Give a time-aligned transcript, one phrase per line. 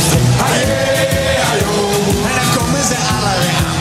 [0.00, 0.18] ster.
[0.44, 2.28] Ai, ai, ai, oh.
[2.28, 3.73] En dan komen ze alle weer aan.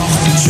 [0.00, 0.44] Oh.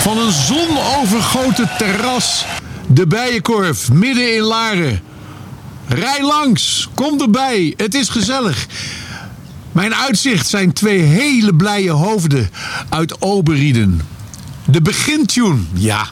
[0.00, 2.44] Van een zonovergoten terras.
[2.86, 5.00] De Bijenkorf, midden in Laren.
[5.88, 8.66] Rij langs, kom erbij, het is gezellig.
[9.72, 12.50] Mijn uitzicht zijn twee hele blije hoofden
[12.88, 14.00] uit Oberrieden.
[14.64, 16.08] De begintune, ja.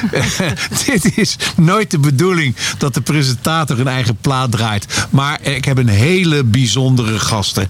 [0.86, 5.06] Dit is nooit de bedoeling dat de presentator een eigen plaat draait.
[5.10, 7.68] Maar ik heb een hele bijzondere gasten.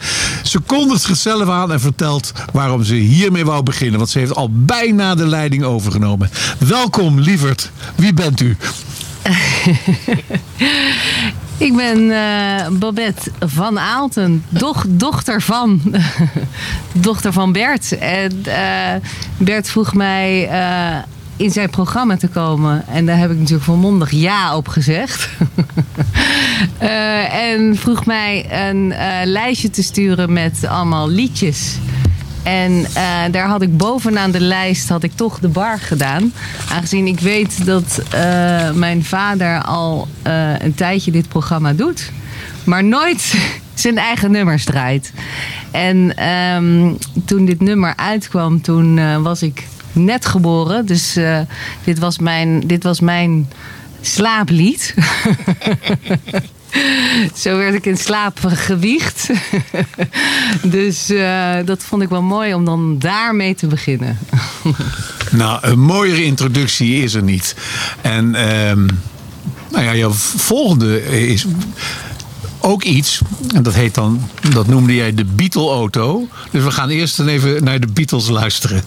[0.50, 3.98] Ze kondigt zichzelf aan en vertelt waarom ze hiermee wou beginnen.
[3.98, 6.30] Want ze heeft al bijna de leiding overgenomen.
[6.58, 7.70] Welkom, lieverd.
[7.94, 8.56] Wie bent u?
[11.56, 15.80] Ik ben eh, Babette van Aalten, doch, dochter van,
[16.92, 17.98] dochter van Bert.
[17.98, 18.94] En eh,
[19.36, 20.96] Bert vroeg mij eh,
[21.36, 22.84] in zijn programma te komen.
[22.88, 25.28] En daar heb ik natuurlijk volmondig ja op gezegd.
[26.78, 31.76] Eh, en vroeg mij een eh, lijstje te sturen met allemaal liedjes.
[32.42, 36.32] En eh, daar had ik bovenaan de lijst had ik toch de bar gedaan.
[36.70, 38.02] Aangezien ik weet dat
[38.74, 40.08] mijn vader al
[40.58, 42.12] een tijdje dit programma doet.
[42.64, 43.34] Maar nooit
[43.74, 45.12] zijn eigen nummers draait.
[45.70, 46.94] En ehm,
[47.24, 50.86] toen dit nummer uitkwam, toen was ik net geboren.
[50.86, 51.18] Dus
[51.84, 53.48] dit, was mijn, dit was mijn
[54.00, 54.94] slaaplied.
[57.34, 59.30] Zo werd ik in slaap gewiegd.
[60.62, 64.18] dus eh, dat vond ik wel mooi om dan daarmee te beginnen.
[65.30, 67.54] Nou, een mooiere introductie is er niet.
[68.00, 68.86] En ehm,
[69.70, 71.46] nou ja, jouw volgende is
[72.60, 73.20] ook iets.
[73.54, 76.28] En dat heet dan, dat noemde jij de Beatle-auto.
[76.50, 78.82] Dus we gaan eerst even naar de Beatles luisteren.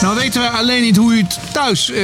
[0.00, 2.02] Nou weten we alleen niet hoe u het thuis eh,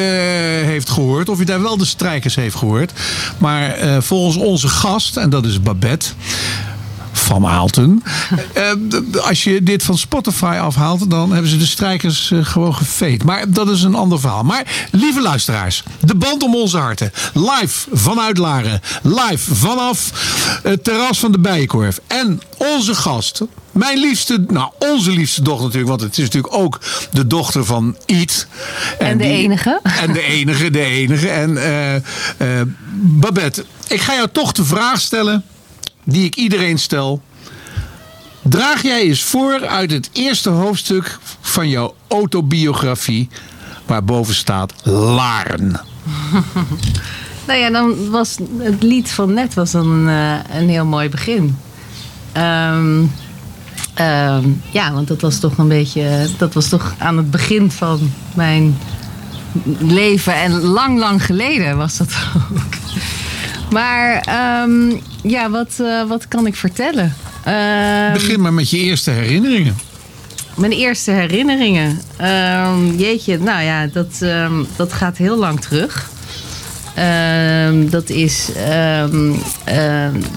[0.64, 1.28] heeft gehoord.
[1.28, 2.92] Of u daar wel de strijkers heeft gehoord.
[3.38, 6.08] Maar eh, volgens onze gast, en dat is Babette
[7.26, 8.02] van Aalten.
[8.54, 8.72] eh,
[9.22, 13.24] als je dit van Spotify afhaalt, dan hebben ze de strijkers eh, gewoon geveed.
[13.24, 14.42] Maar dat is een ander verhaal.
[14.42, 17.12] Maar lieve luisteraars, de band om onze harten.
[17.34, 18.80] Live vanuit Laren.
[19.02, 20.10] Live vanaf
[20.62, 22.00] het terras van de Bijenkorf.
[22.06, 23.42] En onze gast,
[23.72, 25.90] mijn liefste, nou onze liefste dochter natuurlijk.
[25.90, 26.80] Want het is natuurlijk ook
[27.12, 28.46] de dochter van Iet.
[28.98, 29.80] En de enige.
[30.00, 31.28] En de enige, de enige.
[31.28, 31.56] En
[32.36, 32.60] eh,
[33.00, 35.44] Babette, ik ga jou toch de vraag stellen
[36.06, 37.22] die ik iedereen stel.
[38.42, 43.28] Draag jij eens voor uit het eerste hoofdstuk van jouw autobiografie,
[43.86, 45.80] waarboven staat Laren.
[47.46, 51.08] Nou ja, dan was het lied van net was dan een, eh, een heel mooi
[51.08, 51.58] begin.
[52.32, 53.04] Ehm,
[53.94, 56.28] ehm, ja, want dat was toch een beetje.
[56.38, 58.78] Dat was toch aan het begin van mijn
[59.78, 60.34] leven.
[60.34, 62.74] En lang, lang geleden was dat ook.
[63.70, 67.14] Maar ehm, ja, wat, eh, wat kan ik vertellen?
[67.44, 69.76] Ehm, Begin maar met je eerste herinneringen.
[70.54, 72.00] mijn eerste herinneringen.
[72.16, 74.24] Ehm, jeetje, nou ja, dat,
[74.76, 76.10] dat gaat heel lang terug.
[77.90, 78.46] Dat is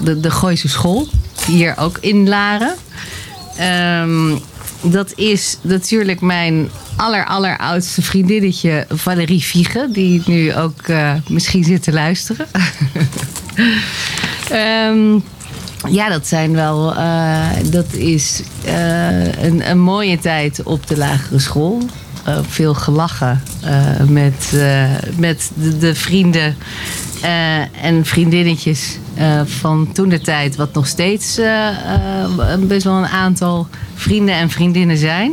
[0.04, 1.08] de, de Gooise School,
[1.46, 2.74] hier ook in Laren.
[4.82, 6.70] Dat is natuurlijk mijn
[7.00, 12.46] aller, alleroudste vriendinnetje Valerie Viege, die nu ook eh, misschien zit te luisteren.
[14.50, 15.18] Ehm,
[15.88, 16.94] ja, dat zijn wel.
[16.94, 21.82] eh, dat is eh, een, een mooie tijd op de lagere school.
[22.48, 23.42] Veel gelachen
[24.08, 24.52] met,
[25.16, 26.56] met de, de vrienden
[27.82, 28.98] en vriendinnetjes
[29.44, 31.40] van toen de tijd, wat nog steeds
[32.58, 35.32] best wel een aantal vrienden en vriendinnen zijn.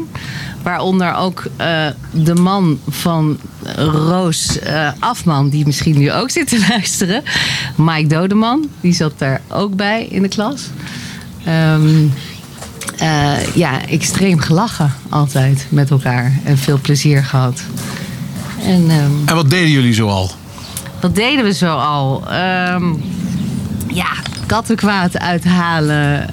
[0.68, 3.40] Waaronder ook eh, de man van
[3.76, 7.24] Roos eh, Afman, die misschien nu ook zit te luisteren.
[7.76, 10.70] Mike Dodeman, die zat daar ook bij in de klas.
[11.46, 12.06] Ehm,
[12.98, 17.62] eh, ja, extreem gelachen altijd met elkaar en veel plezier gehad.
[18.64, 20.32] En ehm, En wat deden jullie zoal?
[21.00, 22.24] wat deden we zo al?
[22.30, 22.94] Ehm,
[23.88, 24.10] ja,
[24.46, 26.30] kattenkwaad uithalen.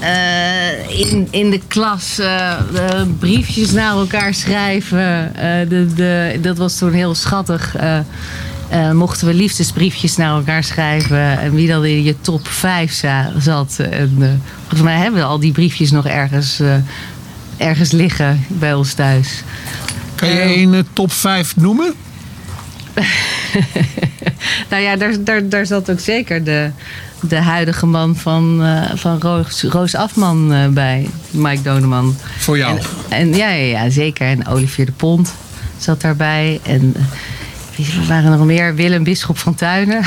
[0.00, 2.52] Eh, in, in de klas eh,
[3.18, 5.34] briefjes naar elkaar schrijven.
[5.36, 7.76] Eh, de, de, dat was toen heel schattig.
[8.92, 11.38] Mochten we liefdesbriefjes naar elkaar schrijven.
[11.38, 13.76] En wie dan in je top 5 za- zat.
[13.78, 16.60] En, volgens mij hebben we al die briefjes nog ergens,
[17.56, 19.42] ergens liggen bij ons thuis.
[20.14, 21.94] Kan je een top 5 noemen?
[24.70, 26.70] Nou ja, daar, daar, daar zat ook zeker de,
[27.20, 32.16] de huidige man van, eh, van Roos, Roos Afman eh, bij, Mike Doneman.
[32.38, 32.78] Voor jou.
[32.78, 34.26] En, en ja, ja, ja, zeker.
[34.26, 35.34] En Olivier de Pont
[35.78, 36.60] zat daarbij.
[36.62, 36.94] En
[37.76, 38.74] wie waren er nog meer?
[38.74, 40.04] Willem Bisschop van Tuinen.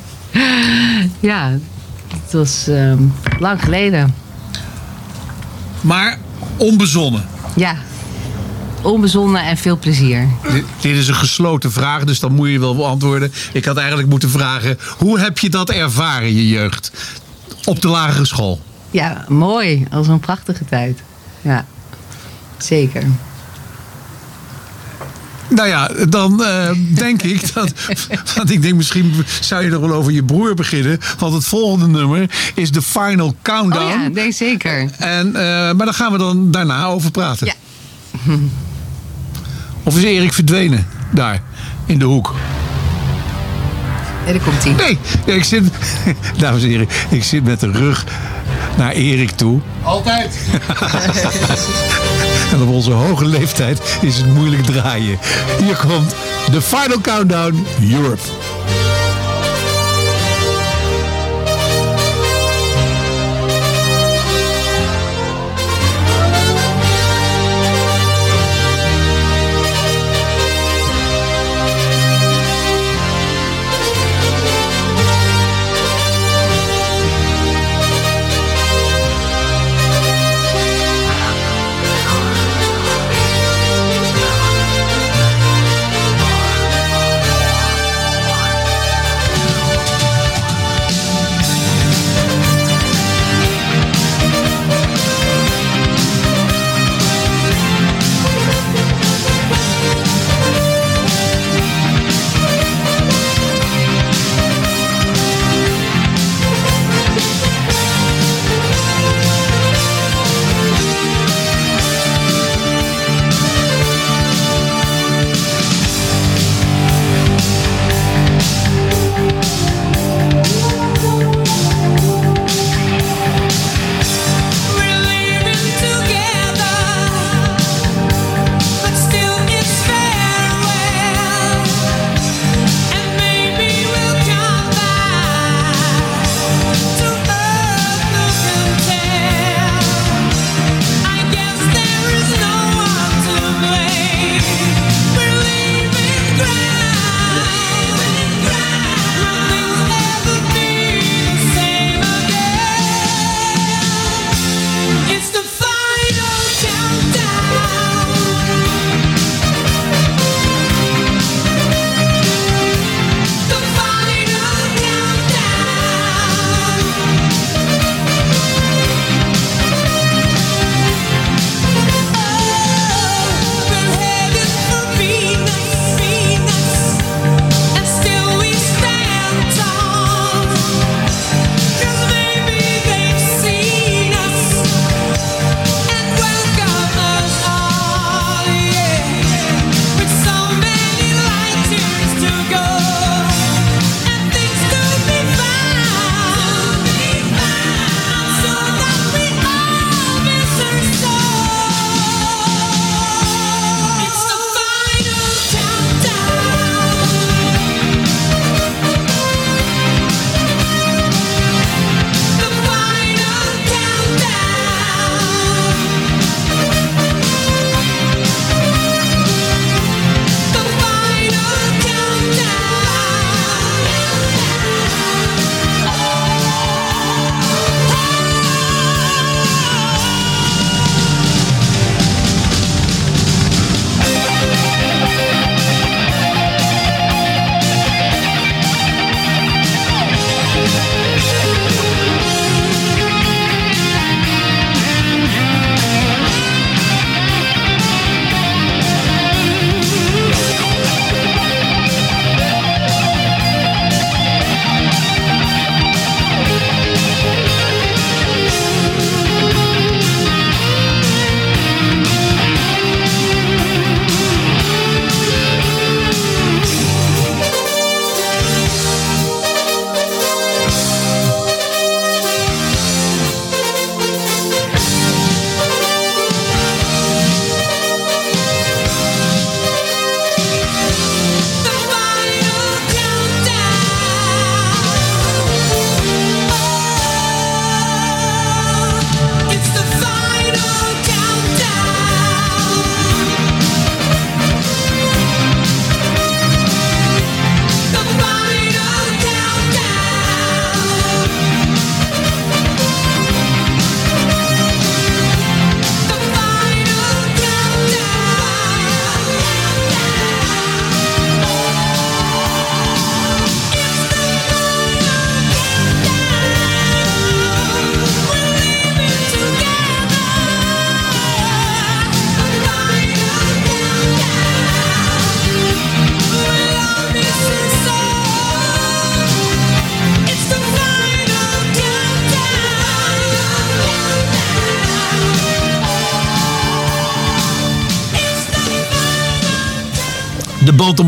[1.20, 1.58] ja,
[2.08, 3.02] het was ehm,
[3.38, 4.14] lang geleden.
[5.80, 6.18] Maar
[6.56, 7.24] onbezonnen.
[7.56, 7.76] Ja,
[8.82, 10.28] onbezonnen en veel plezier.
[10.52, 13.32] Dit, dit is een gesloten vraag, dus dan moet je wel beantwoorden.
[13.52, 16.90] Ik had eigenlijk moeten vragen: hoe heb je dat ervaren, je jeugd?
[17.64, 18.60] Op de lagere school.
[18.90, 19.86] Ja, mooi.
[19.90, 20.98] Als een prachtige tijd.
[21.40, 21.66] Ja,
[22.58, 23.04] zeker.
[25.48, 27.72] Nou ja, dan eh, denk ik dat.
[28.36, 30.98] Want ik denk misschien zou je er wel over je broer beginnen.
[31.18, 33.84] Want het volgende nummer is de Final Countdown.
[33.84, 34.90] Oh ja, nee, zeker.
[34.98, 37.46] En, eh, maar daar gaan we dan daarna over praten.
[37.46, 37.54] Ja.
[39.82, 40.86] Of is Erik verdwenen?
[41.10, 41.40] Daar,
[41.86, 42.34] in de hoek.
[44.26, 44.72] Daar komt hij.
[44.72, 45.64] Nee, ja, ik zit.
[46.38, 48.04] Dames en heren, ik zit met de rug
[48.76, 49.60] naar Erik toe.
[49.82, 50.38] Altijd.
[52.52, 55.18] En op onze hoge leeftijd is het moeilijk draaien.
[55.58, 56.14] Hier komt
[56.50, 58.22] de Final Countdown Europe.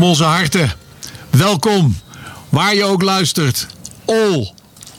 [0.03, 0.73] Onze harten.
[1.29, 1.95] Welkom,
[2.49, 3.67] waar je ook luistert.
[4.05, 4.53] All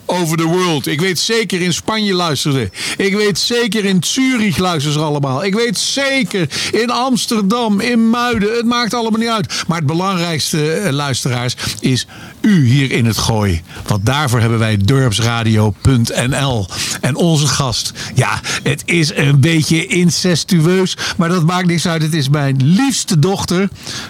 [0.07, 0.87] over the world.
[0.87, 2.71] Ik weet zeker in Spanje luisteren.
[2.97, 5.45] Ik weet zeker in Zurich luisteren ze allemaal.
[5.45, 8.57] Ik weet zeker in Amsterdam, in Muiden.
[8.57, 9.65] Het maakt allemaal niet uit.
[9.67, 12.07] Maar het belangrijkste, eh, luisteraars, is
[12.45, 13.63] u hier in het gooi.
[13.87, 16.67] Want daarvoor hebben wij dorpsradio.nl.
[17.01, 20.97] En onze gast, ja, het is een beetje incestueus.
[21.17, 22.03] Maar dat maakt niks uit.
[22.03, 23.69] Het is mijn liefste dochter.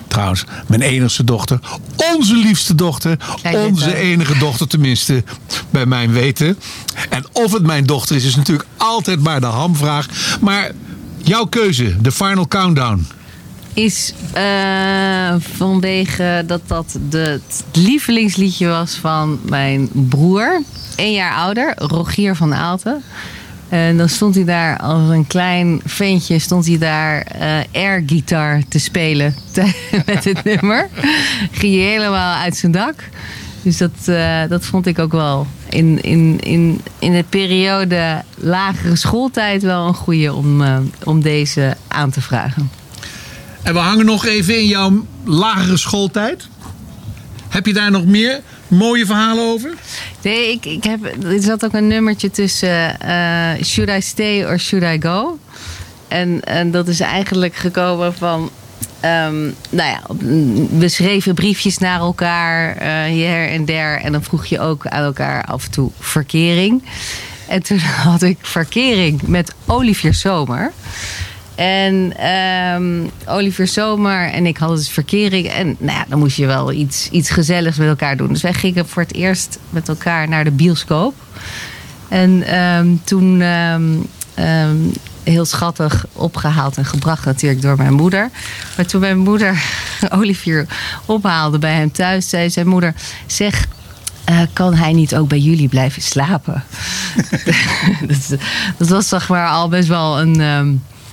[0.09, 1.59] Trouwens, mijn enigste dochter.
[2.17, 3.19] Onze liefste dochter.
[3.53, 5.25] Onze enige dochter tenminste,
[5.71, 6.59] bij mijn weten.
[7.09, 10.09] En of het mijn dochter is, is natuurlijk altijd maar de hamvraag.
[10.41, 10.71] Maar
[11.23, 13.07] jouw keuze, de final countdown.
[13.75, 20.62] Is eh, vanwege dat dat het lievelingsliedje was van mijn broer.
[20.97, 23.02] Een jaar ouder, Rogier van Aalten.
[23.69, 28.78] En dan stond hij daar als een klein ventje, stond hij daar eh airgitaar te
[28.78, 29.35] spelen
[30.07, 30.88] met het nummer.
[31.50, 32.95] Ging hij helemaal uit zijn dak.
[33.62, 38.97] Dus dat, eh, dat vond ik ook wel in, in, in, in de periode lagere
[38.97, 40.63] schooltijd wel een goede om,
[41.04, 42.71] om deze aan te vragen.
[43.65, 46.49] En we hangen nog even in jouw lagere schooltijd.
[47.49, 49.75] Heb je daar nog meer mooie verhalen over?
[50.23, 54.59] Nee, ik, ik heb, er zat ook een nummertje tussen eh, Should I Stay or
[54.59, 55.39] Should I Go?
[56.09, 58.50] En, en dat is eigenlijk gekomen van...
[59.00, 60.00] ehm, nou ja,
[60.79, 64.00] we schreven briefjes naar elkaar eh, hier en der.
[64.00, 66.83] En dan vroeg je ook aan elkaar af en toe verkering.
[67.49, 70.73] En toen had ik verkering met Olivier Zomer.
[71.54, 75.49] En ehm, Olivier Zomer en ik hadden dus verkering.
[75.49, 78.28] En nou ja, dan moest je wel iets, iets gezelligs met elkaar doen.
[78.28, 81.14] Dus wij gingen voor het eerst met elkaar naar de bioscoop.
[82.08, 84.76] En ehm, toen ehm,
[85.25, 88.30] heel schattig opgehaald en gebracht natuurlijk door mijn moeder.
[88.76, 89.62] Maar toen mijn moeder
[90.19, 90.67] Olivier
[91.06, 92.95] ophaalde bij hem thuis, zei zijn moeder...
[93.26, 93.67] zeg,
[94.25, 96.64] eh, kan hij niet ook bij jullie blijven slapen?
[98.78, 100.40] dat, was zeg maar al best wel een...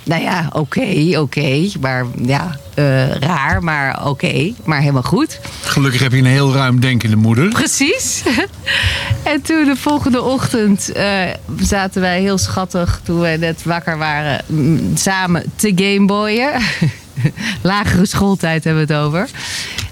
[0.04, 1.70] nou ja, oké, oké.
[1.80, 4.54] maar ja, eh, raar, maar oké.
[4.64, 5.40] maar helemaal goed.
[5.62, 7.48] Gelukkig heb je een heel ruim denkende moeder.
[7.48, 8.24] Precies.
[9.24, 11.22] en toen de volgende ochtend eh,
[11.60, 16.52] zaten wij heel schattig, toen wij net wakker waren, mm, samen te gameboyen.
[17.62, 19.30] Lagere schooltijd hebben we het over.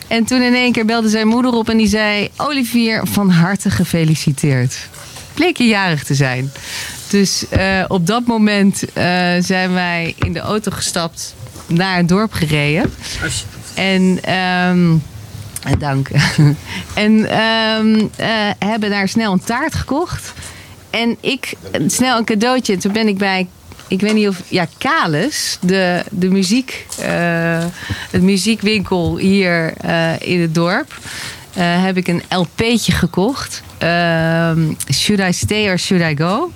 [0.07, 3.69] En toen in één keer belde zijn moeder op en die zei: Olivier, van harte
[3.69, 4.77] gefeliciteerd.
[5.33, 6.51] Bleek je jarig te zijn.
[7.09, 9.03] Dus eh, op dat moment eh,
[9.39, 11.35] zijn wij in de auto gestapt
[11.67, 12.93] naar het dorp gereden.
[13.75, 14.95] En ehm,
[15.63, 16.09] eh, Dank.
[16.93, 20.33] en ehm, eh, hebben daar snel een taart gekocht.
[20.89, 21.53] En ik,
[21.87, 22.77] snel een cadeautje.
[22.77, 23.47] Toen ben ik bij,
[23.87, 27.65] ik weet niet of, ja, Kalis, de, de muziek, eh,
[28.11, 29.73] het muziekwinkel hier
[30.19, 30.97] in het dorp.
[31.59, 33.63] Eh, heb ik een LP'tje gekocht.
[33.77, 34.59] Ehm,
[34.93, 36.51] should I Stay or Should I Go?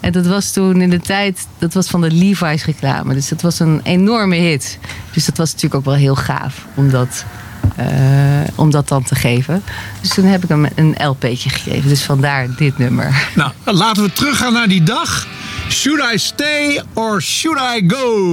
[0.00, 3.14] En dat was toen in de tijd, dat was van de Levi's reclame.
[3.14, 4.78] Dus dat was een enorme hit.
[5.12, 7.24] Dus dat was natuurlijk ook wel heel gaaf om dat,
[7.76, 7.86] eh,
[8.54, 9.62] om dat dan te geven.
[10.00, 11.88] Dus toen heb ik hem een LP'tje gegeven.
[11.88, 13.28] Dus vandaar dit nummer.
[13.34, 15.26] Nou, laten we teruggaan naar die dag.
[15.68, 18.32] Should I stay or should I go?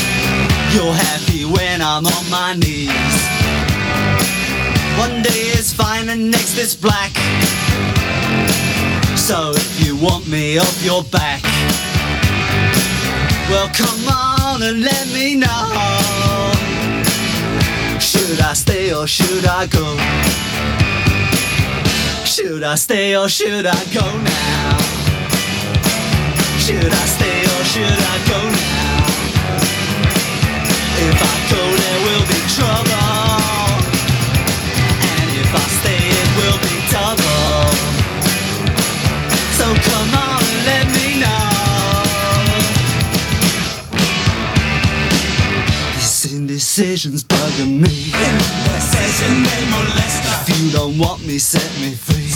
[0.73, 3.17] You're happy when I'm on my knees.
[4.97, 7.11] One day is fine and next is black.
[9.17, 11.43] So if you want me off your back,
[13.49, 16.51] well come on and let me know.
[17.99, 19.97] Should I stay or should I go?
[22.23, 24.77] Should I stay or should I go now?
[26.65, 28.70] Should I stay or should I go now?
[31.03, 33.81] If I go, there will be trouble.
[35.09, 37.73] And if I stay, it will be double.
[39.57, 41.41] So come on and let me know.
[45.95, 48.13] These indecisions bugging me.
[48.13, 52.29] Indecision, they molest If you don't want me, set me free.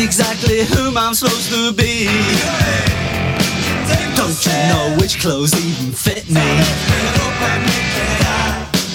[0.00, 3.05] Exactly whom I'm supposed to be.
[4.16, 6.40] Don't you know which clothes even fit me?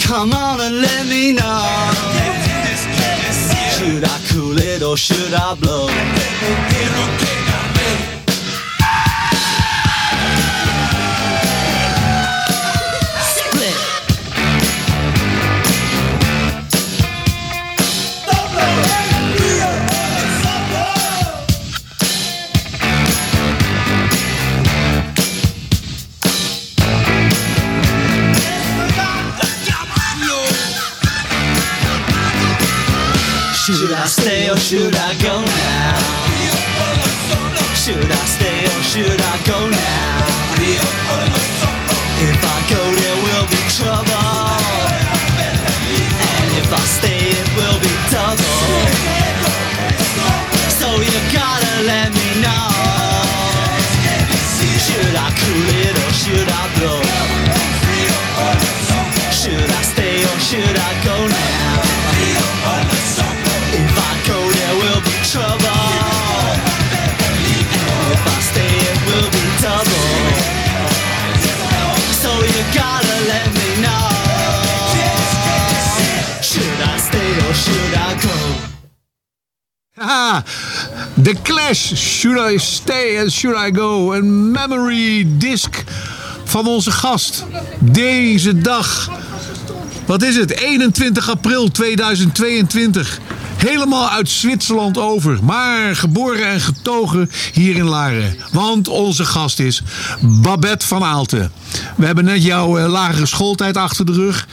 [0.03, 1.91] Come on and let me know.
[3.77, 5.87] Should I cool it or should I blow?
[33.61, 35.93] Should I stay or should I go now?
[37.77, 40.25] Should I stay or should I go now?
[42.25, 44.17] If I go, there will be trouble.
[46.25, 48.65] And if I stay, it will be double.
[50.81, 52.65] So you gotta let me know.
[54.81, 55.80] Should I cool it
[81.31, 84.13] The Clash, Should I Stay and Should I Go?
[84.13, 85.83] Een memory disc
[86.43, 87.45] van onze gast.
[87.79, 89.09] Deze dag.
[90.05, 90.51] Wat is het?
[90.51, 93.19] 21 april 2022.
[93.57, 95.43] Helemaal uit Zwitserland over.
[95.43, 98.37] Maar geboren en getogen hier in Laren.
[98.51, 99.81] Want onze gast is
[100.21, 101.51] Babette van Aalten.
[101.95, 104.47] We hebben net jouw eh, lagere schooltijd achter de rug.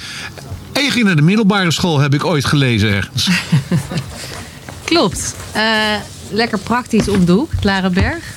[0.73, 3.29] En je ging naar de middelbare school, heb ik ooit gelezen ergens.
[4.85, 5.35] Klopt.
[5.53, 5.63] Eh,
[6.31, 8.37] lekker praktisch om de hoek, Larenberg.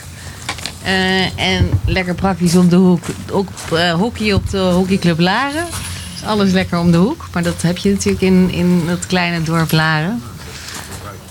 [0.84, 3.04] Eh, en lekker praktisch om de hoek.
[3.32, 5.66] Ook eh, hockey op de hockeyclub Laren.
[6.14, 7.28] Dus alles lekker om de hoek.
[7.34, 10.22] Maar dat heb je natuurlijk in, in het kleine dorp Laren.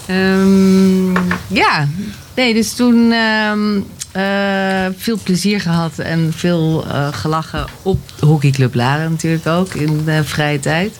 [0.07, 1.12] Ehm,
[1.46, 1.88] ja,
[2.35, 3.81] nee, dus toen ehm,
[4.12, 10.25] eh, veel plezier gehad en veel gelachen op de hockeyclub Laren natuurlijk ook in de
[10.25, 10.99] vrije tijd.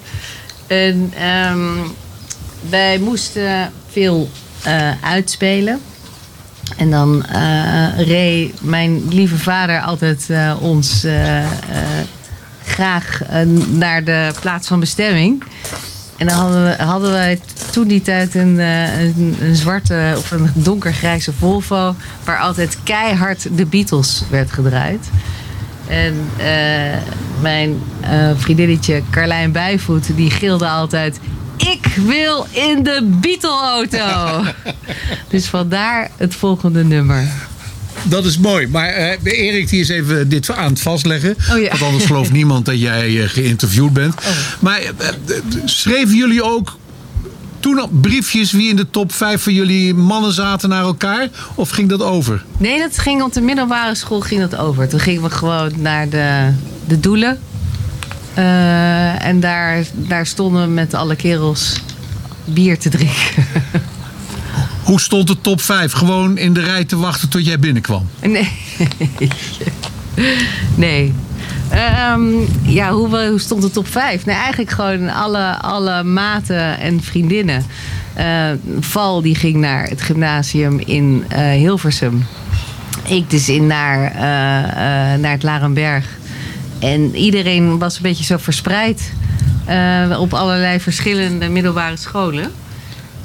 [0.67, 1.77] En ehm,
[2.69, 4.31] wij moesten veel
[4.63, 5.81] eh, uitspelen.
[6.77, 11.07] En dan eh reed mijn lieve vader altijd eh, ons
[12.65, 13.21] graag
[13.71, 15.43] naar de plaats van bestemming.
[16.17, 17.41] En dan hadden, we, hadden wij
[17.73, 21.95] toen die tijd een, een, een zwarte of een donkergrijze Volvo...
[22.25, 25.09] waar altijd keihard de Beatles werd gedraaid.
[25.87, 26.15] En
[27.41, 27.83] mijn
[28.37, 31.21] vriendinnetje Carlijn Bijvoet, die gilde altijd...
[31.61, 34.45] Ik wil in de Beatle-auto.
[35.31, 37.29] dus vandaar het volgende nummer.
[38.03, 38.67] Dat is mooi.
[38.69, 41.37] Maar eh, Erik die is even dit aan het vastleggen.
[41.51, 41.69] Oh ja.
[41.69, 44.15] Want anders gelooft niemand dat jij eh, geïnterviewd bent.
[44.61, 45.15] Maar eh, eh,
[45.65, 46.79] schreven jullie ook
[47.61, 51.29] toen op briefjes wie in de top 5 van jullie mannen zaten naar elkaar?
[51.55, 52.45] Of ging dat over?
[52.57, 54.89] Nee, dat ging op de middelbare school ging dat over.
[54.89, 56.53] Toen gingen we gewoon naar de,
[56.87, 57.39] de doelen.
[58.41, 61.81] Eh, en daar, daar stonden we met alle kerels
[62.45, 63.45] bier te drinken.
[64.85, 65.93] Hoe stond de top 5?
[65.93, 68.09] Gewoon in de rij te wachten tot jij binnenkwam.
[68.21, 68.53] Nee.
[70.75, 71.15] nee.
[71.71, 72.23] Ehm,
[72.63, 74.25] ja, hoe, hoe stond de top 5?
[74.25, 77.65] Nee, eigenlijk gewoon alle, alle maten en vriendinnen.
[78.15, 78.51] Eh,
[78.81, 82.27] Val die ging naar het gymnasium in eh, Hilversum.
[83.07, 84.13] Ik dus in naar,
[85.19, 86.19] naar het Larenberg.
[86.81, 89.13] En iedereen was een beetje zo verspreid
[89.67, 92.53] eh, op allerlei verschillende middelbare scholen.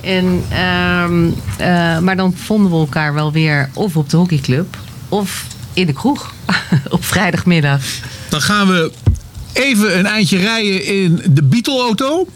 [0.01, 4.77] En, ehm, eh, maar dan vonden we elkaar wel weer of op de hockeyclub
[5.09, 6.33] of in de kroeg
[6.89, 7.81] op vrijdagmiddag.
[8.29, 8.91] Dan gaan we
[9.53, 12.27] even een eindje rijden in de Beatle-auto.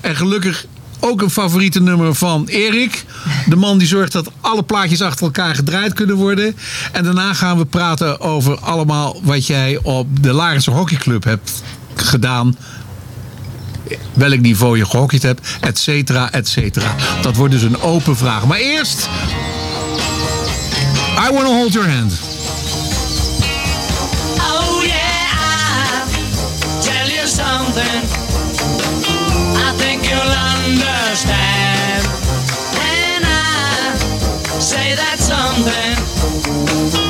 [0.00, 0.66] En gelukkig
[1.06, 3.04] ook een favoriete nummer van Erik.
[3.48, 6.56] De man die zorgt dat alle plaatjes achter elkaar gedraaid kunnen worden.
[6.92, 11.62] En daarna gaan we praten over allemaal wat jij op de Larense Hockeyclub hebt
[11.94, 12.56] gedaan.
[14.12, 16.94] Welk niveau je gehockeyd hebt, et cetera, et cetera.
[17.20, 18.46] Dat wordt dus een open vraag.
[18.46, 19.08] Maar eerst...
[21.28, 22.12] I Wanna Hold Your Hand.
[24.38, 24.84] Oh
[27.26, 28.02] something.
[29.56, 30.95] I think you'll understand.
[31.24, 33.96] And I
[34.60, 37.05] say that something.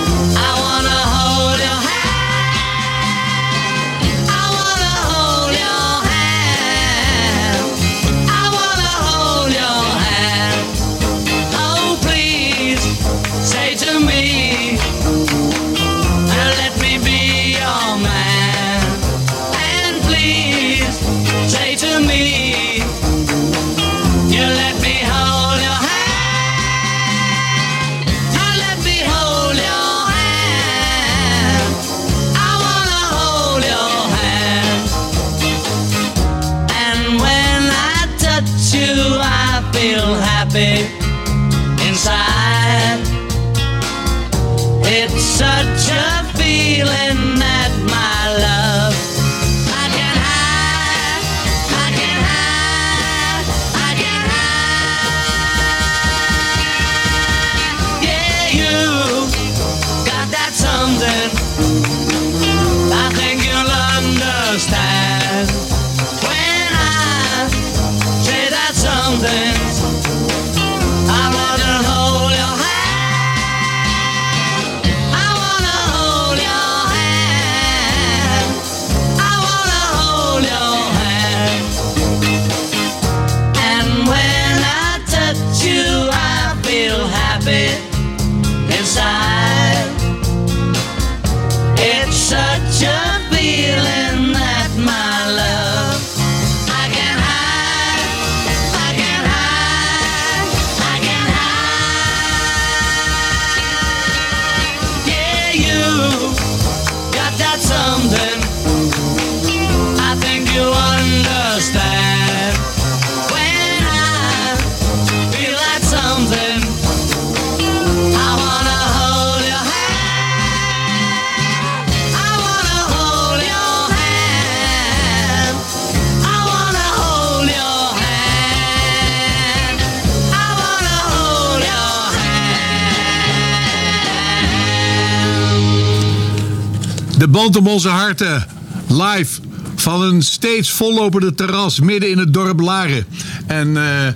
[137.36, 138.46] Band om onze harten.
[138.88, 139.40] Live.
[139.74, 143.06] Van een steeds vollopende terras midden in het dorp Laren.
[143.46, 144.06] En eh,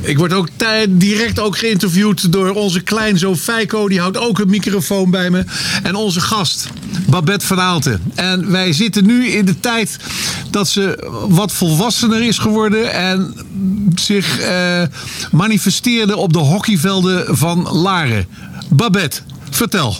[0.00, 0.48] ik word ook
[0.88, 3.88] direct ook geïnterviewd door onze kleinzoon Feiko.
[3.88, 5.44] Die houdt ook een microfoon bij me.
[5.82, 6.68] En onze gast,
[7.06, 8.02] Babette van Aalten.
[8.14, 9.96] En wij zitten nu in de tijd
[10.50, 12.92] dat ze wat volwassener is geworden.
[12.92, 13.34] En
[13.94, 14.82] zich eh,
[15.32, 18.26] manifesteerde op de hockeyvelden van Laren.
[18.68, 19.96] Babette, vertel.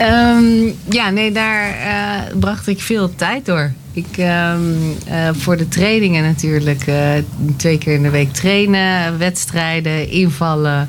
[0.00, 3.72] Ehm, ja, nee, daar eh, bracht ik veel tijd door.
[3.92, 4.60] Ik, ehm,
[5.06, 6.86] eh, voor de trainingen natuurlijk.
[6.86, 7.10] eh,
[7.56, 10.88] twee keer in de week trainen, wedstrijden, invallen.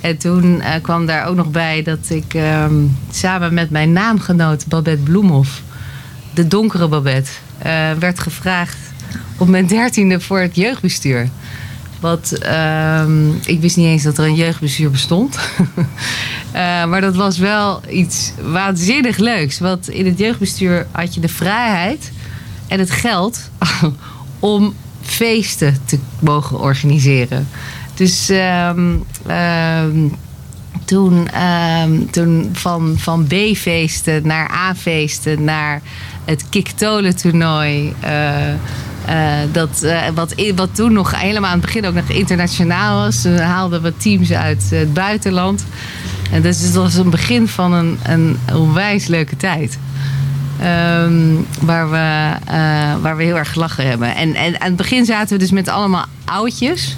[0.00, 2.74] En toen kwam daar ook nog bij dat ik ehm,
[3.10, 5.62] samen met mijn naamgenoot Babette Bloemhoff,
[6.34, 7.30] de donkere Babette,
[7.98, 8.76] werd gevraagd
[9.36, 11.28] op mijn dertiende voor het jeugdbestuur.
[12.40, 15.38] Ehm, ik wist niet eens dat er een jeugdbestuur bestond.
[16.52, 19.58] Eh, maar dat was wel iets waanzinnig leuks.
[19.58, 22.12] Want in het jeugdbestuur had je de vrijheid
[22.68, 23.50] en het geld
[24.38, 27.48] om feesten te mogen organiseren.
[27.94, 30.08] Dus ehm, ehm,
[30.84, 35.82] toen, ehm, toen van, van B-feesten naar A-feesten naar
[36.24, 37.94] het Kiktolen toernooi.
[38.00, 38.52] eh,
[39.04, 43.22] eh, dat, wat, wat toen nog helemaal aan het begin ook nog internationaal was.
[43.22, 45.64] Toen haalden we teams uit het buitenland.
[46.32, 49.78] En dus het was een begin van een, een onwijs leuke tijd.
[50.60, 54.14] Ehm, waar, we, eh, waar we heel erg gelachen hebben.
[54.14, 56.96] En, en aan het begin zaten we dus met allemaal oudjes.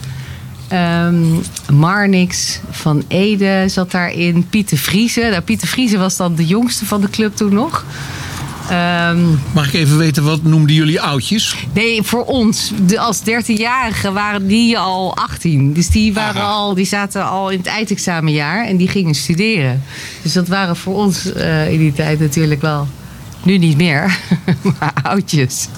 [0.69, 1.25] Ehm
[1.73, 4.47] Marnix van Ede zat daarin.
[4.51, 5.31] Pieter Vriezen.
[5.31, 7.85] Nou, Pieter Vriezen was dan de jongste van de club toen nog.
[8.71, 9.19] Ehm,
[9.53, 11.57] Mag ik even weten, wat noemden jullie oudjes?
[11.73, 15.73] nee, voor ons, de, als 13-jarigen, waren die al 18.
[15.73, 19.83] Dus die, waren al, die zaten al in het eindexamenjaar en die gingen studeren.
[20.23, 22.87] Dus dat waren voor ons eh, in die tijd natuurlijk wel,
[23.43, 24.19] nu niet meer,
[24.79, 25.69] maar oudjes.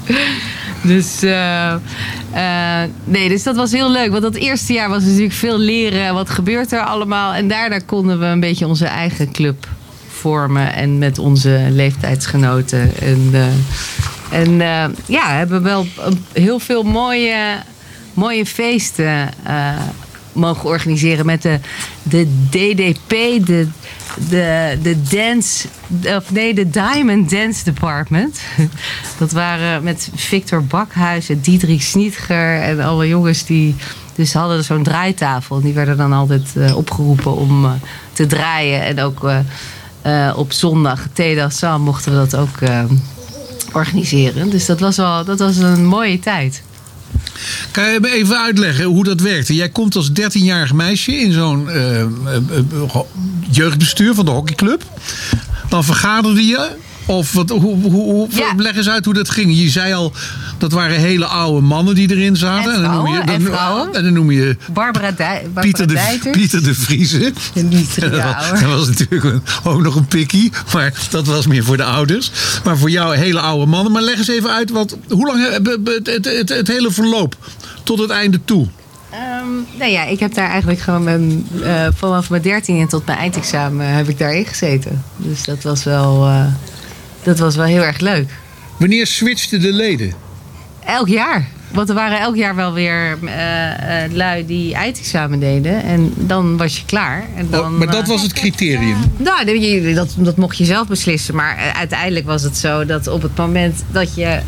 [0.82, 4.10] Dus, eh, eh, nee, dus dat was heel leuk.
[4.10, 6.14] Want dat eerste jaar was natuurlijk veel leren.
[6.14, 7.34] Wat gebeurt er allemaal?
[7.34, 9.68] En daarna konden we een beetje onze eigen club
[10.24, 12.96] En met onze leeftijdsgenoten.
[13.00, 15.86] En, eh, en eh, ja, hebben wel
[16.32, 17.62] heel veel mooie,
[18.14, 19.80] mooie feesten eh,
[20.32, 21.26] mogen organiseren.
[21.26, 21.58] Met de,
[22.02, 23.10] de DDP,
[23.46, 23.68] de,
[24.28, 25.68] de, de dance,
[26.16, 28.40] of nee, de Diamond Dance Department.
[29.18, 31.40] Dat waren met Victor Bakhuis en
[31.78, 33.74] Snietger en alle jongens die
[34.14, 35.60] dus hadden zo'n draaitafel.
[35.60, 37.80] Die werden dan altijd opgeroepen om
[38.12, 38.82] te draaien.
[38.82, 39.30] En ook
[40.36, 42.84] op zondag, Teda Sam, mochten we dat ook eh,
[43.72, 44.50] organiseren.
[44.50, 46.62] Dus dat was, wel, dat was een mooie tijd.
[47.70, 49.54] Kan je me even uitleggen hoe dat werkte?
[49.54, 53.00] Jij komt als 13-jarig meisje in zo'n eh, eh, eh,
[53.50, 54.84] jeugdbestuur van de hockeyclub.
[55.68, 56.68] Dan vergaderde je.
[57.06, 58.52] Of wat, hoe, hoe, hoe, Ja.
[58.56, 59.58] leg eens uit hoe dat ging.
[59.58, 60.12] Je zei al,
[60.58, 62.74] dat waren hele oude mannen die erin zaten.
[62.74, 63.94] En dan noem je, dan, en vrouwen.
[63.94, 66.30] en dan noem je Barbara, Dij, Barbara Pieter de.
[66.30, 66.74] Pieter de
[67.62, 70.52] niet dat, was, dat was natuurlijk ook nog een pikkie.
[70.72, 72.30] Maar dat was meer voor de ouders.
[72.64, 73.92] Maar voor jou hele oude mannen.
[73.92, 75.66] Maar leg eens even uit, wat, hoe lang het,
[76.06, 77.36] het, het, het hele verloop
[77.82, 78.66] tot het einde toe?
[79.10, 83.18] Ehm, nou ja, ik heb daar eigenlijk gewoon mijn, eh, vanaf mijn dertiende tot mijn
[83.18, 85.04] eindexamen heb ik daarin gezeten.
[85.16, 86.46] Dus dat was wel, eh,
[87.24, 88.30] dat was wel heel erg leuk.
[88.78, 90.12] Wanneer switchten de leden?
[90.84, 91.48] Elk jaar.
[91.70, 95.82] Want er waren elk jaar wel weer eh, lui die eindexamen deden.
[95.82, 97.24] En dan was je klaar.
[97.36, 98.96] En dan, Oh, maar dat eh, was het criterium.
[99.16, 101.34] Nou, dat, dat, mocht je zelf beslissen.
[101.34, 104.40] Maar uiteindelijk was het zo dat op het moment dat je,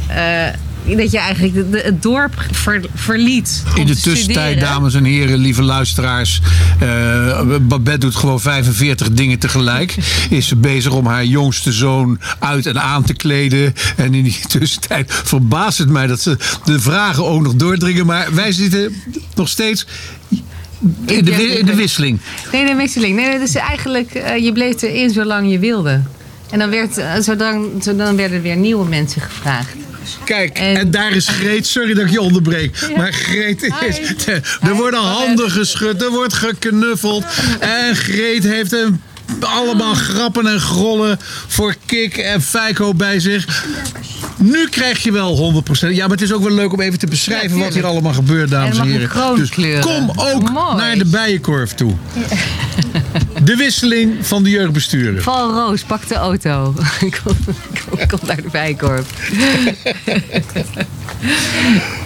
[0.94, 3.62] dat je eigenlijk de, de- het dorp ver- verliet.
[3.75, 6.40] In de tussentijd, dames en heren, lieve luisteraars.
[6.81, 9.94] eh, Babette doet gewoon 45 dingen tegelijk.
[10.31, 13.75] Is ze bezig om haar jongste zoon uit en aan te kleden.
[13.96, 18.07] En in die tussentijd verbaast het mij dat ze de vragen ook nog doordringen.
[18.07, 18.94] Maar wij zitten
[19.35, 19.87] nog steeds
[21.07, 22.18] in de, wi- in de wisseling.
[22.53, 23.16] Nee, de wisseling.
[23.16, 26.01] Nee, dus eigenlijk, eh, je bleef erin zolang je wilde.
[26.51, 29.75] En dan, werd, eh, zodan, zodan werden er weer nieuwe mensen gevraagd.
[30.25, 31.66] Kijk, en, En- daar is Greet.
[31.66, 32.88] Sorry dat ik je onderbreek.
[32.97, 34.01] Maar Greet is.
[34.61, 37.25] Er worden handen geschud, er wordt geknuffeld.
[37.61, 39.01] En Greet heeft een.
[39.40, 43.64] Allemaal grappen en grollen voor Kik en Feiko bij zich.
[44.37, 45.95] Nu krijg je wel 100%.
[45.95, 48.51] Ja, maar het is ook wel leuk om even te beschrijven wat hier allemaal gebeurt,
[48.51, 49.37] dames En en heren.
[49.37, 50.77] Dus kom ook Mooi.
[50.77, 51.92] naar de bijenkorf toe.
[53.44, 55.22] De wisseling van de jeugdbesturen.
[55.22, 56.75] Val Roos, pak de auto.
[57.25, 57.37] kom,
[57.88, 59.07] kom, kom naar de bijkorp.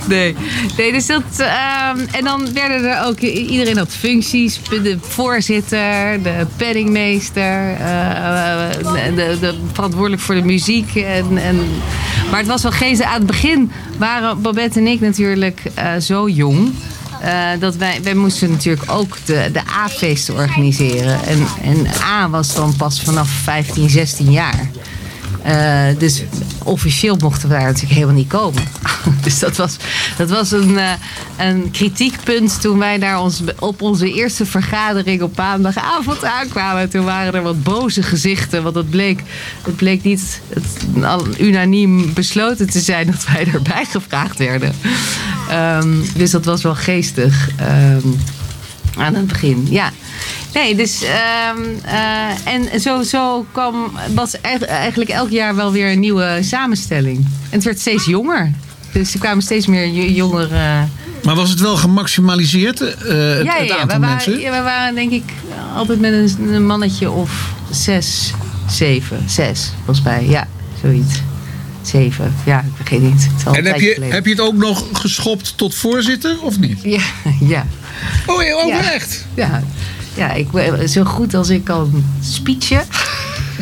[0.08, 0.34] nee.
[0.76, 1.22] nee, dus dat...
[1.36, 3.18] ehm, en dan werden er ook...
[3.20, 4.60] Iedereen had functies.
[4.68, 7.72] De voorzitter, de penningmeester.
[7.72, 10.94] eh, de, de, de verantwoordelijk voor de muziek.
[10.94, 11.56] En, en,
[12.30, 13.06] maar het was wel geestig.
[13.06, 16.72] Aan het begin waren Babette en ik natuurlijk eh, zo jong...
[17.20, 21.24] Eh, dat wij, wij moesten natuurlijk ook de, de A-feesten organiseren.
[21.24, 24.70] En, en A was dan pas vanaf 15, 16 jaar.
[25.42, 26.22] Eh, dus
[26.64, 28.62] officieel mochten we daar natuurlijk helemaal niet komen.
[29.24, 29.76] dus dat was,
[30.16, 30.92] dat was een, eh,
[31.38, 36.90] een kritiekpunt toen wij daar ons, op onze eerste vergadering op maandagavond aankwamen.
[36.90, 38.62] Toen waren er wat boze gezichten.
[38.62, 39.22] Want het bleek,
[39.62, 44.72] het bleek niet het, unaniem besloten te zijn dat wij erbij gevraagd werden.
[45.48, 47.50] Ehm, dus dat was wel geestig.
[47.56, 48.08] ehm,
[48.96, 49.90] aan het begin, ja.
[50.54, 51.02] Nee, dus.
[51.02, 53.92] ehm, eh, en zo, zo kwam.
[54.14, 57.16] was eigenlijk elk jaar wel weer een nieuwe samenstelling.
[57.18, 58.52] En het werd steeds jonger.
[58.92, 60.86] Dus er kwamen steeds meer jo- jongere.
[61.24, 64.32] Maar was het wel gemaximaliseerd, eh, het, ja, ja, We mensen?
[64.32, 65.32] waren, ja, waren denk ik
[65.74, 68.32] altijd met een, een mannetje of zes,
[68.68, 70.26] zeven, zes, volgens mij.
[70.28, 70.46] Ja,
[70.82, 71.20] zoiets.
[71.82, 73.28] Zeven, ja, ik weet niet.
[73.52, 74.14] En heb je, geleden.
[74.14, 76.78] heb je het ook nog geschopt tot voorzitter of niet?
[76.82, 77.02] Ja,
[77.54, 77.66] ja.
[78.26, 78.92] Oh, ja, oh Ja.
[78.92, 79.24] echt?
[79.34, 79.62] Ja,
[80.14, 80.48] ja ik,
[80.86, 82.82] zo goed als ik kan speechen,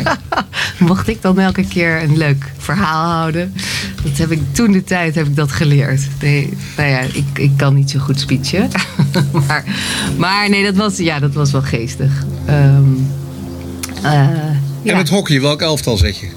[0.78, 3.54] mocht ik dan elke keer een leuk verhaal houden.
[4.02, 6.00] Dat heb ik toen de tijd heb ik dat geleerd.
[6.20, 8.68] Nee, nou ja, ik, ik kan niet zo goed speechen.
[9.46, 9.64] maar,
[10.16, 12.12] maar nee, dat was, ja, dat was wel geestig.
[12.46, 12.82] Ehm,
[14.02, 14.12] eh,
[14.82, 14.92] ja.
[14.92, 16.28] En het hockey, welk elftal zeg je?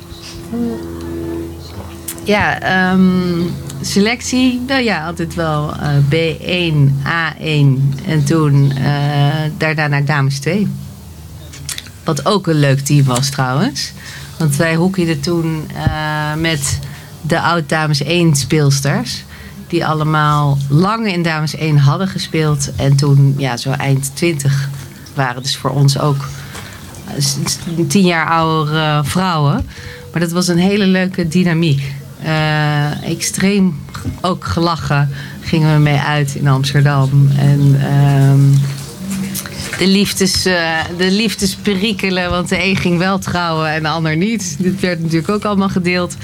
[2.24, 3.42] Ja, ehm,
[3.82, 10.68] selectie, nou ja, altijd wel eh, B1, A1 en toen eh, daarna naar dames 2.
[12.04, 13.92] Wat ook een leuk team was trouwens.
[14.38, 16.80] Want wij hockeyden toen eh, met
[17.22, 19.24] de oud dames 1 speelsters.
[19.68, 22.72] Die allemaal lang in dames 1 hadden gespeeld.
[22.76, 24.70] En toen ja, zo eind 20
[25.14, 25.42] waren.
[25.42, 26.26] Dus voor ons ook
[27.88, 29.68] tien jaar oudere vrouwen.
[30.12, 32.00] Maar dat was een hele leuke dynamiek.
[32.24, 33.80] Eh, extreem
[34.22, 35.10] ook gelachen
[35.42, 37.30] gingen we mee uit in Amsterdam.
[37.38, 38.40] En ehm,
[39.78, 44.56] de, liefdes, eh, de liefdesperikelen, want de een ging wel trouwen en de ander niet.
[44.60, 46.16] Dit werd natuurlijk ook allemaal gedeeld.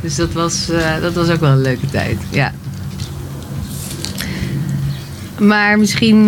[0.00, 2.18] Dus dat was, eh, dat was ook wel een leuke tijd.
[2.30, 2.52] Ja.
[5.38, 6.26] Maar misschien.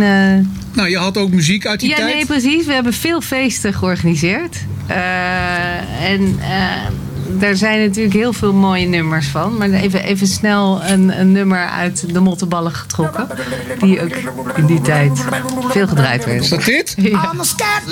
[0.73, 2.15] Nou, je had ook muziek uit die ja, tijd.
[2.15, 2.67] nee, precies.
[2.67, 4.57] We hebben veel feesten georganiseerd.
[6.01, 6.39] En
[7.39, 9.57] daar zijn natuurlijk heel veel mooie nummers van.
[9.57, 13.29] Maar even, even snel een, een nummer uit de Motteballen getrokken.
[13.79, 14.15] Die ook
[14.57, 15.25] in die tijd
[15.69, 16.43] veel gedraaid werd.
[16.43, 16.95] Is dat dit?
[17.01, 17.31] Ja.
[17.33, 17.83] I'm a scat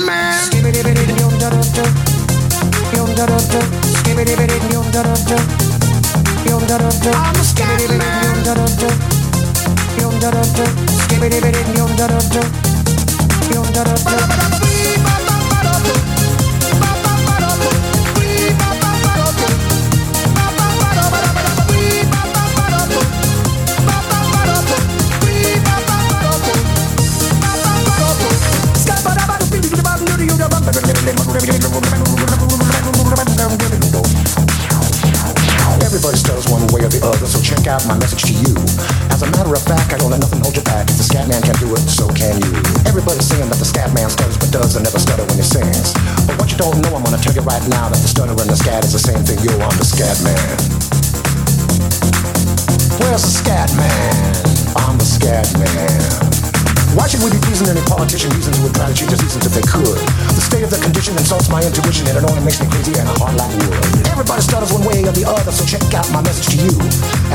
[58.08, 58.56] politician reasons
[58.96, 60.00] change the seasons if they could?
[60.32, 63.04] The state of the condition insults my intuition and it only makes me crazy and
[63.04, 63.76] a heart like wood.
[64.08, 66.72] Everybody stutters one way or the other, so check out my message to you.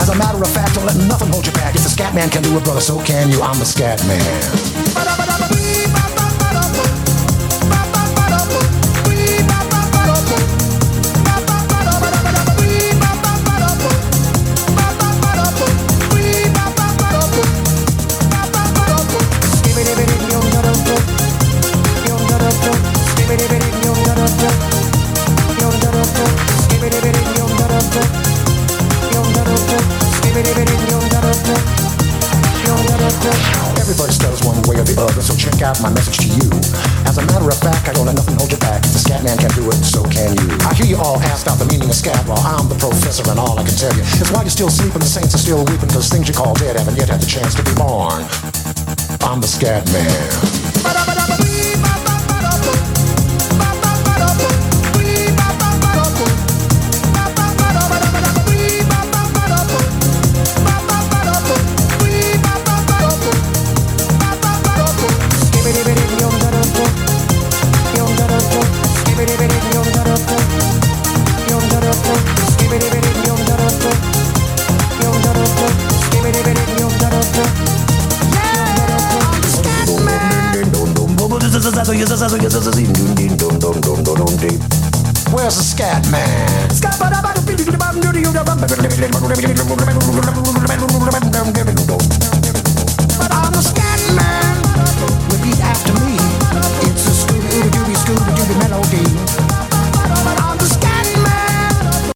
[0.01, 1.77] As a matter of fact, don't let nothing hold you back.
[1.77, 3.37] If the scat man can do it, brother, so can you.
[3.45, 5.22] I'm the scat man.
[35.83, 36.47] My message to you.
[37.03, 38.79] As a matter of fact, I don't let nothing hold you back.
[38.87, 40.47] If the scat man can do it, so can you.
[40.63, 43.37] I hear you all asked out the meaning of scat, well, I'm the professor, and
[43.37, 45.91] all I can tell you is why you're still sleeping, the saints are still weeping,
[45.91, 48.23] because things you call dead haven't yet had the chance to be born.
[49.27, 50.72] I'm the scat man.
[85.33, 86.69] Where's the scat man?
[93.31, 94.61] I'm the scat man.
[95.31, 96.15] Repeat after me.
[96.85, 99.05] It's a Scooby Dooby Scooby Dooby melody.
[100.37, 102.13] I'm the scat man.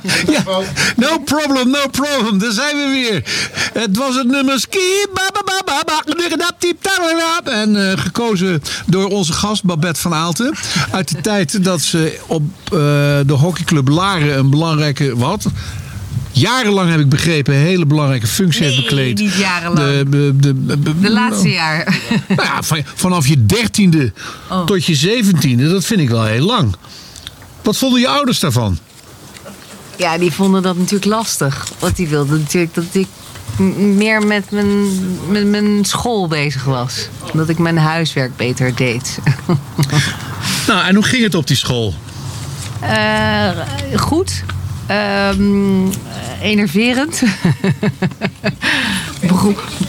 [0.26, 0.42] Ja,
[0.96, 2.38] no problem, no problem.
[2.38, 3.24] Daar zijn we weer.
[3.72, 5.06] Het was het nummer Ski.
[5.14, 5.28] ba,
[7.44, 10.54] En eh, gekozen door onze gast Babette van Aalten.
[10.90, 12.70] Uit de tijd dat ze op eh,
[13.26, 15.16] de hockeyclub Laren een belangrijke...
[15.16, 15.46] Wat?
[16.32, 19.18] Jarenlang heb ik begrepen, een hele belangrijke functie heeft bekleed.
[19.18, 19.88] niet jarenlang.
[19.88, 21.98] De, de, de, de- De laatste jaar.
[22.28, 24.12] nou ja, van- vanaf je dertiende
[24.50, 24.64] Oh.
[24.66, 26.74] tot je zeventiende, dat vind ik wel heel lang.
[27.62, 28.78] Wat vonden je ouders daarvan?
[29.96, 31.66] Ja, die vonden dat natuurlijk lastig.
[31.78, 33.06] Want die wilden natuurlijk dat ik
[33.96, 34.88] meer met mijn,
[35.28, 37.08] met mijn school bezig was.
[37.32, 39.18] Dat ik mijn huiswerk beter deed.
[40.66, 41.94] Nou, en hoe ging het op die school?
[42.80, 43.48] Eh,
[43.96, 44.42] goed.
[44.86, 45.86] Ehm,
[46.42, 47.22] enerverend.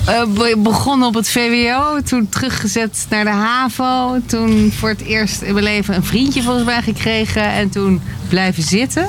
[0.06, 4.20] Eh, be- begon op het VWO, toen teruggezet naar de HAVO.
[4.26, 7.44] Toen voor het eerst in mijn leven een vriendje volgens mij gekregen.
[7.44, 9.08] En toen blijven zitten.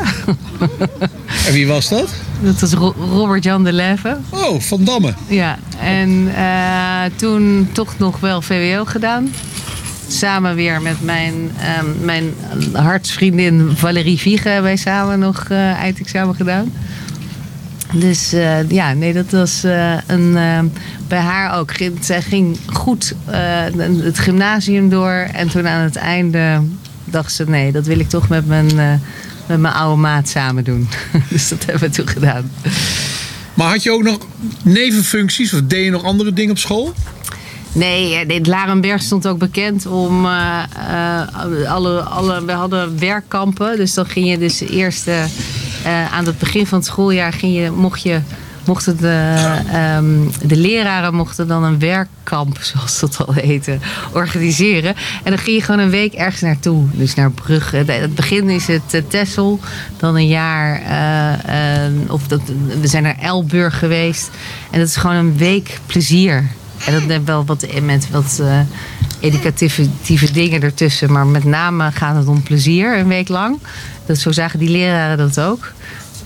[1.47, 2.09] En wie was dat?
[2.43, 4.17] Dat was Ro- Robert-Jan de Leve.
[4.31, 5.15] Oh, Van Damme.
[5.27, 9.31] Ja, en eh, toen toch nog wel VWO gedaan.
[10.09, 12.25] Samen weer met mijn, ehm, mijn
[12.73, 16.73] hartsvriendin Valerie Viege hebben wij samen nog eh eindexamen gedaan.
[17.93, 19.63] Dus eh, ja, nee, dat was
[20.07, 20.59] een, eh,
[21.09, 21.73] bij haar ook.
[21.75, 23.15] Ging- Zij ging goed
[23.77, 25.27] het gymnasium door.
[25.33, 26.61] En toen aan het einde
[27.05, 29.01] dacht ze, nee, dat wil ik toch met mijn,
[29.47, 30.89] met mijn oude maat samen doen.
[31.31, 32.51] dus dat hebben we toen gedaan.
[33.55, 34.19] Maar had je ook nog
[34.63, 36.93] nevenfuncties of deed je nog andere dingen op school?
[37.73, 42.45] Nee, eh, nee, Larenberg stond ook bekend om eh, eh, alle, alle.
[42.45, 43.77] We hadden werkkampen.
[43.77, 45.09] Dus dan ging je dus eerst
[46.11, 48.21] aan het begin van het schooljaar ging je, mocht je.
[48.65, 49.35] Mochten de,
[49.73, 53.79] ehm, de leraren mochten dan een werkkamp, zoals dat al heette,
[54.13, 54.95] organiseren.
[55.23, 56.85] En dan ging je gewoon een week ergens naartoe.
[56.93, 57.77] Dus naar Brugge.
[57.77, 59.61] Het- begin is het eh, Texel.
[59.97, 60.81] Dan een jaar.
[60.83, 62.41] eh, eh, of dat,
[62.81, 64.31] we zijn naar Elburg geweest.
[64.71, 66.47] En dat is gewoon een week plezier.
[66.87, 68.61] En dat heeft wel wat met wat eh,
[69.21, 71.13] educatieve dingen ertussen.
[71.13, 73.59] Maar met name gaat het om plezier een week lang.
[74.07, 75.73] Dat, zo zagen die leraren dat ook.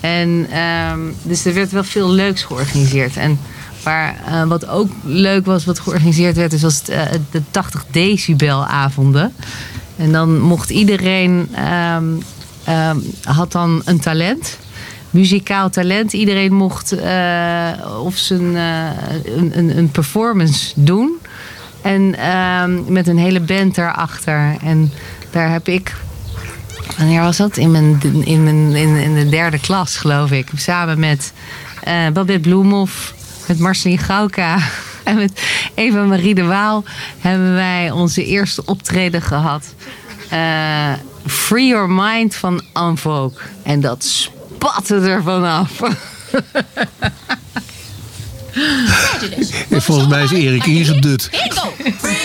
[0.06, 3.16] En ehm, dus er werd wel veel leuks georganiseerd.
[3.16, 3.38] En
[3.84, 9.32] eh, wat ook leuk was, wat georganiseerd werd, is was het, eh, de 80 decibel-avonden.
[9.96, 12.04] En dan mocht iedereen ehm,
[12.64, 14.58] ehm, had dan een talent
[15.10, 16.12] muzikaal talent.
[16.12, 17.70] Iedereen mocht eh,
[18.02, 21.18] of zijn, een, een, een performance doen.
[21.82, 22.14] En
[22.88, 24.56] met een hele band daarachter.
[24.62, 24.92] En
[25.30, 25.94] daar heb ik.
[26.98, 27.56] Wanneer was dat?
[27.56, 30.48] In, mijn, in, mijn, in, in de derde klas, geloof ik.
[30.56, 31.32] Samen met
[31.82, 33.14] eh Babette Bloemhoff,
[33.46, 34.58] met Marceline Gauka.
[35.06, 35.40] En met
[35.74, 36.84] Eva Marie de Waal
[37.18, 39.74] hebben wij onze eerste optreden gehad.
[40.28, 40.92] Eh,
[41.26, 43.40] Free Your Mind van Anvoke.
[43.62, 45.80] En dat spatte er vanaf.
[49.70, 51.30] En volgens mij is Erik ingedut.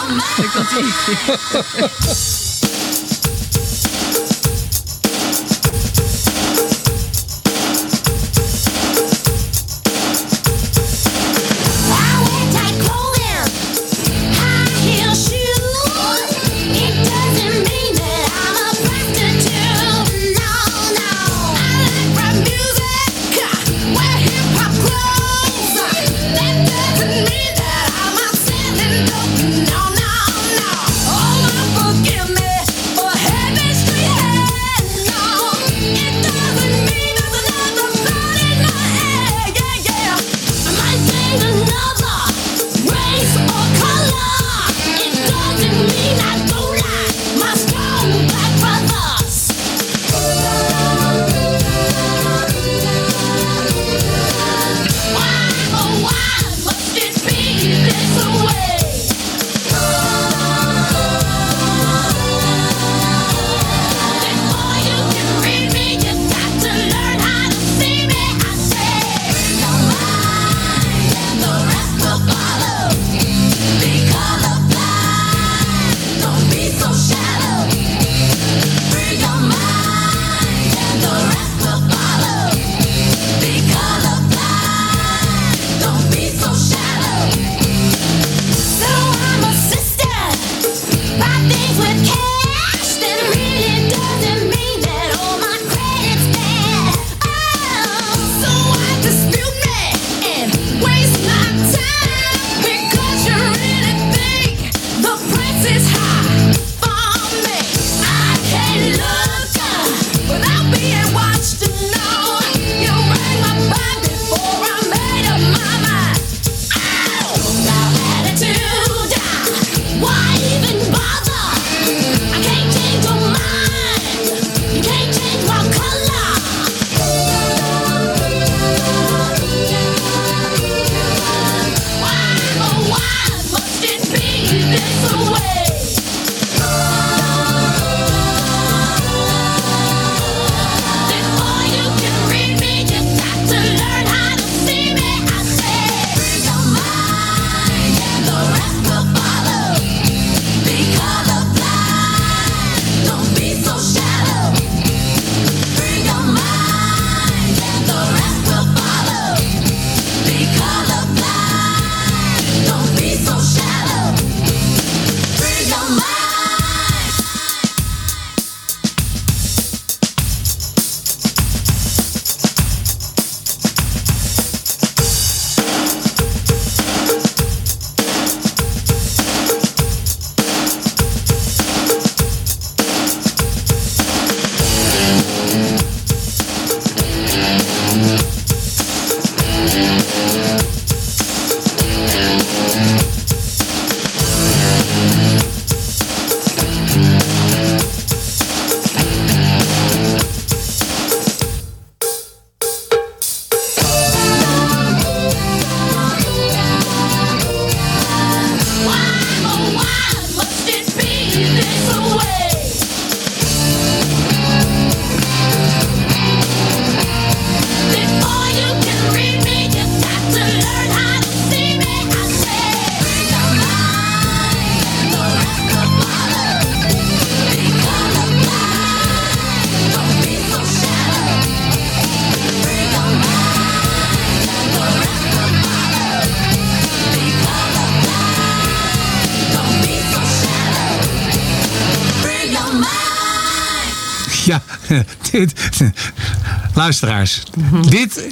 [246.83, 247.43] luisteraars.
[247.89, 248.29] Dit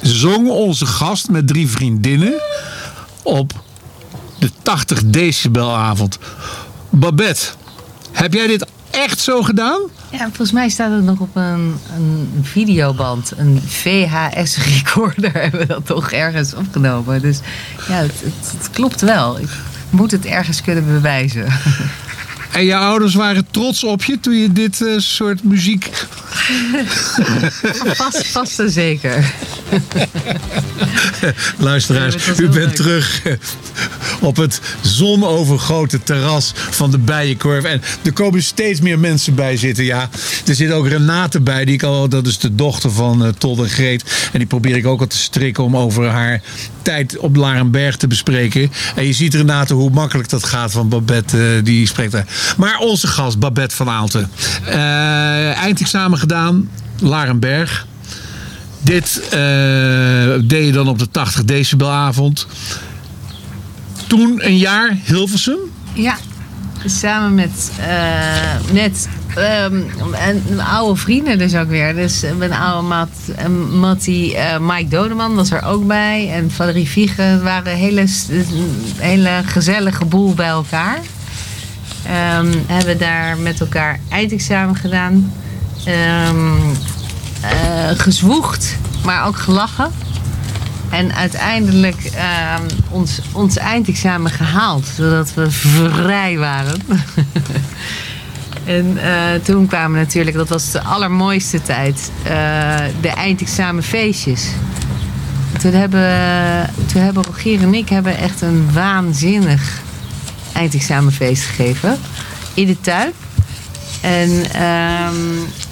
[0.00, 2.32] zong onze gast met drie vriendinnen
[3.22, 3.62] op
[4.38, 6.18] de 80 decibelavond.
[6.90, 7.46] Babette,
[8.12, 9.80] heb jij dit echt zo gedaan?
[10.10, 13.32] Ja, volgens mij staat het nog op een, een videoband.
[13.36, 17.22] Een VHS-recorder hebben we dat toch ergens opgenomen.
[17.22, 17.38] Dus
[17.88, 19.38] ja, het, het, het klopt wel.
[19.38, 19.48] Ik
[19.90, 21.46] moet het ergens kunnen bewijzen.
[22.52, 25.90] En je ouders waren trots op je toen je dit eh, soort muziek
[27.98, 29.24] Vast, vast en zeker.
[31.56, 32.74] Luisteraars, u bent leuk.
[32.74, 33.20] terug
[34.20, 37.64] op het zonovergoten terras van de Bijenkorf.
[37.64, 39.84] En er komen steeds meer mensen bij zitten.
[39.84, 40.08] Ja,
[40.46, 43.70] er zit ook Renate bij, die ik al, dat is de dochter van eh Todd
[43.70, 44.28] Greet.
[44.32, 46.42] En die probeer ik ook al te strikken om over haar
[46.82, 48.72] tijd op Larenberg te bespreken.
[48.94, 52.26] En je ziet Renate hoe makkelijk dat gaat van Babette, eh, die spreekt daar.
[52.56, 54.30] Maar onze gast, Babette van Aalten.
[54.64, 54.76] Eh,
[55.56, 57.86] eindexamen gedaan, Larenberg.
[58.80, 59.22] Dit
[60.42, 62.46] deed je dan op de 80 decibelavond.
[64.08, 65.58] Toen een jaar Hilversum.
[65.92, 66.16] Ja,
[66.84, 69.82] samen met eh, net ehm,
[70.58, 71.94] oude vrienden dus ook weer.
[71.94, 76.30] Dus mijn oude mat, eh, Mattie, eh, Mike Dodeman was er ook bij.
[76.32, 78.04] En Valerie Viegen waren een hele,
[78.96, 81.00] hele gezellige boel bij elkaar.
[82.06, 85.32] Ehm, hebben daar met elkaar eindexamen gedaan.
[87.40, 89.90] Eh, gezwoegd, maar ook gelachen.
[90.90, 96.80] En uiteindelijk ehm, ons, ons eindexamen gehaald, zodat we vrij waren.
[98.64, 102.30] en eh, toen kwamen natuurlijk, dat was de allermooiste tijd, eh,
[103.00, 104.48] de eindexamenfeestjes.
[105.60, 109.80] Toen hebben, toen hebben Rogier en ik hebben echt een waanzinnig
[110.52, 111.98] eindexamenfeest gegeven.
[112.54, 113.12] In de tuin.
[114.00, 115.14] En ehm,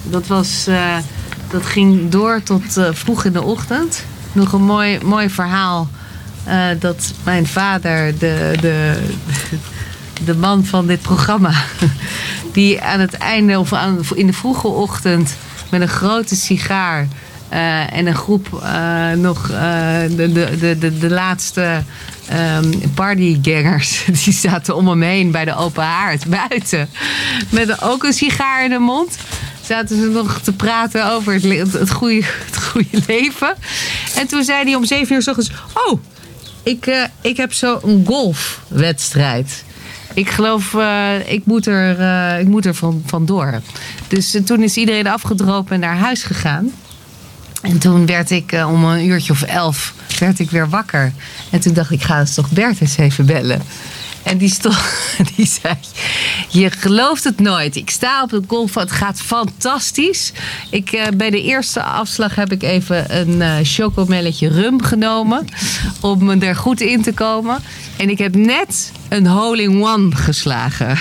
[0.02, 0.96] dat, was, eh,
[1.50, 4.04] dat ging door tot vroeg in de ochtend.
[4.36, 5.88] Nog een mooi, mooi verhaal.
[6.44, 9.02] eh, dat mijn vader, de, de,
[10.24, 11.52] de man van dit programma,
[12.52, 15.36] die aan het einde of aan, in de vroege ochtend
[15.70, 17.08] met een grote sigaar
[17.48, 21.82] eh, en een groep eh, nog de, de, de, de, laatste
[22.28, 26.88] ehm, partygangers, die zaten om hem heen bij de open haard buiten.
[27.48, 29.18] Met ook een sigaar in de mond.
[29.66, 33.54] Zaten ze nog te praten over het, het, goede, het goede leven.
[34.16, 35.50] En toen zei hij om zeven uur s ochtends:
[35.86, 36.00] Oh,
[36.62, 39.64] ik, eh, ik heb zo een golfwedstrijd.
[40.14, 43.60] Ik geloof, eh, ik moet er, eh, ik moet er van, vandoor.
[44.08, 46.72] Dus toen is iedereen afgedropen en naar huis gegaan.
[47.62, 51.12] En toen werd ik om een uurtje of elf werd ik weer wakker.
[51.50, 53.62] En toen dacht ik, ga eens toch Bert eens even bellen.
[54.26, 54.76] En die, stond,
[55.36, 55.74] die zei,
[56.48, 57.76] je gelooft het nooit.
[57.76, 60.32] Ik sta op het golf, het gaat fantastisch.
[60.70, 65.44] Ik, eh, bij de eerste afslag heb ik even een eh chocomelletje rum genomen.
[66.00, 67.62] Om er goed in te komen.
[67.96, 70.98] En ik heb net een hole-in-one geslagen.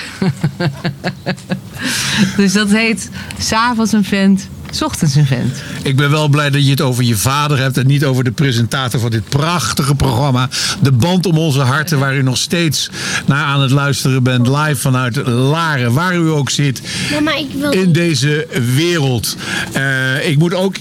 [2.38, 3.10] dus dat heet
[3.40, 5.64] s'avonds een vent, s ochtends een vent.
[5.84, 8.32] Ik ben wel blij dat je het over je vader hebt en niet over de
[8.32, 10.50] presentator van dit prachtige programma.
[10.82, 12.90] De band om onze harten, waar u nog steeds
[13.26, 14.48] naar aan het luisteren bent.
[14.48, 19.36] Live vanuit Laren, waar u ook zit Mama, ik wil in deze wereld.
[19.74, 20.76] Eh, ik moet ook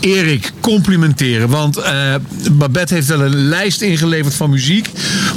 [0.00, 1.48] Erik complimenteren.
[1.48, 2.14] Want eh,
[2.52, 4.88] Babette heeft wel een lijst ingeleverd van muziek.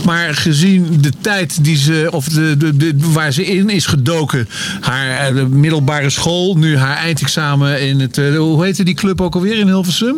[0.06, 4.48] Maar gezien de tijd die ze, of de, de, de, waar ze in is gedoken.
[4.82, 6.56] Haar eh, de middelbare school.
[6.58, 8.18] Nu haar eindexamen in het.
[8.18, 10.16] eh, hoe heette die club ook alweer in Hilversum?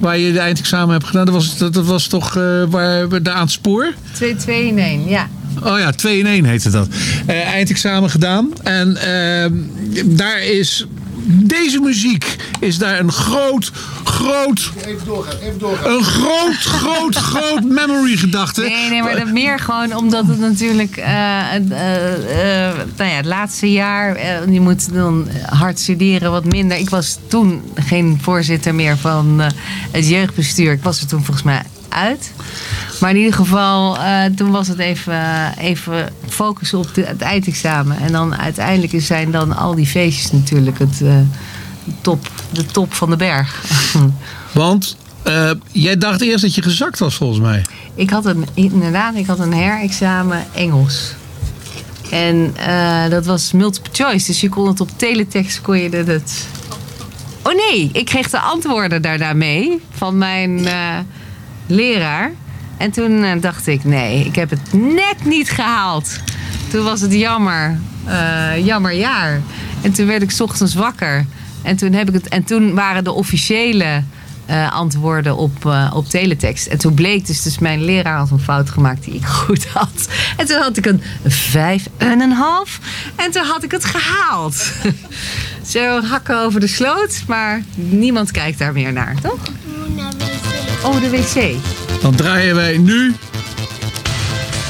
[0.00, 1.24] Waar je de eindexamen hebt gedaan.
[1.24, 2.34] Dat was, dat, dat was toch
[2.70, 3.92] waar, we- daar aan het spoor?
[4.12, 5.28] 2, 2 in 1, ja.
[5.62, 6.88] Oh ja, 2 in 1 heette dat.
[7.26, 8.50] Eindexamen gedaan.
[8.62, 9.52] En ehm,
[10.16, 10.86] daar is.
[11.28, 13.72] Deze muziek is daar een groot,
[14.04, 14.70] groot.
[14.86, 15.92] Even doorgaan, even doorgaan.
[15.92, 18.60] Een groot, groot, groot memory gedachte.
[18.60, 20.96] Nee, nee, maar dat meer gewoon omdat het natuurlijk...
[20.96, 24.20] eh, eh, eh, nou ja, het laatste jaar,
[24.50, 26.78] je moet dan hard studeren, wat minder.
[26.78, 29.46] Ik was toen geen voorzitter meer van eh,
[29.90, 30.72] het jeugdbestuur.
[30.72, 32.32] Ik was er toen volgens mij uit.
[33.00, 37.98] Maar in ieder geval, eh, toen was het even, even focussen op de, het eindexamen.
[37.98, 41.14] En dan uiteindelijk zijn dan al die feestjes natuurlijk het, eh,
[42.00, 43.62] top, de top van de berg.
[44.52, 47.62] Want eh, jij dacht eerst dat je gezakt was, volgens mij.
[47.94, 51.14] Ik had een, inderdaad, ik had een herexamen Engels.
[52.10, 52.54] En
[53.10, 54.26] dat was multiple choice.
[54.26, 56.46] Dus je kon het op teletext kon je het- het.
[57.42, 60.66] Oh nee, ik kreeg de antwoorden daarna mee van mijn
[61.66, 62.32] leraar.
[62.76, 66.20] En toen eh, dacht ik, nee, ik heb het net niet gehaald.
[66.70, 69.40] Toen was het jammer, eh, jammer jaar.
[69.82, 71.26] En toen werd ik ochtends wakker.
[71.62, 74.02] En toen, heb ik het, en toen waren de officiële
[74.46, 76.66] eh, antwoorden op, eh, op teletext.
[76.66, 80.08] En toen bleek dus, dus mijn leraar had een fout gemaakt die ik goed had.
[80.36, 82.80] En toen had ik een vijf en een half.
[83.16, 84.72] En toen had ik het gehaald.
[85.72, 89.40] Zo hakken over de sloot, maar niemand kijkt daar meer naar, toch?
[90.86, 91.54] Oh, de wc.
[92.00, 93.14] Dan draaien wij nu.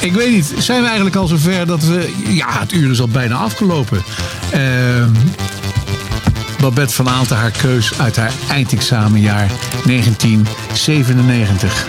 [0.01, 2.13] Ik weet niet, zijn we eigenlijk al zover dat we.
[2.29, 4.03] Ja, het uur is al bijna afgelopen.
[4.51, 5.11] Ehm,
[6.61, 9.51] Babette van Aalten haar keus uit haar eindexamenjaar
[9.85, 11.87] 1997.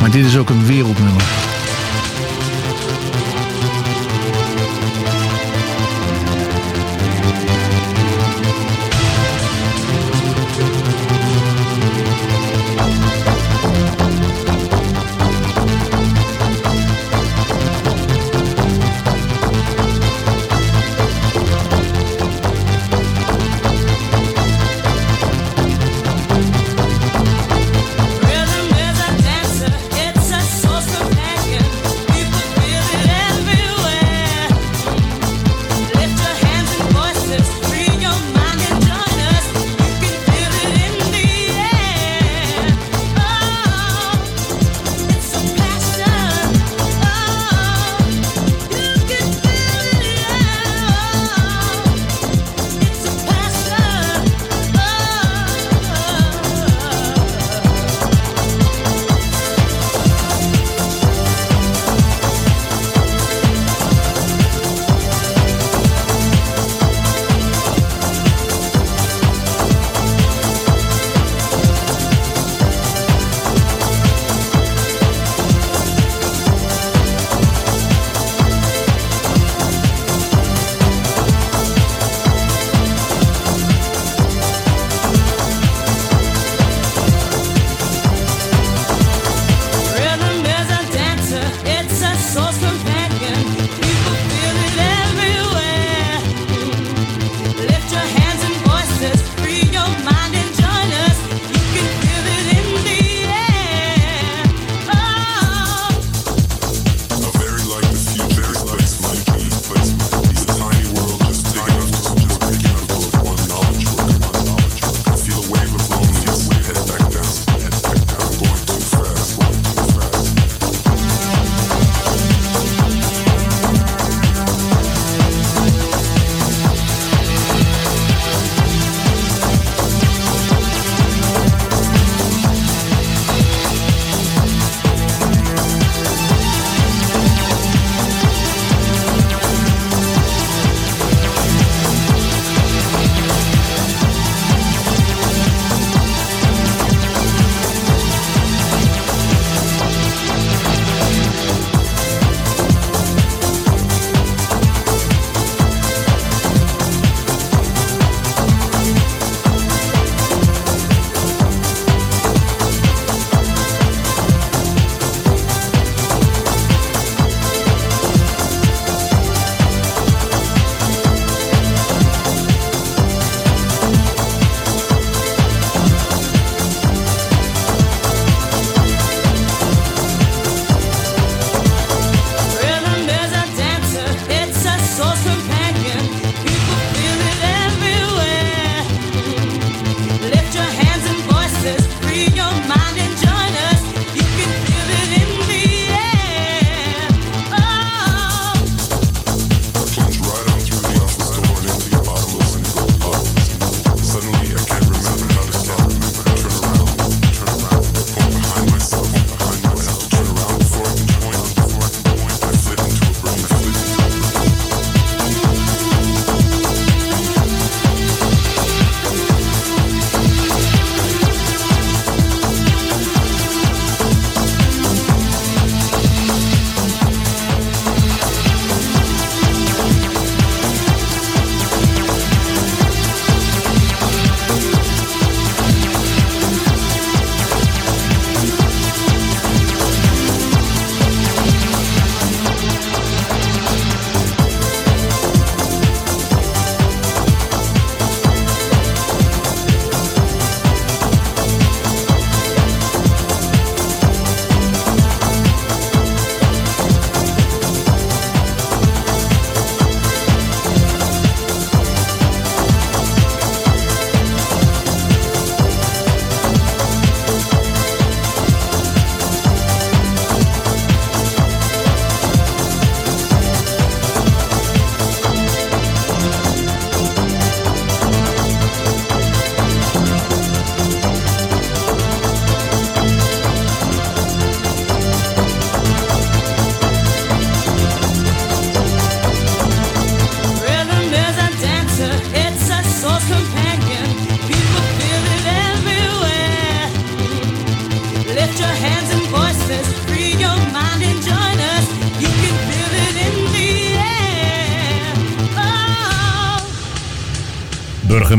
[0.00, 1.45] Maar dit is ook een wereldnummer.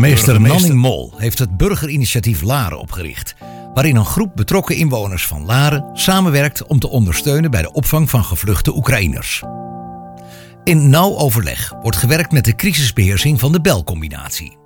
[0.07, 3.35] Burgemeester Nanning Mol heeft het burgerinitiatief Laren opgericht,
[3.73, 8.23] waarin een groep betrokken inwoners van Laren samenwerkt om te ondersteunen bij de opvang van
[8.23, 9.43] gevluchte Oekraïners.
[10.63, 14.57] In nauw overleg wordt gewerkt met de crisisbeheersing van de belcombinatie.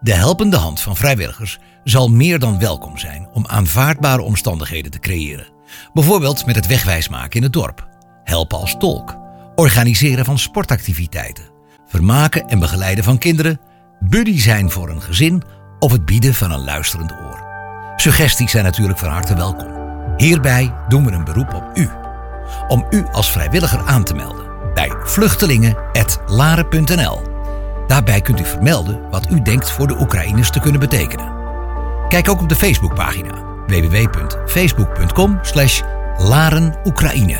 [0.00, 5.52] De helpende hand van vrijwilligers zal meer dan welkom zijn om aanvaardbare omstandigheden te creëren.
[5.92, 7.88] Bijvoorbeeld met het wegwijsmaken in het dorp,
[8.24, 9.16] helpen als tolk,
[9.54, 11.50] organiseren van sportactiviteiten,
[11.86, 13.60] vermaken en begeleiden van kinderen,
[14.08, 15.42] buddy zijn voor een gezin
[15.78, 17.44] of het bieden van een luisterend oor.
[17.96, 19.68] Suggesties zijn natuurlijk van harte welkom.
[20.16, 21.88] Hierbij doen we een beroep op u.
[22.68, 24.44] Om u als vrijwilliger aan te melden
[24.74, 27.20] bij vluchtelingen.laren.nl.
[27.86, 31.32] Daarbij kunt u vermelden wat u denkt voor de Oekraïners te kunnen betekenen.
[32.08, 33.34] Kijk ook op de Facebookpagina
[33.66, 35.40] www.facebook.com
[36.84, 37.38] Oekraïne.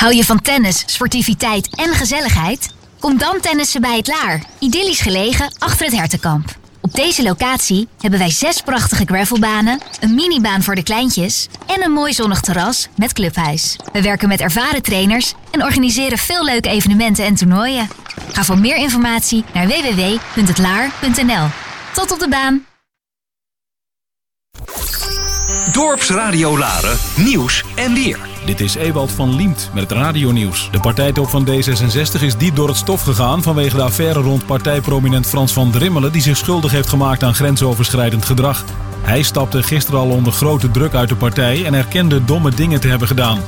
[0.00, 2.74] Hou je van tennis, sportiviteit en gezelligheid?
[2.98, 6.56] Kom dan tennissen bij het Laar, idyllisch gelegen achter het Hertenkamp.
[6.80, 11.90] Op deze locatie hebben wij zes prachtige gravelbanen, een minibaan voor de kleintjes en een
[11.90, 13.76] mooi zonnig terras met clubhuis.
[13.92, 17.88] We werken met ervaren trainers en organiseren veel leuke evenementen en toernooien.
[18.32, 21.46] Ga voor meer informatie naar www.hetlaar.nl.
[21.92, 22.64] Tot op de baan!
[25.72, 28.29] Dorpsradio Laren, nieuws en weer.
[28.44, 30.68] Dit is Ewald van Liemt met het radionieuws.
[30.72, 35.26] De partijtop van D66 is diep door het stof gegaan vanwege de affaire rond partijprominent
[35.26, 38.64] Frans van Drimmelen die zich schuldig heeft gemaakt aan grensoverschrijdend gedrag.
[39.02, 42.88] Hij stapte gisteren al onder grote druk uit de partij en erkende domme dingen te
[42.88, 43.38] hebben gedaan.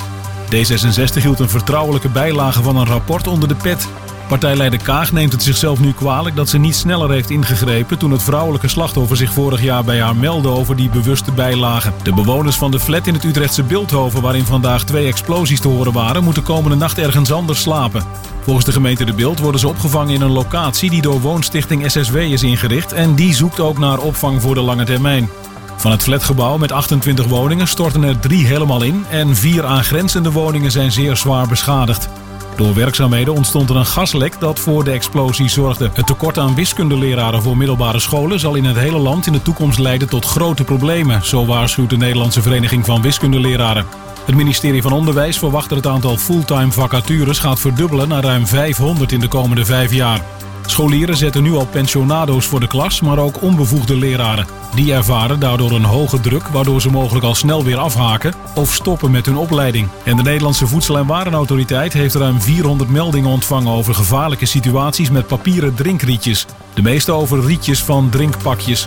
[0.54, 3.88] D66 hield een vertrouwelijke bijlage van een rapport onder de pet.
[4.28, 8.22] Partijleider Kaag neemt het zichzelf nu kwalijk dat ze niet sneller heeft ingegrepen toen het
[8.22, 11.92] vrouwelijke slachtoffer zich vorig jaar bij haar meldde over die bewuste bijlagen.
[12.02, 15.92] De bewoners van de flat in het Utrechtse Beeldhoven, waarin vandaag twee explosies te horen
[15.92, 18.02] waren, moeten komende nacht ergens anders slapen.
[18.42, 22.16] Volgens de gemeente De Beeld worden ze opgevangen in een locatie die door woonstichting SSW
[22.16, 25.28] is ingericht en die zoekt ook naar opvang voor de lange termijn.
[25.76, 30.70] Van het flatgebouw met 28 woningen storten er drie helemaal in en vier aangrenzende woningen
[30.70, 32.08] zijn zeer zwaar beschadigd.
[32.56, 35.90] Door werkzaamheden ontstond er een gaslek dat voor de explosie zorgde.
[35.94, 39.78] Het tekort aan wiskundeleraren voor middelbare scholen zal in het hele land in de toekomst
[39.78, 43.86] leiden tot grote problemen, zo waarschuwt de Nederlandse Vereniging van Wiskundeleraren.
[44.24, 49.12] Het ministerie van Onderwijs verwacht dat het aantal fulltime vacatures gaat verdubbelen naar ruim 500
[49.12, 50.20] in de komende vijf jaar.
[50.66, 54.46] Scholieren zetten nu al pensionado's voor de klas, maar ook onbevoegde leraren.
[54.74, 59.10] Die ervaren daardoor een hoge druk, waardoor ze mogelijk al snel weer afhaken of stoppen
[59.10, 59.88] met hun opleiding.
[60.04, 65.26] En de Nederlandse Voedsel- en Warenautoriteit heeft ruim 400 meldingen ontvangen over gevaarlijke situaties met
[65.26, 66.46] papieren drinkrietjes.
[66.74, 68.86] De meeste over rietjes van drinkpakjes.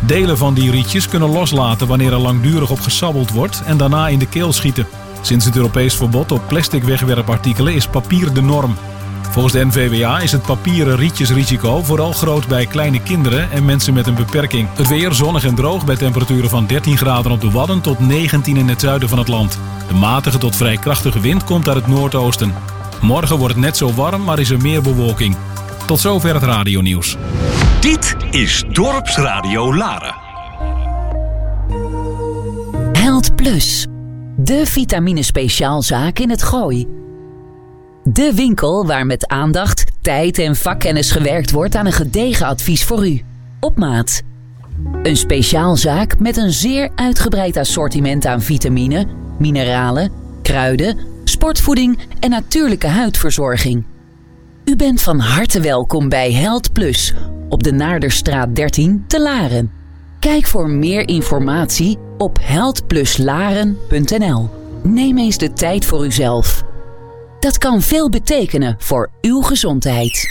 [0.00, 4.18] Delen van die rietjes kunnen loslaten wanneer er langdurig op gesabbeld wordt en daarna in
[4.18, 4.86] de keel schieten.
[5.20, 8.76] Sinds het Europees verbod op plastic wegwerpartikelen is papier de norm.
[9.30, 14.06] Volgens de NVWA is het papieren rietjesrisico vooral groot bij kleine kinderen en mensen met
[14.06, 14.68] een beperking.
[14.74, 18.56] Het weer zonnig en droog bij temperaturen van 13 graden op de Wadden tot 19
[18.56, 19.58] in het zuiden van het land.
[19.88, 22.54] De matige tot vrij krachtige wind komt uit het noordoosten.
[23.00, 25.36] Morgen wordt het net zo warm, maar is er meer bewolking.
[25.86, 27.16] Tot zover het radionieuws.
[27.80, 30.14] Dit is Dorpsradio Laren.
[32.92, 33.86] Held Plus,
[34.36, 37.03] de vitamine speciaalzaak in het Gooi.
[38.06, 43.08] De winkel waar met aandacht, tijd en vakkennis gewerkt wordt aan een gedegen advies voor
[43.08, 43.20] u.
[43.60, 44.22] Op maat.
[45.02, 49.06] Een speciaalzaak met een zeer uitgebreid assortiment aan vitamine,
[49.38, 53.84] mineralen, kruiden, sportvoeding en natuurlijke huidverzorging.
[54.64, 57.14] U bent van harte welkom bij Held Plus
[57.48, 59.70] op de Naarderstraat 13 te Laren.
[60.18, 64.48] Kijk voor meer informatie op heldpluslaren.nl.
[64.82, 66.64] Neem eens de tijd voor uzelf.
[67.44, 70.28] Dat kan veel betekenen voor uw gezondheid.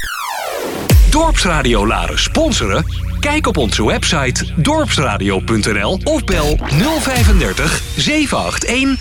[1.09, 2.85] Dorpsradio Laren sponsoren?
[3.19, 6.57] Kijk op onze website dorpsradio.nl of bel
[6.99, 8.97] 035 781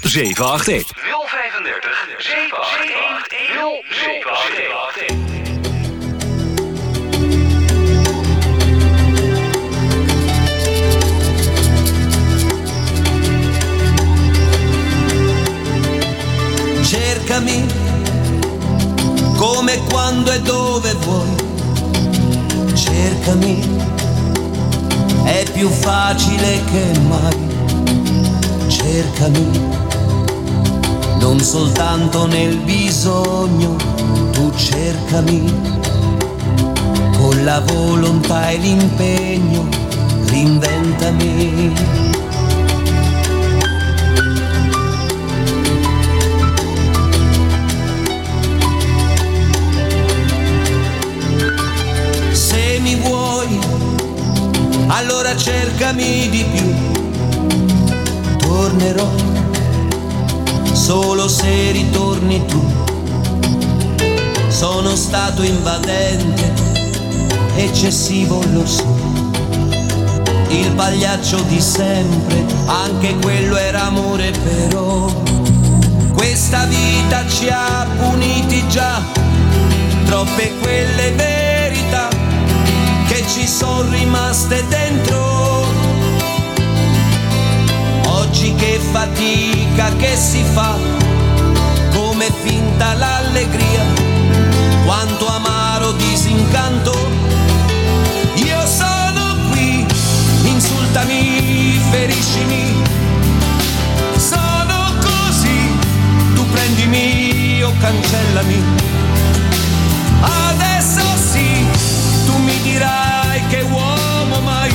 [0.00, 0.92] 0781.
[0.92, 3.32] 035 781
[3.98, 4.81] 0781.
[23.32, 23.60] Cercami,
[25.24, 27.36] è più facile che mai,
[28.68, 29.50] cercami,
[31.18, 33.76] non soltanto nel bisogno,
[34.32, 35.44] tu cercami,
[37.16, 39.66] con la volontà e l'impegno,
[40.26, 42.01] reinventami.
[55.02, 56.74] Allora cercami di più.
[58.38, 59.10] Tornerò
[60.72, 62.62] solo se ritorni tu.
[64.48, 66.52] Sono stato invadente,
[67.56, 68.86] eccessivo lo so.
[70.50, 75.10] Il pagliaccio di sempre, anche quello era amore però.
[76.14, 79.02] Questa vita ci ha puniti già,
[80.04, 81.41] troppe quelle che
[83.32, 85.64] ci sono rimaste dentro.
[88.04, 90.76] Oggi che fatica che si fa,
[91.94, 93.84] come finta l'allegria,
[94.84, 96.92] quanto amaro disincanto.
[98.34, 99.86] Io sono qui,
[100.42, 102.82] insultami, feriscimi.
[104.16, 105.78] Sono così,
[106.34, 108.62] tu prendimi o cancellami.
[110.20, 111.02] Adesso
[111.32, 111.66] sì,
[112.62, 114.72] dirai che uomo mai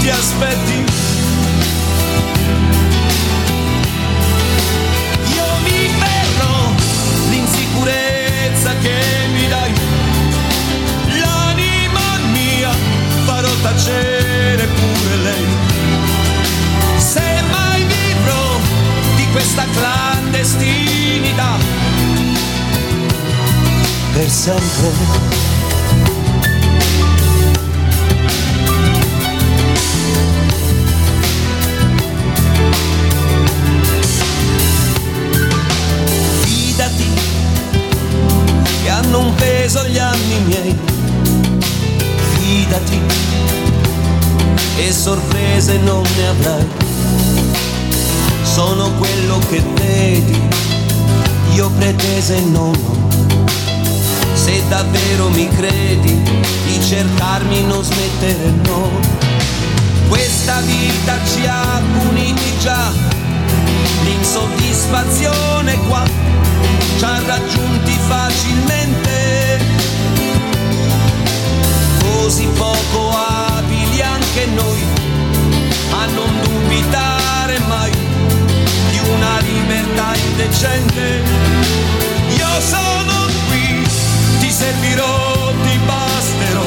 [0.00, 0.84] ti aspetti.
[5.34, 6.74] Io mi perdo
[7.30, 9.00] l'insicurezza che
[9.32, 9.72] mi dai,
[11.18, 12.70] l'anima mia
[13.24, 15.46] farò tacere pure lei.
[16.96, 18.60] Se mai vivrò
[19.16, 21.58] di questa clandestinità
[24.12, 25.51] per sempre.
[39.12, 40.78] Hanno un peso gli anni miei.
[42.32, 43.00] Fidati
[44.78, 46.66] e sorprese non ne avrai.
[48.42, 50.40] Sono quello che vedi,
[51.54, 53.20] io pretese non ho.
[54.32, 56.22] Se davvero mi credi,
[56.66, 58.90] di cercarmi non smettere no.
[60.08, 62.90] Questa vita ci ha puniti già,
[64.04, 66.04] l'insoddisfazione qua
[66.98, 69.01] ci ha raggiunti facilmente.
[72.22, 74.80] Così poco abili anche noi
[75.90, 77.90] a non dubitare mai
[78.90, 81.20] di una libertà indecente.
[82.36, 83.84] Io sono qui,
[84.38, 86.66] ti servirò, ti basterò.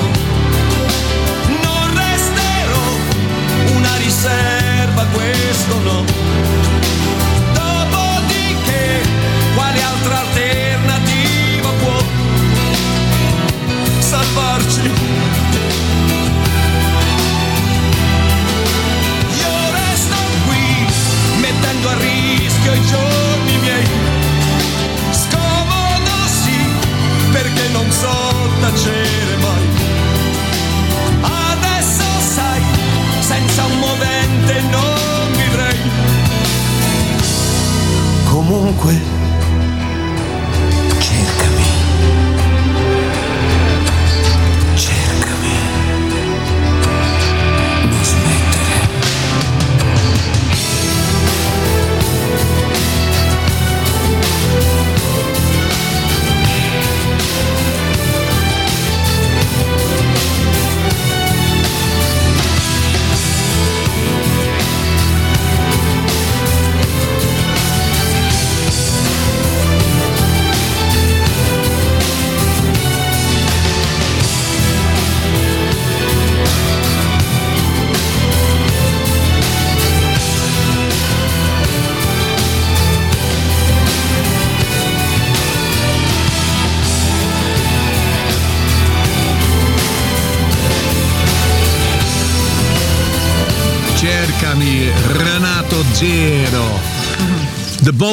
[1.64, 2.88] Non resterò
[3.78, 6.04] una riserva, questo no.
[7.54, 9.02] Dopodiché,
[9.56, 12.15] quale altra alternativa può
[14.16, 14.92] salvarci?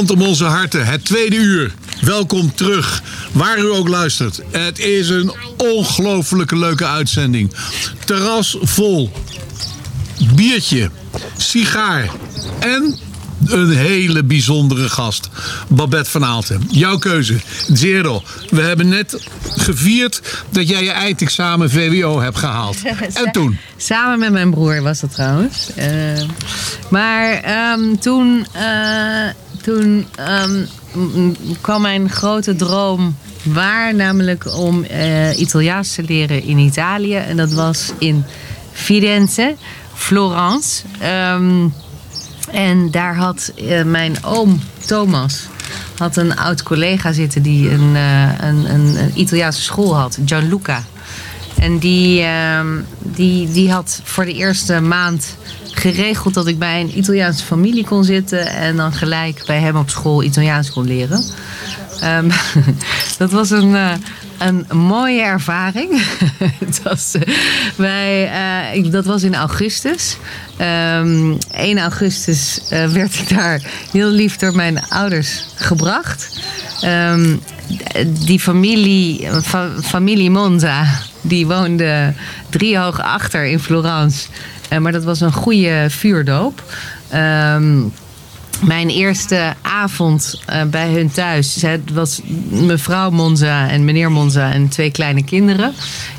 [0.03, 1.75] De band om onze harten, het tweede uur.
[2.01, 4.41] Welkom terug, waar u ook luistert.
[4.51, 7.53] Het is een ongelooflijke leuke uitzending.
[8.05, 9.13] Terras vol,
[10.35, 10.91] biertje,
[11.37, 12.11] sigaar
[12.59, 12.99] en
[13.47, 15.29] een hele bijzondere gast.
[15.69, 16.63] Babette van Aalten.
[16.71, 17.41] Jouw keuze.
[17.73, 18.23] Zero.
[18.51, 19.23] We hebben net
[19.57, 22.77] gevierd dat jij je eindexamen VWO hebt gehaald.
[23.25, 23.59] En toen?
[23.77, 25.71] Samen met mijn broer was dat trouwens.
[25.75, 25.89] Eh,
[26.91, 29.29] maar ehm, toen, eh,
[29.63, 30.65] toen ehm,
[31.61, 37.17] kwam mijn grote droom waar, namelijk om eh, Italiaans te leren in Italië.
[37.17, 38.25] En dat was in
[38.73, 39.57] Firenze,
[39.95, 40.83] Florence.
[40.99, 41.69] Ehm,
[42.51, 45.47] en daar had eh, mijn oom Thomas
[45.97, 50.85] had een oud collega zitten die een, eh, een, een, een Italiaanse school had, Gianluca.
[51.59, 55.37] En die, ehm, die, die had voor de eerste maand
[55.73, 59.91] geregeld dat ik bij een Italiaanse familie kon zitten en dan gelijk bij hem op
[59.91, 61.25] school Italiaans kon leren.
[62.01, 62.31] Ehm,
[63.19, 63.93] dat was een, eh,
[64.39, 66.03] een mooie ervaring.
[66.65, 67.35] Het was, eh,
[67.77, 68.31] wij,
[68.75, 70.17] eh, dat was in augustus.
[70.57, 73.63] Ehm 1 augustus werd ik daar
[73.93, 76.41] heel lief door mijn ouders gebracht.
[76.81, 77.37] Ehm,
[78.27, 80.85] die familie, fa- familie Monza,
[81.21, 82.13] die woonde
[82.51, 84.27] drie hoog achter in Florence.
[84.73, 86.63] Eh, maar dat was een goede vuurdoop.
[87.09, 87.81] Ehm,
[88.65, 94.69] mijn eerste avond eh, bij hun thuis het was mevrouw Monza en meneer Monza en
[94.69, 95.73] twee kleine kinderen.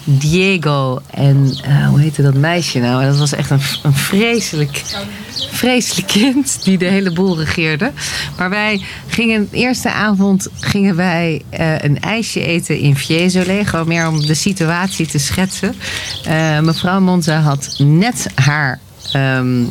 [0.04, 3.06] Diego en eh, hoe heette dat meisje nou?
[3.06, 4.84] Dat was echt een, een vreselijk,
[5.52, 7.92] vreselijk kind die de hele boel regeerde.
[8.38, 13.66] Maar wij gingen de eerste avond gingen wij eh, een ijsje eten in Fiesole.
[13.66, 15.76] Gewoon meer om de situatie te schetsen.
[16.62, 18.80] Mevrouw Monza had net haar
[19.12, 19.64] ehm,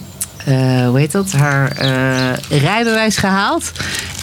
[0.44, 3.72] eh, hoe heet dat, haar eh, rijbewijs gehaald.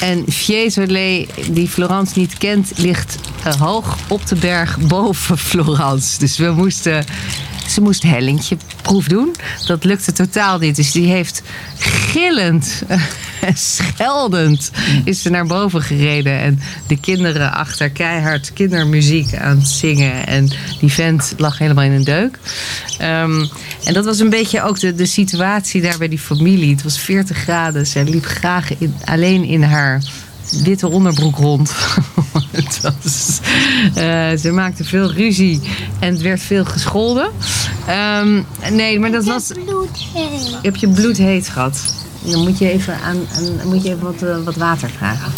[0.01, 6.19] En Fiesole, die Florence niet kent, ligt eh, hoog op de berg boven Florence.
[6.19, 7.05] Dus we moesten,
[7.67, 9.35] ze moest hellingje proef doen.
[9.65, 10.75] Dat lukte totaal niet.
[10.75, 11.41] Dus die heeft
[12.11, 13.01] gillend, en
[13.53, 14.71] scheldend,
[15.03, 16.39] is ze naar boven gereden.
[16.39, 20.27] En de kinderen achter keihard kindermuziek aan het zingen.
[20.27, 20.49] En
[20.79, 22.39] die vent lag helemaal in een deuk.
[22.97, 23.45] Ehm,
[23.83, 26.71] en dat was een beetje ook de, de situatie daar bij die familie.
[26.71, 27.87] Het was 40 graden.
[27.87, 30.01] Zij liep graag in, alleen in haar
[30.63, 31.71] witte onderbroek rond.
[32.51, 33.39] het was,
[33.95, 35.61] eh, ze maakte veel ruzie
[35.99, 37.31] en het werd veel gescholden.
[37.87, 38.41] Ehm,
[38.71, 39.47] nee, maar dat was.
[39.47, 42.07] Je hebt je bloed heet gehad.
[42.23, 45.31] Dan moet je even, aan, aan- moet je even wat, eh, wat water vragen.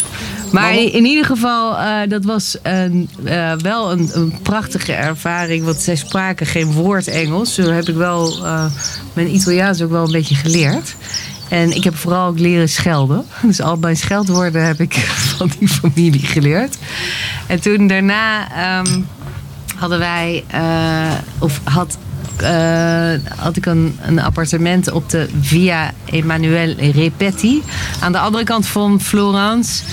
[0.51, 5.65] Maar in, ieder geval, eh, dat was een, eh, wel een, een prachtige ervaring.
[5.65, 7.53] Want zij spraken geen woord Engels.
[7.53, 8.45] Zo heb ik wel
[9.13, 10.95] mijn Italiaans ook wel een beetje geleerd.
[11.49, 13.25] En ik heb vooral ook leren schelden.
[13.41, 14.93] Dus al mijn scheldwoorden heb ik
[15.37, 16.77] van die familie geleerd.
[17.47, 19.01] En toen daarna ehm,
[19.75, 20.43] hadden wij,
[21.39, 21.97] of had,
[23.35, 27.63] had ik een, een appartement op de Via Emanuele Repetti.
[27.99, 29.83] Aan de andere kant van Florence.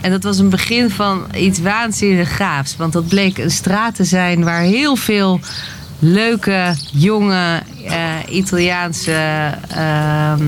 [0.00, 2.76] En dat was een begin van iets waanzinnig gaafs.
[2.76, 5.40] Want dat bleek een straat te zijn waar heel veel
[5.98, 10.44] leuke, jonge, eh, Italiaanse ehm,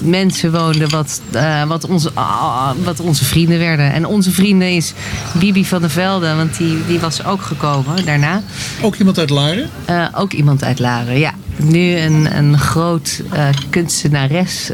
[0.00, 0.90] mensen woonden.
[0.90, 3.92] Wat, eh, wat, onze, ah, wat onze vrienden werden.
[3.92, 4.92] En onze vrienden is
[5.38, 6.34] Bibi van der Velde.
[6.34, 8.42] Want die, die was ook gekomen daarna.
[8.82, 9.70] Ook iemand uit Laren?
[9.84, 11.32] Eh, ook iemand uit Laren, ja.
[11.56, 14.70] Nu een, een groot eh, kunstenares,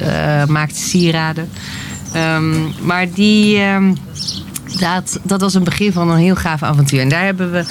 [0.47, 1.49] maakt sieraden.
[2.13, 3.95] Ehm, maar die, ehm,
[4.79, 7.01] dat, dat was een begin van een heel gaaf avontuur.
[7.01, 7.65] En daar hebben we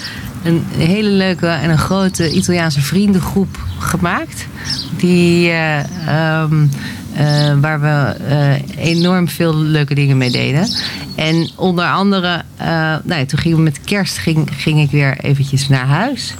[0.43, 4.47] een hele leuke en een grote Italiaanse vriendengroep gemaakt.
[4.97, 6.67] Die, eh, ehm,
[7.13, 10.67] eh, waar we eh, enorm veel leuke dingen mee deden.
[11.15, 12.67] En onder andere, eh,
[13.03, 16.33] nou ja, toen gingen we met kerst ging, ging ik weer eventjes naar huis.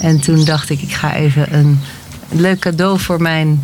[0.00, 1.80] En toen dacht ik, ik ga even een
[2.28, 3.62] leuk cadeau voor mijn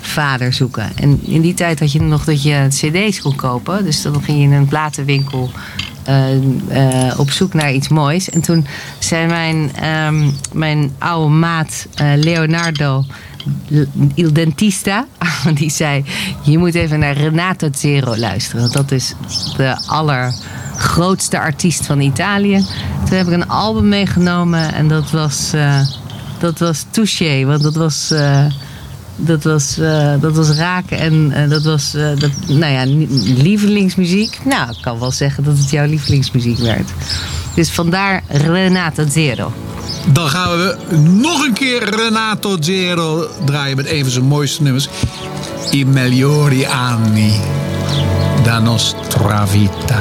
[0.00, 0.90] vader zoeken.
[0.96, 3.84] En in die tijd had je nog dat je cd's kon kopen.
[3.84, 5.50] Dus dan ging je in een platenwinkel
[7.16, 8.30] op zoek naar iets moois.
[8.30, 8.66] En toen
[8.98, 11.86] zei mijn, ehm, mijn oude maat
[12.16, 13.04] Leonardo
[14.14, 15.06] Il Dentista...
[15.54, 16.04] die zei,
[16.42, 18.60] je moet even naar Renato Zero luisteren.
[18.60, 19.14] Want dat is
[19.56, 22.64] de allergrootste artiest van Italië.
[23.08, 25.52] Toen heb ik een album meegenomen en dat was...
[25.52, 25.80] eh,
[26.38, 28.44] dat was touché, want dat was, eh,
[29.16, 30.98] dat was, eh, dat was raken
[31.32, 32.84] en dat was, dat, nou ja,
[33.42, 34.38] lievelingsmuziek.
[34.44, 36.90] Nou, ik kan wel zeggen dat het jouw lievelingsmuziek werd.
[37.54, 39.52] Dus vandaar Renata Zero.
[40.12, 44.88] Dan gaan we nog een keer Renato Zero draaien met een van zijn mooiste nummers.
[45.72, 47.40] I migliori anni
[48.42, 49.98] da nostra vita.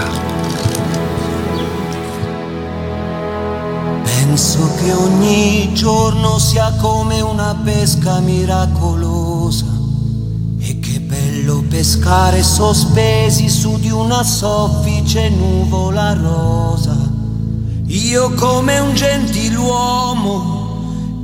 [4.03, 9.65] Penso che ogni giorno sia come una pesca miracolosa
[10.59, 17.14] e che bello pescare sospesi su di una soffice nuvola rosa.
[17.87, 20.43] Io come un gentiluomo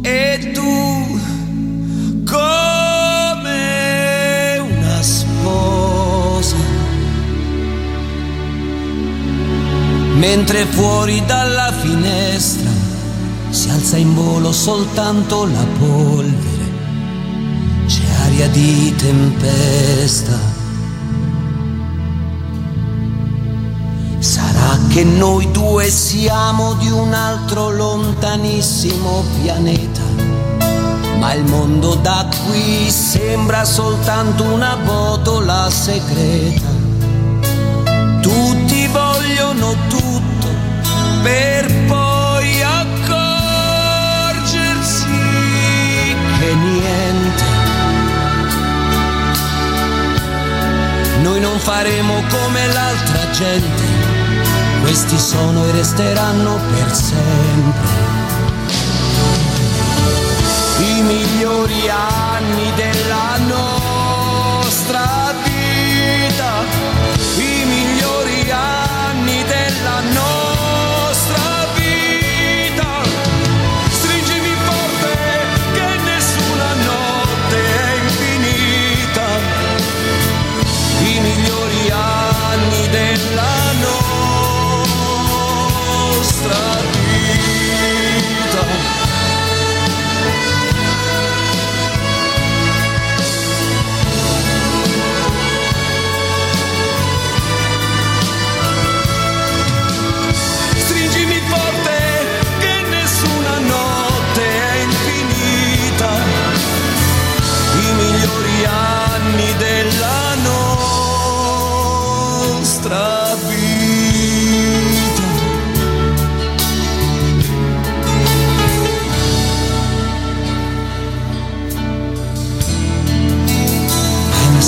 [0.03, 1.19] e tu
[2.25, 6.55] come una sposa.
[10.15, 12.69] Mentre fuori dalla finestra
[13.49, 16.69] si alza in volo soltanto la polvere
[17.87, 20.50] c'è aria di tempesta.
[24.21, 30.01] Sarà che noi due siamo di un altro lontanissimo pianeta,
[31.17, 36.69] ma il mondo da qui sembra soltanto una botola segreta.
[38.21, 40.47] Tutti vogliono tutto
[41.23, 43.25] per poi accorgersi
[46.37, 47.43] che niente.
[51.23, 54.00] Noi non faremo come l'altra gente,
[54.81, 57.89] questi sono e resteranno per sempre.
[60.79, 63.80] I migliori anni della nostra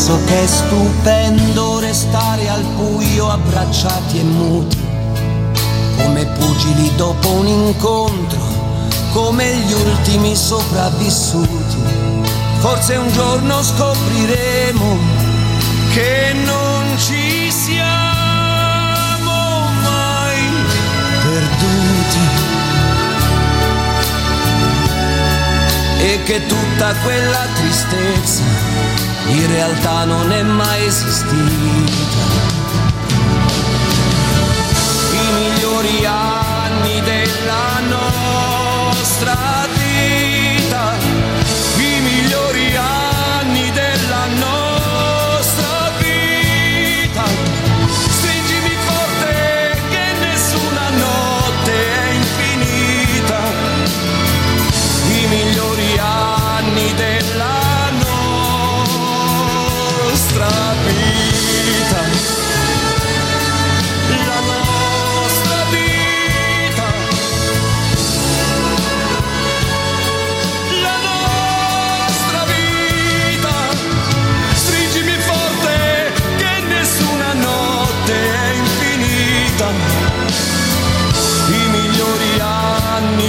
[0.05, 4.85] Penso che è stupendo restare al buio abbracciati e muti,
[5.95, 8.37] come pugili dopo un incontro,
[9.13, 11.77] come gli ultimi sopravvissuti.
[12.57, 14.97] Forse un giorno scopriremo
[15.93, 19.31] che non ci siamo
[19.83, 20.49] mai
[21.23, 22.19] perduti
[25.99, 28.72] e che tutta quella tristezza
[29.27, 31.91] in realtà non è mai esistita.
[35.11, 38.22] I migliori anni della nostra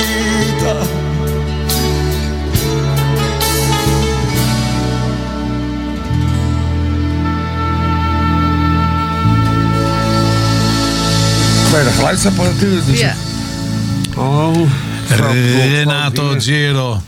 [11.70, 13.00] Bij de geluidsapparatuur dus.
[13.00, 13.14] Ja.
[14.16, 14.70] Oh.
[15.08, 17.00] Renato Zero.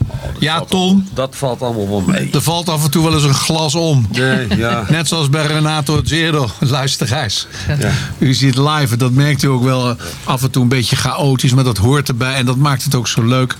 [0.42, 1.08] Ja, Tom.
[1.14, 2.30] Dat valt allemaal wel mee.
[2.32, 4.06] Er valt af en toe wel eens een glas om.
[4.10, 4.84] Nee, ja.
[4.88, 6.48] Net zoals bij Renato Zero.
[6.58, 7.46] Luister Gijs.
[7.78, 7.90] Ja.
[8.18, 11.54] U ziet live, dat merkt u ook wel eh, af en toe een beetje chaotisch,
[11.54, 13.56] maar dat hoort erbij en dat maakt het ook zo leuk.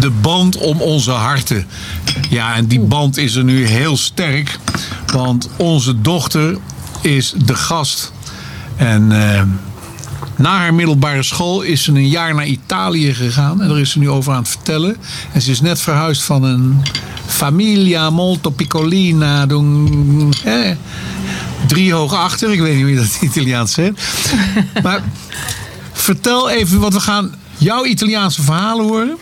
[0.00, 1.66] De band om onze harten.
[2.30, 4.58] Ja, en die band is er nu heel sterk,
[5.12, 6.58] want onze dochter
[7.00, 8.12] is de gast.
[8.76, 9.42] En eh,
[10.36, 13.62] na haar middelbare school is ze een jaar naar Italië gegaan.
[13.62, 14.96] En daar is ze nu over aan het vertellen.
[15.32, 16.82] En ze is net verhuisd van een
[17.26, 19.46] familia molto piccolina.
[19.46, 20.70] Doen, eh,
[21.66, 22.52] drie hoog achter.
[22.52, 24.00] Ik weet niet hoe je dat in Italiaans zegt.
[24.82, 25.02] Maar
[25.92, 29.16] vertel even, want we gaan jouw Italiaanse verhalen horen.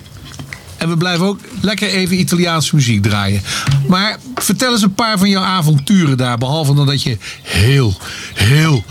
[0.77, 3.43] En we blijven ook lekker even Italiaanse muziek draaien.
[3.89, 6.39] Maar vertel eens een paar van jouw avonturen daar.
[6.39, 7.97] Behalve dan dat je heel,
[8.35, 8.85] heel,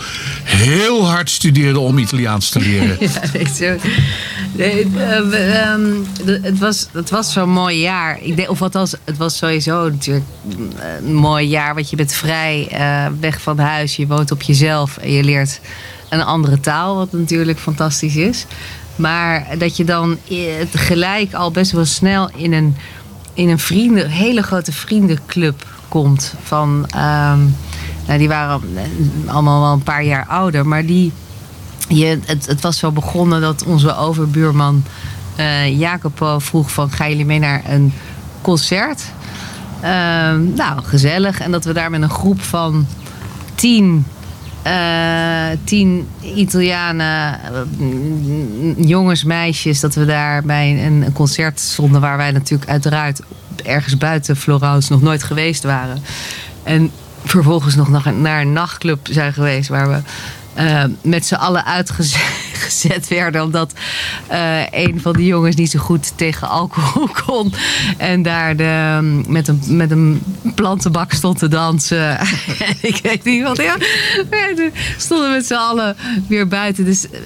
[0.55, 2.97] heel hard studeerde om Italiaans te leren.
[3.13, 3.77] Ja, weet je.
[4.51, 5.91] Nee, eh, ehm,
[6.41, 8.19] het, was, het was zo'n mooi jaar.
[8.21, 10.25] Ik denk, of althans, het was sowieso natuurlijk
[11.01, 11.73] een mooi jaar.
[11.73, 13.95] Want je bent vrij eh, weg van huis.
[13.95, 14.97] Je woont op jezelf.
[14.97, 15.59] En je leert
[16.09, 16.95] een andere taal.
[16.95, 18.45] Wat natuurlijk fantastisch is.
[18.95, 20.37] Maar dat je dan eh,
[20.73, 22.75] gelijk al best wel snel in een,
[23.33, 26.33] in een vrienden, hele grote vriendenclub komt.
[26.43, 27.39] Van, ehm,
[28.05, 28.61] nou, die waren
[29.25, 30.67] allemaal wel een paar jaar ouder.
[30.67, 31.11] Maar die
[31.87, 34.83] je, het, het was zo begonnen dat onze overbuurman
[35.35, 36.91] eh Jacopo vroeg van...
[36.91, 37.93] gaan jullie mee naar een
[38.41, 39.03] concert?
[39.81, 41.39] Ehm, nou, gezellig.
[41.39, 42.87] En dat we daar met een groep van
[43.55, 44.05] tien,
[44.61, 49.79] eh, tien Italianen, eh, jongens, meisjes...
[49.79, 52.01] dat we daar bij een, een concert stonden...
[52.01, 53.21] waar wij natuurlijk uiteraard
[53.63, 56.01] ergens buiten Florence nog nooit geweest waren.
[56.63, 56.91] En
[57.25, 59.69] vervolgens nog naar, een nachtclub zijn geweest...
[59.69, 60.01] waar we
[60.53, 62.42] eh, met z'n allen uitgezet
[63.07, 63.43] werden.
[63.43, 63.73] Omdat
[64.27, 67.53] eh, een van die jongens niet zo goed tegen alcohol kon.
[67.97, 70.21] En daar de, met, een, met een
[70.55, 72.19] plantenbak stond te dansen.
[72.19, 72.27] En
[72.91, 73.57] ik weet niet wat.
[73.57, 73.75] Ja,
[74.97, 75.95] stonden met z'n allen
[76.27, 76.85] weer buiten.
[76.85, 77.19] Dus eh,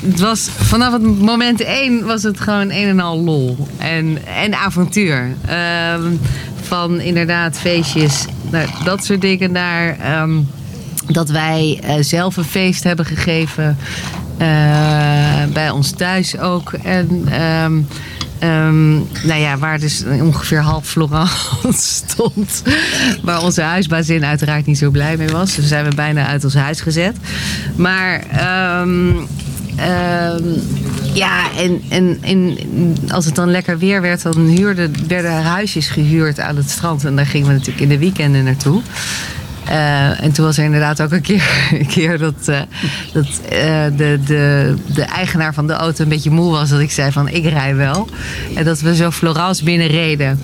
[0.00, 3.68] het was, vanaf het moment één was het gewoon een en al lol.
[3.78, 5.36] En, en avontuur.
[5.46, 6.10] Ehm,
[6.62, 8.24] van inderdaad feestjes.
[8.50, 9.98] Nou, dat soort dingen naar...
[9.98, 10.38] ehm,
[11.06, 13.76] dat wij eh, zelf een feest hebben gegeven.
[14.38, 16.72] Eh, bij ons thuis ook.
[16.72, 17.80] En ehm,
[18.38, 18.92] ehm,
[19.26, 21.62] nou ja, waar dus ongeveer half Florence
[22.06, 22.62] stond.
[23.22, 25.54] Waar onze huisbazin uiteraard niet zo blij mee was.
[25.54, 27.16] Dus zijn we bijna uit ons huis gezet.
[27.76, 29.12] Maar ehm,
[31.12, 32.58] ja, en, en, en
[33.08, 37.04] als het dan lekker weer werd, dan huurden, werden er huisjes gehuurd aan het strand.
[37.04, 38.82] En daar gingen we natuurlijk in de weekenden naartoe.
[39.64, 41.42] Eh, en toen was er inderdaad ook een keer,
[41.94, 42.60] keer dat, eh,
[43.12, 46.70] dat eh, de, de, de eigenaar van de auto een beetje moe was.
[46.70, 48.08] Dat ik zei van ik rij wel.
[48.54, 50.40] En dat we zo Florence binnenreden.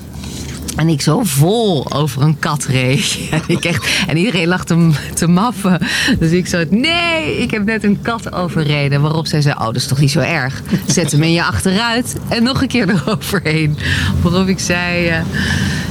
[0.76, 3.18] En ik zo vol over een kat reed.
[3.30, 5.78] En, ik echt, en iedereen lag te, te maffen.
[6.18, 9.00] Dus ik zo, nee, ik heb net een kat overreden.
[9.00, 10.62] Waarop zij zei, oh, dat is toch niet zo erg.
[10.86, 13.78] Zet hem in je achteruit en nog een keer eroverheen.
[14.22, 15.12] Waarop ik zei,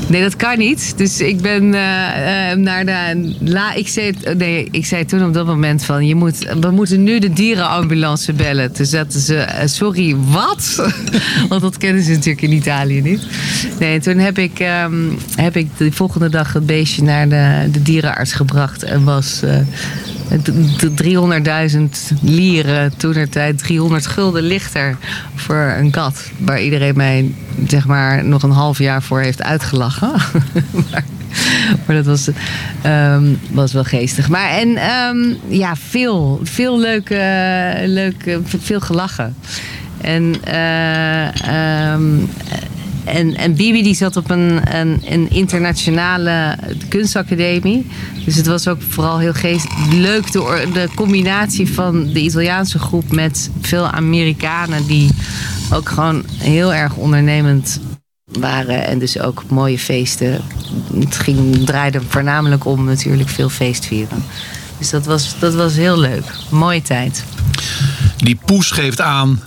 [0.10, 0.94] nee, dat kan niet.
[0.98, 3.34] Dus ik ben eh, eh, naar de...
[3.40, 7.04] La, ik, zei, nee, ik zei toen op dat moment van, je moet, we moeten
[7.04, 8.72] nu de dierenambulance bellen.
[8.72, 10.92] Toen zetten ze, eh, sorry, wat?
[11.50, 13.22] Want dat kennen ze natuurlijk in Italië niet.
[13.80, 14.94] Nee, en toen heb ik, ehm,
[15.36, 18.84] heb ik de volgende dag het beestje naar de, de dierenarts gebracht.
[18.84, 19.42] En was
[20.30, 24.98] 300.000 lieren, toen er tijd 300 gulden lichter
[25.36, 26.32] voor een kat.
[26.38, 27.34] Waar iedereen mij
[27.68, 30.12] zeg maar nog een half jaar voor heeft uitgelachen.
[30.90, 31.04] maar,
[31.86, 32.30] maar dat was,
[32.82, 34.30] ehm, was wel geestig.
[34.30, 39.36] Maar en ehm, ja, veel, veel leuk, eh, leuk eh, veel gelachen.
[40.02, 42.04] En, ehm,
[43.08, 46.58] en, en Bibi die zat op een, een, een internationale
[46.90, 47.86] kunstacademie.
[48.26, 53.12] Dus het was ook vooral heel geest, leuk de, de combinatie van de Italiaanse groep
[53.12, 55.10] met veel Amerikanen die
[55.72, 57.80] ook gewoon heel erg ondernemend
[58.26, 58.86] waren.
[58.86, 60.42] En dus ook mooie feesten.
[61.00, 64.24] Het ging, draaide voornamelijk om natuurlijk veel feestvieren.
[64.78, 66.26] Dus dat was, dat was heel leuk.
[66.50, 67.24] Mooie tijd.
[68.18, 69.42] Die poes geeft aan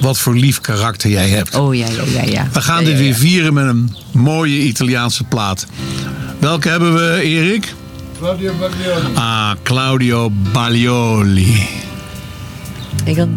[0.00, 1.54] wat voor lief karakter jij hebt.
[1.54, 2.22] Oh ja, ja, ja.
[2.22, 2.48] ja.
[2.52, 5.66] We gaan Ja, dit ja, weer vieren met een mooie Italiaanse plaat.
[6.38, 7.74] Welke hebben we, Erik?
[8.18, 9.14] Claudio Baglioni.
[9.14, 11.68] Ah, Claudio Baglioli.
[13.04, 13.28] Ik had...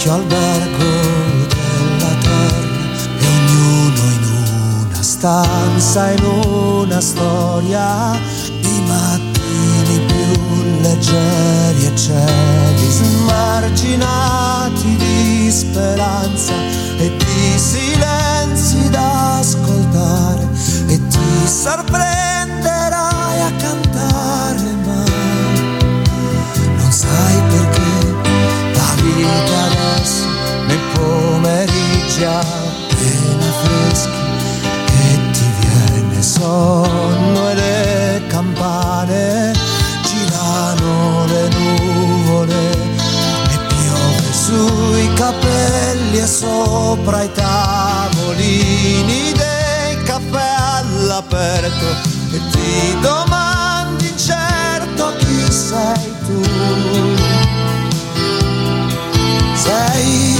[0.00, 0.84] vecchio albergo
[1.48, 2.88] della terra
[3.20, 4.24] e ognuno in
[4.88, 8.18] una stanza, in una storia
[8.60, 10.32] di mattini più
[10.80, 16.54] leggeri e cieli smarginati di speranza
[16.96, 20.48] e di silenzi da ascoltare
[20.86, 22.29] e ti sorprenderai
[32.20, 34.10] pomeriggi appena freschi
[34.84, 39.52] che ti viene sonno e le campane
[40.02, 42.72] girano le nuvole
[43.50, 50.50] e piove sui capelli e sopra i tavolini dei caffè
[51.60, 51.86] deserto
[52.32, 56.42] e ti domandi incerto chi sei tu.
[59.54, 60.39] Sei tu,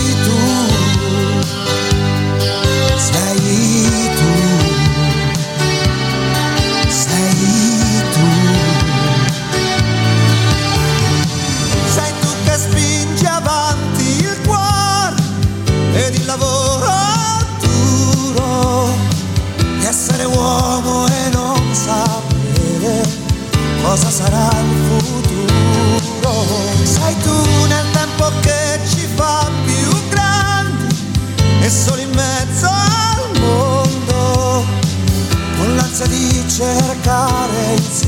[24.21, 26.45] sarà il futuro.
[26.83, 27.37] Sei tu
[27.67, 30.95] nel tempo che ci fa più grandi
[31.61, 34.65] e solo in mezzo al mondo
[35.57, 38.00] con l'ansia di cercare insieme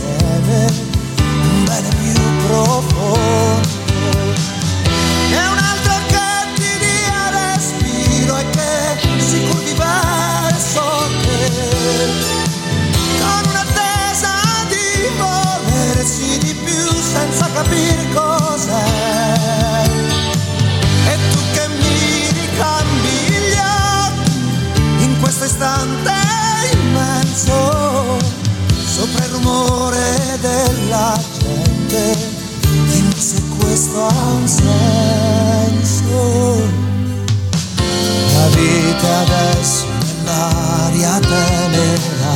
[30.93, 32.16] della gente,
[32.60, 36.20] dimmi se questo ha un senso.
[38.35, 39.86] La vita adesso
[40.24, 42.35] nell'aria tenera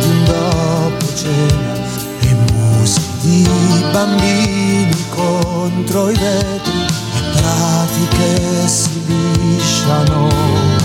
[0.00, 1.74] di un dopo cena
[2.20, 6.86] e musiche di bambini contro i vetri
[7.16, 10.28] e prati che si lisciano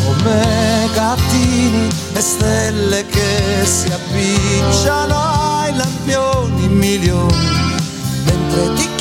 [0.04, 6.45] come gattini e stelle che si appicciano ai lampioni
[8.32, 8.95] entre ti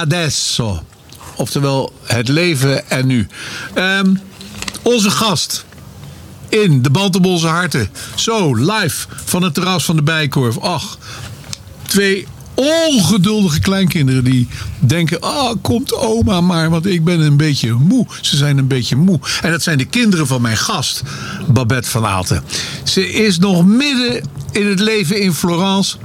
[0.00, 0.82] adesso.
[1.36, 3.26] Oftewel, het leven en nu.
[3.74, 4.14] Ehm,
[4.82, 5.64] onze gast
[6.48, 7.88] in de band harten.
[8.14, 10.58] Zo, live van het terras van de Bijkorf.
[10.58, 10.98] Ach,
[11.86, 14.48] twee ongeduldige kleinkinderen die
[14.78, 15.20] denken...
[15.20, 18.06] ah, komt oma maar, want ik ben een beetje moe.
[18.20, 19.20] Ze zijn een beetje moe.
[19.42, 21.02] En dat zijn de kinderen van mijn gast,
[21.48, 22.44] Babette van Aalten.
[22.84, 24.22] Ze is nog midden
[24.52, 25.96] in het leven in Florence...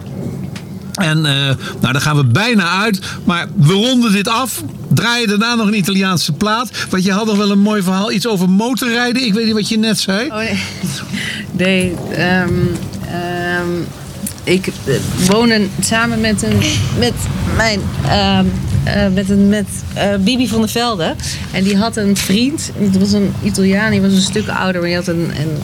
[0.96, 1.34] En eh,
[1.82, 3.00] nou, daar gaan we bijna uit.
[3.24, 4.64] Maar we ronden dit af.
[4.94, 6.70] Draaien daarna nog een Italiaanse plaat.
[6.90, 8.12] Want je had nog wel een mooi verhaal.
[8.12, 9.26] Iets over motorrijden.
[9.26, 10.28] Ik weet niet wat je net zei.
[10.28, 10.60] Oh nee.
[11.52, 12.50] Nee, ehm,
[13.08, 13.70] ehm,
[14.44, 14.94] ik eh,
[15.28, 16.58] woon een- samen met, een,
[17.00, 17.14] met
[17.58, 17.80] mijn.
[18.08, 18.46] ehm,
[18.84, 19.68] eh, met een, met
[20.24, 21.16] Bibi van der Velde.
[21.52, 22.72] En die had een vriend.
[22.78, 23.92] Het was een Italiaan.
[23.92, 24.82] Die was een stuk ouder.
[24.82, 25.58] Maar die had een, een,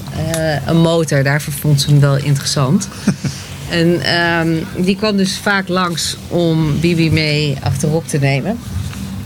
[0.66, 1.24] een motor.
[1.24, 2.88] Daarvoor vond ze hem wel interessant.
[3.72, 8.58] En ehm, die kwam dus vaak langs om Bibi mee achterop te nemen.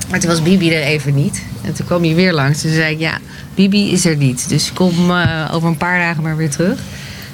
[0.10, 1.44] Maar toen was Bibi er even niet.
[1.62, 2.62] En toen kwam hij weer langs.
[2.62, 3.18] Toen zei ja,
[3.56, 4.50] Bibi is er niet.
[4.50, 6.80] Dus kom eh, over een paar dagen maar weer terug.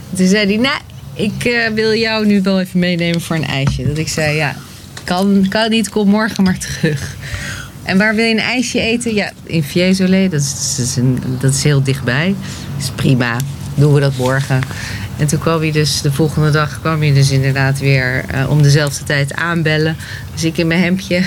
[0.10, 0.80] En toen zei hij, nou,
[1.14, 3.88] ik eh, wil jou nu wel even meenemen voor een ijsje.
[3.88, 4.56] Dat ik zei, ja,
[5.04, 7.16] kan, kan niet, kom morgen maar terug.
[7.84, 9.14] En waar wil je een ijsje eten?
[9.14, 12.36] Ja, in Fiesole, dat is, dat is, een, dat is heel dichtbij.
[12.76, 13.38] Dat is prima,
[13.76, 14.62] doen we dat morgen.
[15.22, 18.62] En toen kwam hij dus, de volgende dag kwam hij dus inderdaad weer eh, om
[18.62, 19.98] dezelfde tijd aanbellen.
[20.34, 21.24] Dus ik in mijn hemdje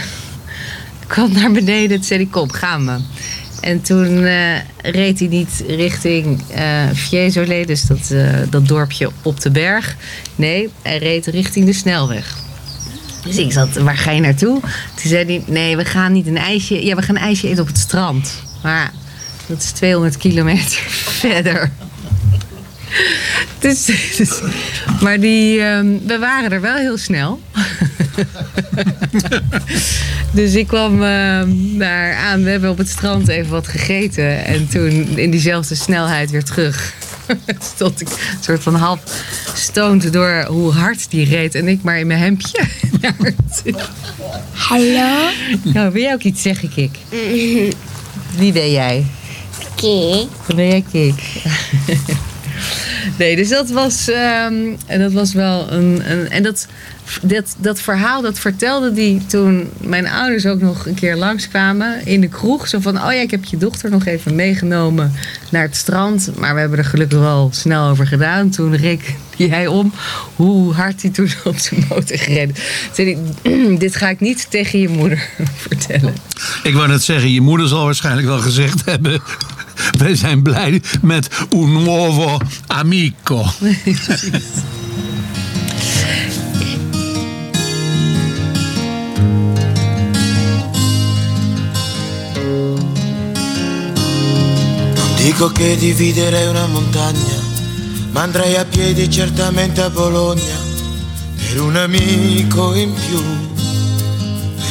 [1.07, 1.97] kwam naar beneden.
[1.97, 2.97] Toen zei hij, kom, gaan we.
[3.61, 8.15] En toen eh, reed hij niet richting eh Fiesole, dus dat,
[8.51, 9.97] dat dorpje op de berg.
[10.37, 12.37] Nee, hij reed richting de snelweg.
[13.25, 14.61] Dus ik zat, waar ga je naartoe?
[14.61, 16.85] Toen zei hij, nee, we gaan niet een ijsje...
[16.85, 18.43] Ja, we gaan een ijsje eten op het strand.
[18.63, 18.93] Maar
[19.47, 20.79] dat is 200 kilometer
[21.21, 21.71] verder.
[23.59, 23.85] Dus,
[24.17, 24.41] dus-
[25.01, 27.41] maar die, ehm, we waren er wel heel snel.
[30.33, 31.49] dus ik kwam ehm,
[31.79, 32.45] daar aan.
[32.45, 34.45] We hebben op het strand even wat gegeten.
[34.45, 36.95] En toen in diezelfde snelheid weer terug.
[37.75, 39.01] Stond ik een soort van half
[39.55, 41.55] stoned door hoe hard die reed.
[41.55, 42.63] En ik maar in mijn hemdje.
[43.01, 43.17] naar
[43.63, 43.75] toe.
[44.53, 45.29] Hallo?
[45.63, 46.97] Nou, wil jij ook iets zeggen, Kik?
[48.37, 49.07] Wie ben jij?
[49.75, 50.29] Kik.
[50.55, 51.23] Ben jij Kik?
[53.19, 54.55] Nee, dus dat was, ehm,
[54.87, 56.03] en dat was wel een.
[56.11, 56.67] een en dat,
[57.23, 62.21] dat, dat verhaal dat vertelde die toen mijn ouders ook nog een keer langskwamen in
[62.21, 62.69] de kroeg.
[62.69, 65.13] Zo van: Oh ja, ik heb je dochter nog even meegenomen
[65.51, 66.31] naar het strand.
[66.39, 68.51] Maar we hebben er gelukkig wel snel over gedaan.
[68.51, 69.03] Toen reed
[69.37, 69.93] hij om
[70.35, 72.57] hoe hard hij toen op zijn motor gereden.
[72.93, 73.19] Zei
[73.79, 75.29] Dit ga ik niet tegen je moeder
[75.69, 76.15] vertellen.
[76.63, 79.23] Ik wou net zeggen, je moeder zal waarschijnlijk wel gezegd hebben...
[79.99, 83.53] Wij zijn blij met un nuovo amico.
[94.95, 97.43] Non dico che dividerei una montagna,
[98.13, 100.63] ma andrei a piedi certamente a Bologna
[101.55, 103.23] per un amico in più,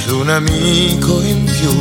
[0.06, 1.72] per un amico in più,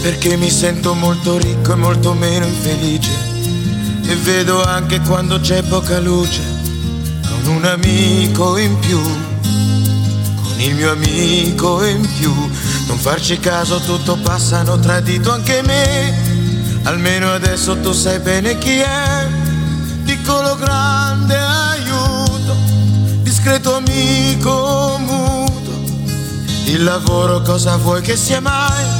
[0.00, 3.10] perché mi sento molto ricco e molto meno infelice
[4.06, 6.40] e vedo anche quando c'è poca luce
[7.28, 12.32] con un amico in più, con il mio amico in più,
[12.86, 16.26] non farci caso tutto passa, hanno tradito anche me.
[16.84, 19.26] Almeno adesso tu sai bene chi è,
[20.04, 22.56] piccolo grande aiuto,
[23.22, 25.46] discreto amico muto.
[26.64, 28.97] Il lavoro cosa vuoi che sia mai?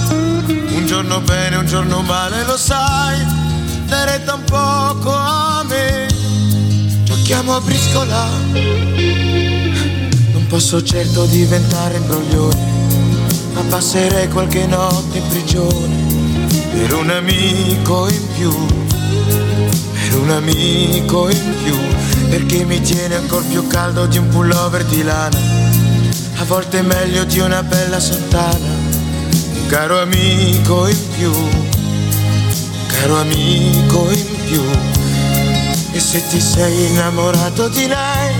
[0.89, 6.06] Giorno bene, un giorno male, lo sai, un poco a me.
[7.05, 8.27] Giochiamo a briscola,
[10.32, 12.73] non posso certo diventare imbroglione,
[13.52, 15.94] ma passerei qualche notte in prigione.
[16.73, 21.77] Per un amico in più, per un amico in più,
[22.31, 25.39] perché mi tiene ancora più caldo di un pullover di lana,
[26.36, 28.88] a volte meglio di una bella sottana,
[29.68, 31.32] caro amico in più,
[32.86, 34.62] caro amico in più,
[35.92, 38.34] e se ti sei innamorato di lei,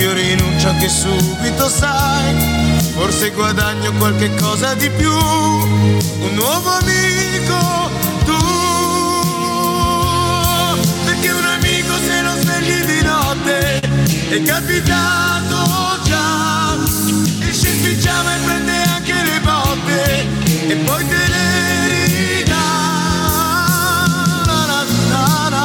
[0.00, 2.62] io rinuncio anche subito, sai.
[2.94, 7.90] Forse guadagno qualche cosa di più, un nuovo amico
[8.24, 8.36] tu.
[11.04, 13.80] Perché un amico se lo svegli di notte
[14.30, 16.76] è capitato già.
[17.48, 18.63] Esce in pigiama e prende
[20.74, 22.66] botte e poi te le ridà.
[24.46, 25.64] Na, na, na, na.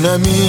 [0.00, 0.47] Na, na,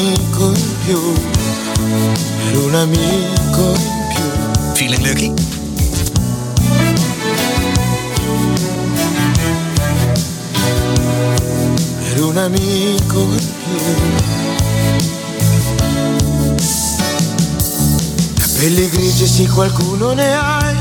[19.60, 20.74] qualcuno ne hai,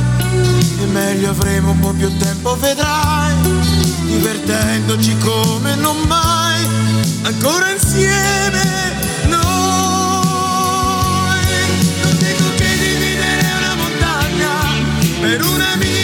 [0.82, 3.34] e meglio avremo un po' più tempo vedrai,
[4.04, 6.64] divertendoci come non mai,
[7.22, 8.94] ancora insieme
[9.26, 9.40] noi.
[12.02, 14.50] Non dico che dividere una montagna
[15.22, 15.97] per un amico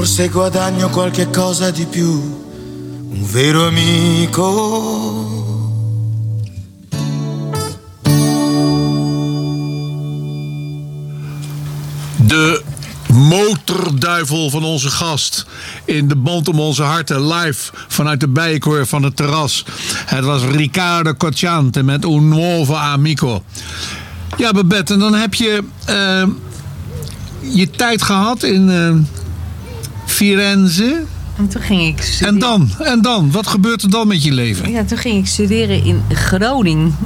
[0.00, 2.10] forse guadagno qualche cosa di più,
[3.10, 4.48] un vero amico.
[12.16, 12.62] De
[13.12, 15.46] motorduivel van onze gast.
[15.84, 17.26] In de band om onze harten.
[17.26, 19.64] Live vanuit de bijenkorf van het terras.
[20.06, 23.42] Het was Riccardo Cocciante met Un Nuovo Amico.
[24.36, 26.22] Ja, Babette, en dan heb je eh,
[27.40, 29.19] je tijd gehad in eh,
[30.20, 31.02] Firenze.
[31.36, 32.34] En toen ging ik studeren.
[32.34, 32.70] En dan?
[32.78, 33.30] En dan?
[33.30, 34.70] Wat gebeurt er dan met je leven?
[34.70, 36.96] Ja, toen ging ik studeren in Groningen.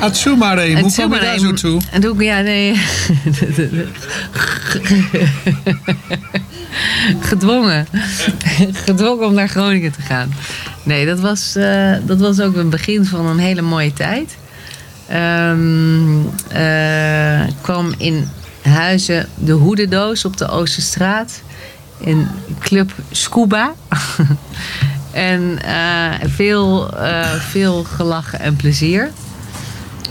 [0.00, 1.80] Atsumarem, hoe kom je daar zo toe?
[1.90, 2.74] En toen, ja, nee.
[7.20, 7.86] Gedwongen.
[8.72, 10.34] Gedwongen om naar Groningen te gaan.
[10.82, 14.36] Nee, dat was, eh, dat was ook een begin van een hele mooie tijd.
[17.48, 18.28] Ik kwam in
[18.68, 21.42] Huizen de Hoedendoos op de Oosterstraat.
[21.98, 22.28] In
[22.58, 23.72] Club Scuba.
[25.12, 29.10] en eh, veel, eh, veel gelachen en plezier.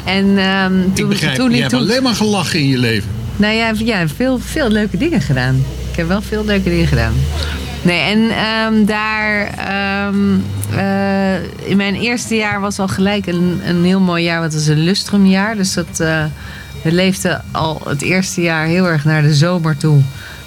[0.06, 3.10] En ehm, toen, begrijp, toen je hebt toen, alleen maar gelachen in je leven.
[3.36, 5.64] nou ja, ja veel, veel leuke dingen gedaan.
[5.92, 7.14] Ik heb wel veel leuke dingen gedaan.
[7.82, 9.48] Nee, en ehm, daar...
[9.48, 10.38] ehm,
[10.76, 14.40] eh, in mijn eerste jaar was al gelijk een, een heel mooi jaar.
[14.40, 15.56] Want het was een lustrumjaar.
[15.56, 16.04] Dus dat,
[16.86, 20.02] we leefden al het eerste jaar heel erg naar de zomer toe.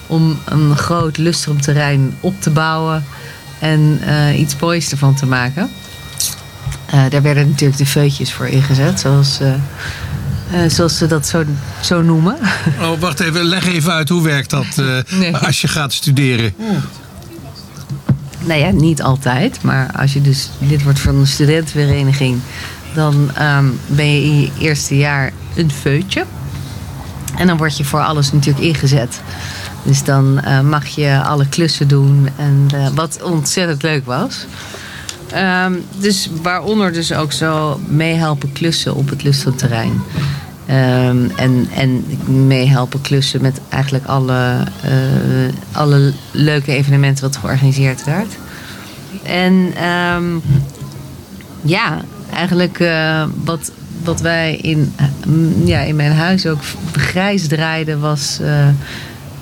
[0.06, 3.04] Om een groot lustrumterrein op te bouwen.
[3.58, 5.70] En eh, iets moois ervan te maken.
[6.86, 9.00] Eh, daar werden natuurlijk de feutjes voor ingezet.
[9.00, 9.38] Zoals...
[9.40, 11.44] eh, zoals ze dat zo,
[11.80, 12.36] zo noemen.
[12.80, 14.82] Oh, wacht even, leg even uit hoe werkt dat
[15.32, 16.54] als je gaat studeren.
[18.38, 19.62] Nou ja, niet altijd.
[19.62, 22.40] Maar als je dus lid wordt van een studentenvereniging...
[22.98, 26.24] dan ehm, ben je in je eerste jaar een feutje.
[27.36, 29.20] En dan word je voor alles natuurlijk ingezet.
[29.82, 32.28] Dus dan eh, mag je alle klussen doen.
[32.36, 34.46] En eh, wat ontzettend leuk was.
[35.30, 40.02] Ehm, dus waaronder dus ook zo meehelpen klussen op het lustrumterrein.
[40.66, 42.04] Ehm, en, en
[42.46, 44.92] meehelpen klussen met eigenlijk alle, eh,
[45.72, 48.32] alle leuke evenementen wat georganiseerd werd.
[49.22, 49.72] En
[51.62, 52.00] ja,
[52.34, 53.70] eigenlijk eh, wat,
[54.04, 54.92] wat wij in,
[55.26, 56.60] mm, ja, in mijn huis ook
[56.92, 58.38] grijs draaiden was...
[58.40, 58.68] eh,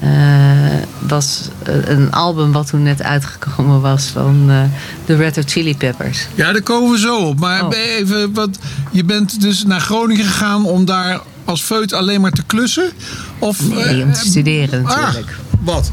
[0.01, 4.61] eh, was eh, een album wat toen net uitgekomen was van eh,
[5.07, 6.27] de Red Hot Chili Peppers.
[6.35, 7.39] Ja, daar komen we zo op.
[7.41, 7.77] Maar Oh.
[7.77, 8.59] even, wat,
[8.91, 12.91] je bent dus naar Groningen gegaan om daar als feut alleen maar te klussen?
[13.39, 15.37] Of, Nee, om te eh, studeren ah, natuurlijk.
[15.61, 15.91] wat?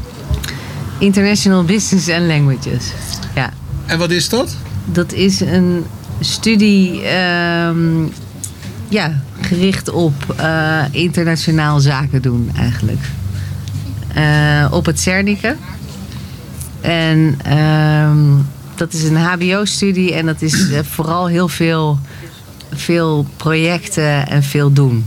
[0.98, 2.84] International Business and Languages.
[3.34, 3.50] Ja.
[3.86, 4.56] En wat is dat?
[4.84, 5.84] Dat is een
[6.24, 8.04] studie ehm,
[8.88, 13.00] ja, gericht op eh, internationaal zaken doen eigenlijk.
[14.14, 15.56] Eh, op het Cernicke.
[16.80, 18.18] En ehm,
[18.74, 21.98] dat is een HBO-studie en dat is eh, vooral heel veel,
[22.74, 25.06] veel projecten en veel doen.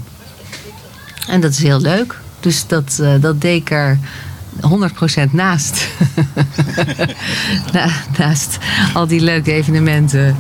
[1.28, 2.20] En dat is heel leuk.
[2.40, 4.00] Dus dat, eh, dat deed er
[5.30, 5.88] 100% naast.
[7.74, 8.58] Na- naast
[8.94, 10.36] al die leuke evenementen.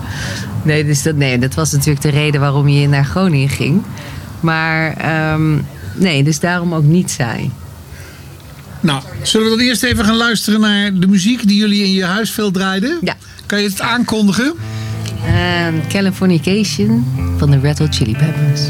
[0.63, 3.83] Nee, dus dat, nee, dat was natuurlijk de reden waarom je naar Groningen ging.
[4.39, 5.57] Maar ehm,
[5.93, 7.51] nee, dus daarom ook niet saai.
[8.79, 12.05] Nou, zullen we dan eerst even gaan luisteren naar de muziek die jullie in je
[12.05, 12.97] huis veel draaiden?
[13.01, 13.15] Ja.
[13.45, 14.53] Kan je het aankondigen?
[15.25, 17.05] Ehm, Californication
[17.37, 18.61] van de Red Hot Chili Peppers.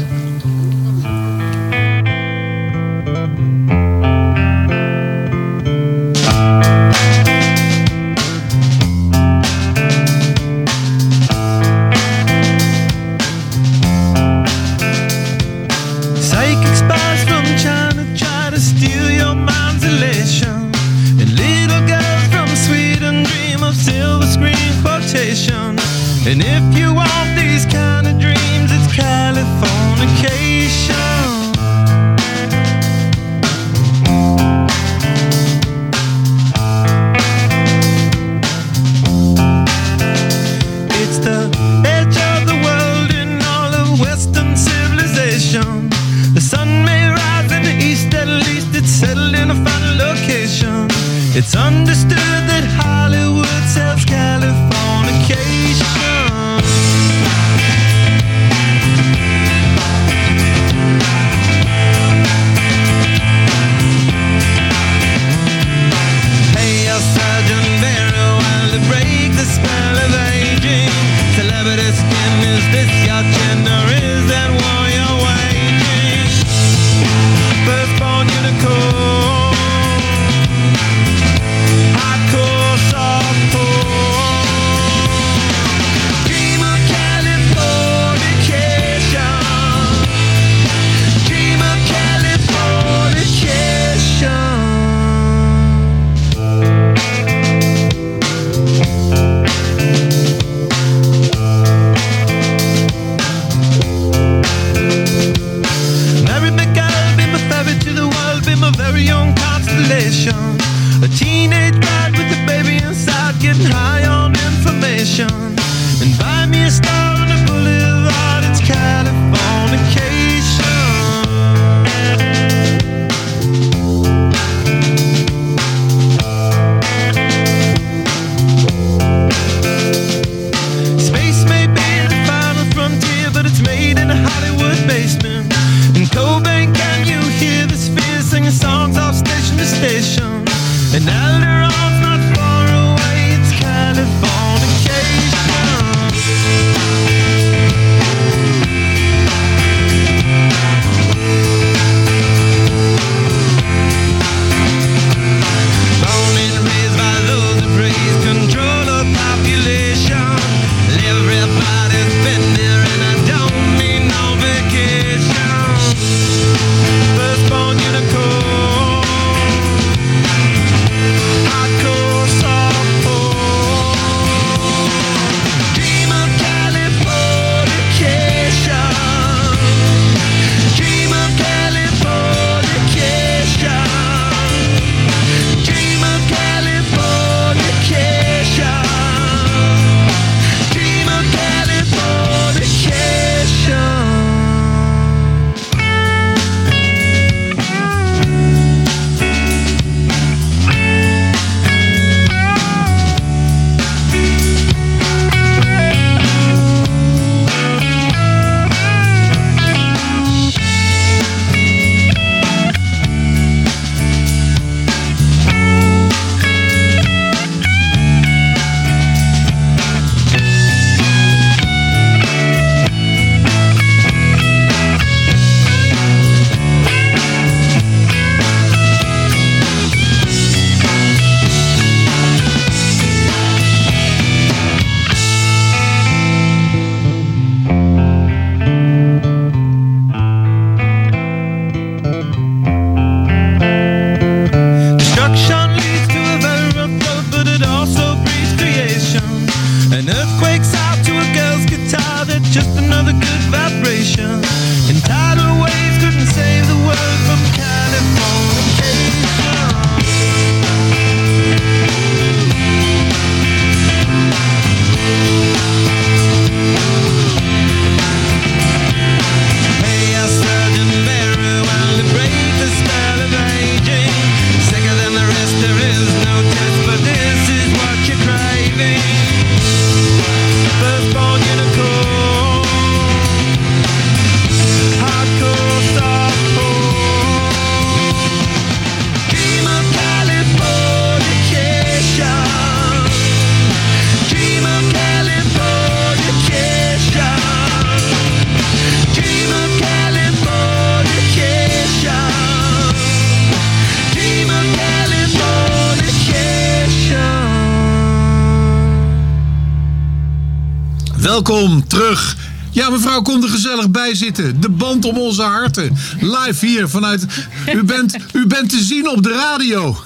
[315.08, 315.96] Om onze harten.
[316.20, 317.26] Live hier vanuit.
[317.74, 319.96] U bent, u bent te zien op de radio.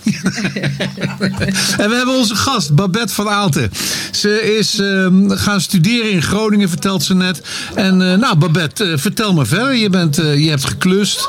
[1.78, 3.70] en we hebben onze gast, Babette van Aalten.
[4.10, 7.42] Ze is ehm, gaan studeren in Groningen, vertelt ze net.
[7.74, 9.74] En eh, nou, Babette, eh, vertel me verder.
[9.74, 11.28] Je, bent, eh, je hebt geklust.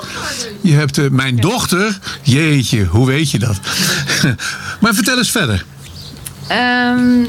[0.61, 1.99] Je hebt mijn dochter.
[2.21, 3.59] Jeetje, hoe weet je dat?
[4.81, 5.65] maar vertel eens verder.
[6.47, 7.25] Ehm,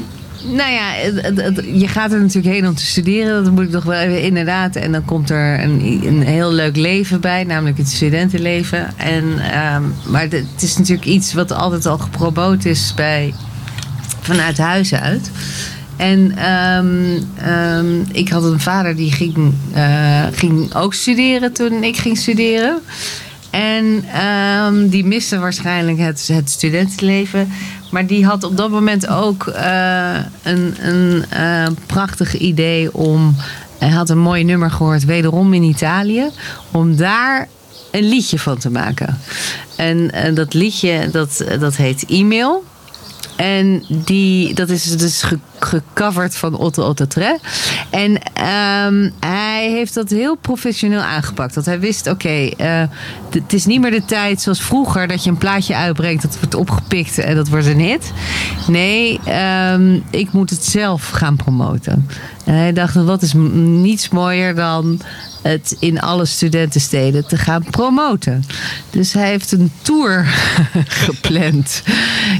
[0.47, 0.91] nou ja,
[1.21, 3.43] het- je gaat er natuurlijk heen om te studeren.
[3.43, 4.75] Dat moet ik nog wel even inderdaad.
[4.75, 8.97] En dan komt er een, een heel leuk leven bij, namelijk het studentenleven.
[8.97, 13.33] En, ehm, maar het is natuurlijk iets wat altijd al gepromoot is bij,
[14.21, 15.31] vanuit huis uit.
[15.97, 21.97] En ehm, ehm, ik had een vader die ging, eh, ging ook studeren toen ik
[21.97, 22.79] ging studeren.
[23.55, 27.51] En ehm, die miste waarschijnlijk het, het studentenleven.
[27.91, 33.35] Maar die had op dat moment ook eh, een, een eh, prachtig idee om.
[33.77, 36.29] Hij had een mooi nummer gehoord, wederom in Italië.
[36.71, 37.47] Om daar
[37.91, 39.19] een liedje van te maken.
[39.75, 42.63] En eh, dat liedje, dat, dat heet E-mail.
[43.35, 47.05] En die, dat is dus ge- gecoverd van Otto Otto.
[47.89, 51.53] En ehm, hij heeft dat heel professioneel aangepakt.
[51.53, 52.83] Dat hij wist, oké, eh,
[53.29, 55.07] het is niet meer de tijd zoals vroeger...
[55.07, 58.11] dat je een plaatje uitbrengt, dat wordt opgepikt en dat wordt een hit.
[58.67, 62.09] Nee, ehm, ik moet het zelf gaan promoten.
[62.45, 64.99] En hij dacht, wat is niets mooier dan
[65.47, 68.43] het in alle studentensteden te gaan promoten.
[68.89, 70.25] Dus hij heeft een tour
[71.05, 71.83] gepland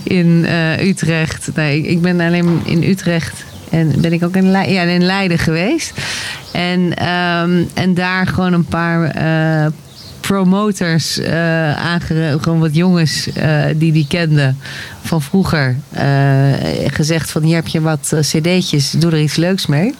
[0.03, 1.49] in eh, Utrecht.
[1.55, 4.51] Nee, ik ben alleen in Utrecht en ben ik ook in,
[5.01, 5.93] Leiden geweest.
[6.51, 9.71] En, ehm, en daar gewoon een paar eh,
[10.19, 11.21] promoters
[11.75, 13.29] aangere- gewoon wat jongens
[13.75, 14.57] die die kenden
[15.01, 15.77] van vroeger
[16.87, 19.95] gezegd van hier heb je wat cd'tjes, doe er iets leuks mee.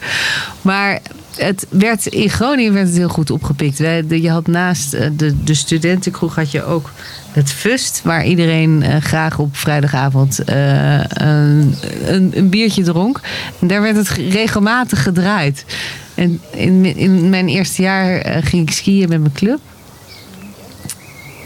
[0.61, 0.99] Maar
[1.37, 3.77] het werd, in Groningen werd het heel goed opgepikt.
[4.07, 6.91] Je had naast eh, de, de studentenkroeg had je ook
[7.31, 11.75] het Fust, waar iedereen eh, graag op vrijdagavond eh, een,
[12.05, 13.19] een, een biertje dronk.
[13.59, 15.65] En daar werd het ge- regelmatig gedraaid.
[16.13, 19.59] En in, in mijn eerste jaar ging ik skiën met mijn club.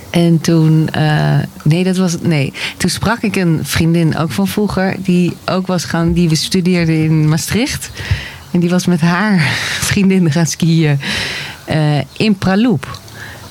[0.09, 0.89] En toen,
[1.63, 2.53] nee, dat was nee.
[2.77, 7.03] Toen sprak ik een vriendin ook van vroeger, die ook was gaan, die we studeerde
[7.03, 7.89] in Maastricht.
[8.51, 9.39] En die was met haar
[9.91, 10.99] vriendin gaan skiën
[11.65, 12.99] eh, in Praloep.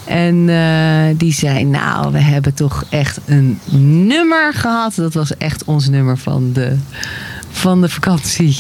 [0.05, 3.61] En eh, die zei, nou, we hebben toch echt een
[4.07, 4.95] nummer gehad.
[4.95, 6.77] Dat was echt ons nummer van de,
[7.59, 8.56] van de vakantie.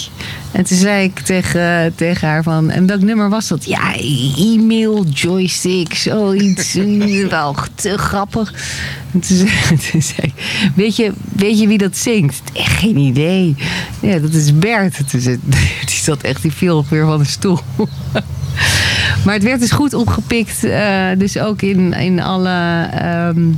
[0.52, 3.64] En toen zei ik tegen, tegen haar van, en welk nummer was dat?
[3.64, 3.94] Ja,
[4.36, 6.72] e-mail, joystick, zoiets.
[7.30, 8.52] Wel te grappig.
[9.12, 9.50] En toen zei,
[9.90, 10.32] toen zei ik,
[10.74, 12.40] weet je, weet je wie dat zingt?
[12.52, 13.56] Echt geen idee.
[14.00, 15.10] Ja, dat is Bert.
[15.10, 15.38] Toen zei,
[15.88, 17.58] die zat echt, die viel weer van de stoel.
[19.24, 20.64] Maar het werd dus goed opgepikt.
[20.64, 23.50] eh, dus ook in, in alle ehm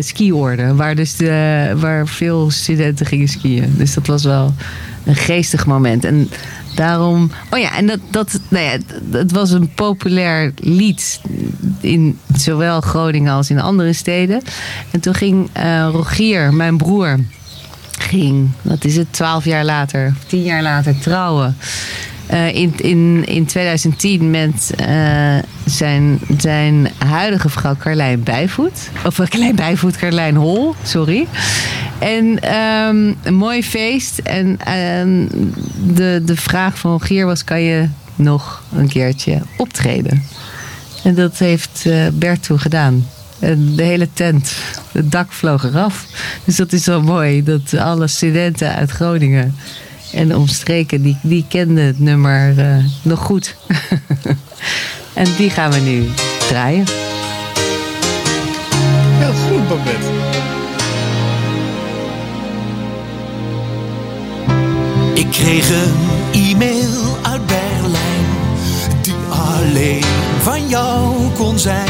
[0.00, 0.76] skioorden.
[0.76, 3.74] Waar, dus de, waar veel studenten gingen skiën.
[3.76, 4.54] Dus dat was wel
[5.04, 6.04] een geestig moment.
[6.04, 6.30] En
[6.74, 7.30] daarom...
[7.50, 8.78] Oh ja, en dat, dat nou ja,
[9.18, 11.20] het was een populair lied.
[11.80, 14.42] In zowel Groningen als in andere steden.
[14.90, 17.18] En toen ging eh, Rogier, mijn broer
[17.98, 21.56] ging, wat is het, twaalf jaar later, tien jaar later trouwen.
[22.30, 28.90] Eh, in, in, in 2010 met eh, zijn, zijn huidige vrouw Carlijn Bijvoet.
[29.04, 31.26] Of eh, Carlijn Bijvoet, Carlijn Hol, sorry.
[31.98, 34.18] En ehm, een mooi feest.
[34.18, 35.26] En ehm,
[35.94, 40.24] de, de vraag van Rogier was: kan je nog een keertje optreden?
[41.04, 43.06] En dat heeft Bert toen gedaan.
[43.76, 44.54] De hele tent,
[44.92, 46.06] het dak vloog eraf.
[46.44, 49.54] Dus dat is wel mooi dat alle studenten uit Groningen
[50.12, 53.54] en de omstreken, die, die kenden het nummer eh, nog goed.
[55.14, 56.08] en die gaan we nu
[56.48, 56.84] draaien.
[59.18, 60.08] Heel goed, Babette.
[65.14, 65.94] Ik kreeg een
[66.32, 68.26] e-mail uit Berlijn
[69.02, 70.04] die alleen
[70.40, 71.88] van jou kon zijn.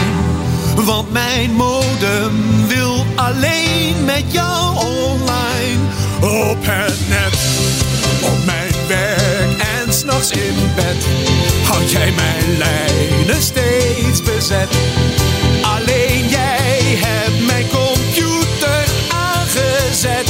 [0.75, 5.81] Want mijn modem wil alleen met jou online
[6.21, 7.30] op het net.
[10.21, 10.97] S'nachts in bed
[11.65, 14.69] houd jij mijn lijnen steeds bezet.
[15.63, 20.29] Alleen jij hebt mijn computer aangezet.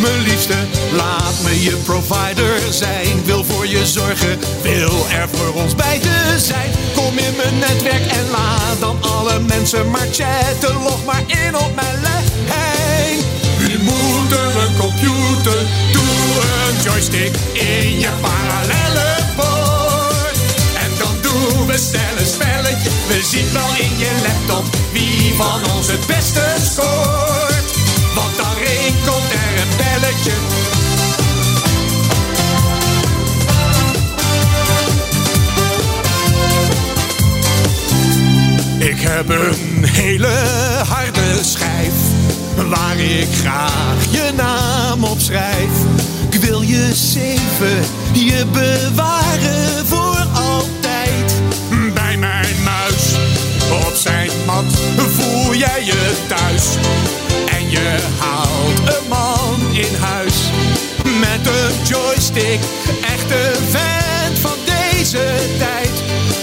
[0.00, 0.54] Mijn liefste,
[0.92, 3.24] laat me je provider zijn.
[3.24, 6.70] Wil voor je zorgen, wil er voor ons beiden zijn.
[6.94, 10.82] Kom in mijn netwerk en laat dan alle mensen maar chatten.
[10.82, 12.20] Log maar in op mijn lijn.
[13.58, 15.58] Wie moet een computer?
[15.92, 19.19] Doe een joystick in je parallelle
[21.70, 22.90] we snel een spelletje.
[23.08, 27.68] We zien wel in je laptop wie van ons het beste scoort.
[28.14, 30.32] Want dan rinkelt er een belletje.
[38.78, 40.34] Ik heb een hele
[40.88, 41.94] harde schijf
[42.68, 45.70] waar ik graag je naam op schrijf.
[46.30, 50.09] Ik wil je zeven, je bewaren voor
[53.90, 54.64] op zijn mat
[54.96, 56.64] voel jij je thuis.
[57.46, 60.34] En je haalt een man in huis
[61.20, 62.60] met een joystick.
[63.14, 65.24] Echt een vent van deze
[65.58, 65.90] tijd.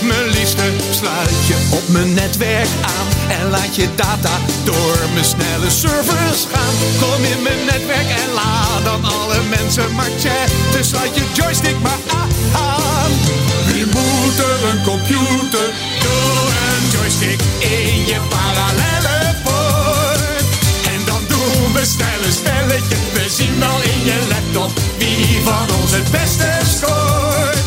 [0.02, 3.07] Mijn liefste sluit je op mijn netwerk aan
[3.40, 6.76] en laat je data door mijn snelle servers gaan.
[6.99, 10.86] Kom in mijn netwerk en laat dan alle mensen maar chatten.
[10.86, 13.47] Sluit je joystick maar aan.
[13.78, 15.68] Wie moet er een computer?
[16.04, 20.45] Doe een joystick in je parallelle poort.
[20.94, 22.95] En dan doen we snel een spelletje.
[23.14, 27.64] We zien wel in je laptop wie van ons het beste scoort.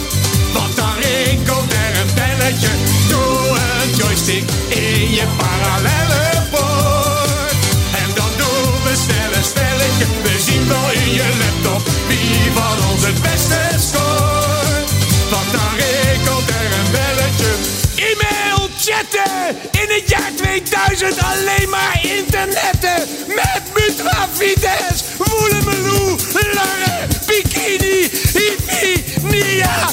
[0.52, 2.72] Want dan rinkelt er een belletje.
[3.08, 7.54] Doe een joystick in je parallelle poort.
[8.02, 10.06] En dan doen we snel een spelletje.
[10.22, 14.09] We zien wel in je laptop wie van ons het beste scoort.
[19.12, 23.08] In het jaar 2000 alleen maar internetten!
[23.26, 26.16] Met Mutra Vites, Woelemeloe,
[26.54, 29.88] Lange, Bikini, Hippie, Nia,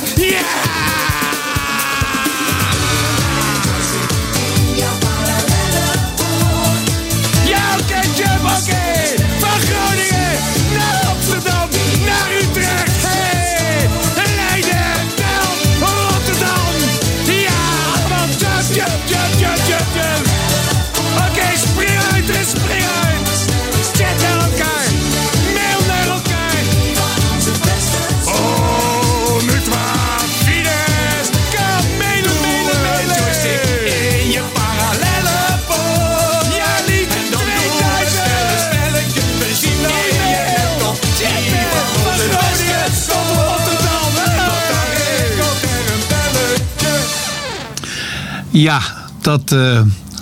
[48.61, 48.81] Ja,
[49.21, 49.51] dat...
[49.51, 49.81] eh,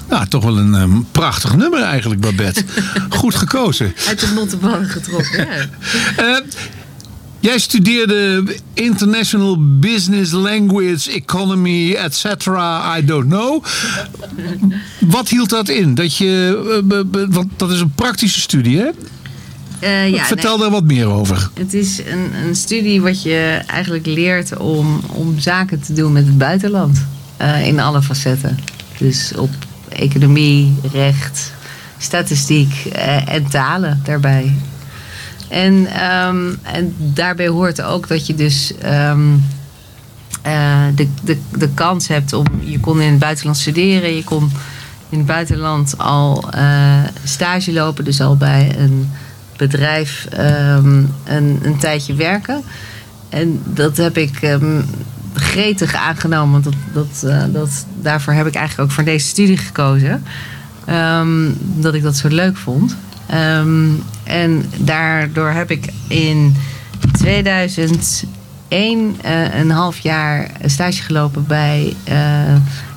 [0.09, 2.63] nou, toch wel een eh, prachtig nummer eigenlijk, Babette.
[3.09, 3.93] Goed gekozen.
[4.07, 5.47] Uit de nottenballen getrokken.
[5.47, 5.67] Ja.
[6.25, 6.37] Eh,
[7.39, 8.43] jij studeerde
[8.73, 12.25] International Business Language, Economy, etc.
[12.97, 13.63] I don't know.
[14.99, 15.95] Wat hield dat in?
[15.95, 18.89] Dat je, eh, want dat is een praktische studie, hè?
[20.05, 20.59] Ja, Vertel nee.
[20.59, 21.49] daar wat meer over.
[21.53, 26.25] Het is een, een studie wat je eigenlijk leert om, om zaken te doen met
[26.25, 27.05] het buitenland.
[27.37, 28.59] Eh, in alle facetten.
[28.97, 29.49] Dus op
[29.89, 31.51] economie, recht,
[31.97, 34.55] statistiek eh, en talen daarbij.
[35.49, 39.33] En, ehm, en daarbij hoort ook dat je dus ehm,
[40.41, 42.45] eh, de, de, de kans hebt om.
[42.59, 44.51] Je kon in het buitenland studeren, je kon
[45.09, 46.49] in het buitenland al
[47.23, 49.11] stage lopen, dus al bij een
[49.57, 52.63] bedrijf ehm, een, een tijdje werken.
[53.29, 54.39] En dat heb ik
[55.35, 59.57] gretig aangenomen, want dat, dat, eh, dat, daarvoor heb ik eigenlijk ook voor deze studie
[59.57, 60.23] gekozen.
[60.85, 62.95] Ehm, dat ik dat zo leuk vond.
[63.25, 63.89] Ehm,
[64.23, 66.55] en daardoor heb ik in
[67.11, 72.55] 2001 eh, een half jaar stage gelopen bij eh,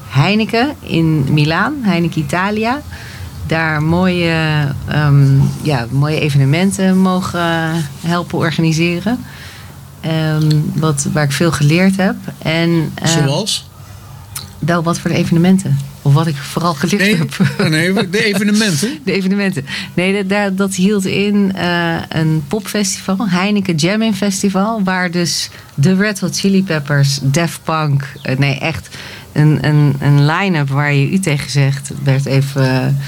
[0.08, 2.80] Heineken in Milaan, Heineken Italia.
[3.46, 9.24] Daar mooie, ehm, ja, mooie evenementen mogen helpen organiseren.
[10.00, 12.16] Ehm, wat, waar ik veel geleerd heb.
[12.38, 13.68] En, eh, Zoals?
[14.58, 15.78] Nou, wat voor evenementen?
[16.02, 17.68] Of wat ik vooral geleerd heb.
[17.70, 18.98] Nee, de evenementen.
[19.04, 19.66] De evenementen.
[19.94, 26.20] Nee, dat, dat hield in eh, een popfestival, Heineken Jamming Festival, waar dus de Red
[26.20, 28.88] Hot Chili Peppers, Def Punk, eh, nee echt
[29.32, 32.98] een, een, een line-up waar je u tegen zegt, werd even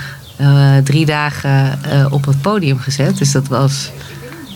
[0.85, 1.79] drie dagen
[2.11, 3.19] op het podium gezet.
[3.19, 3.91] Dus dat was,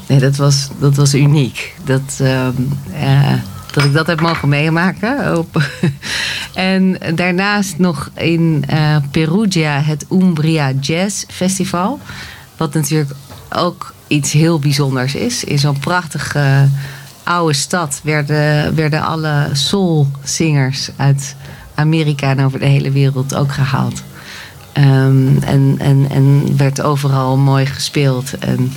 [0.06, 1.74] nee, dat was, dat was uniek.
[1.84, 2.52] Dat, ehm,
[2.92, 3.32] eh,
[3.72, 5.38] dat ik dat heb mogen meemaken.
[5.38, 5.62] Op,
[6.54, 12.00] en daarnaast nog in eh, Perugia het Umbria Jazz Festival.
[12.56, 13.14] Wat natuurlijk
[13.52, 15.44] ook iets heel bijzonders is.
[15.44, 16.68] In zo'n prachtige
[17.22, 21.36] oude stad werden, werden alle soulzingers uit
[21.74, 24.02] Amerika en over de hele wereld ook gehaald.
[24.72, 28.38] Ehm, en, en, en werd overal mooi gespeeld.
[28.38, 28.72] En,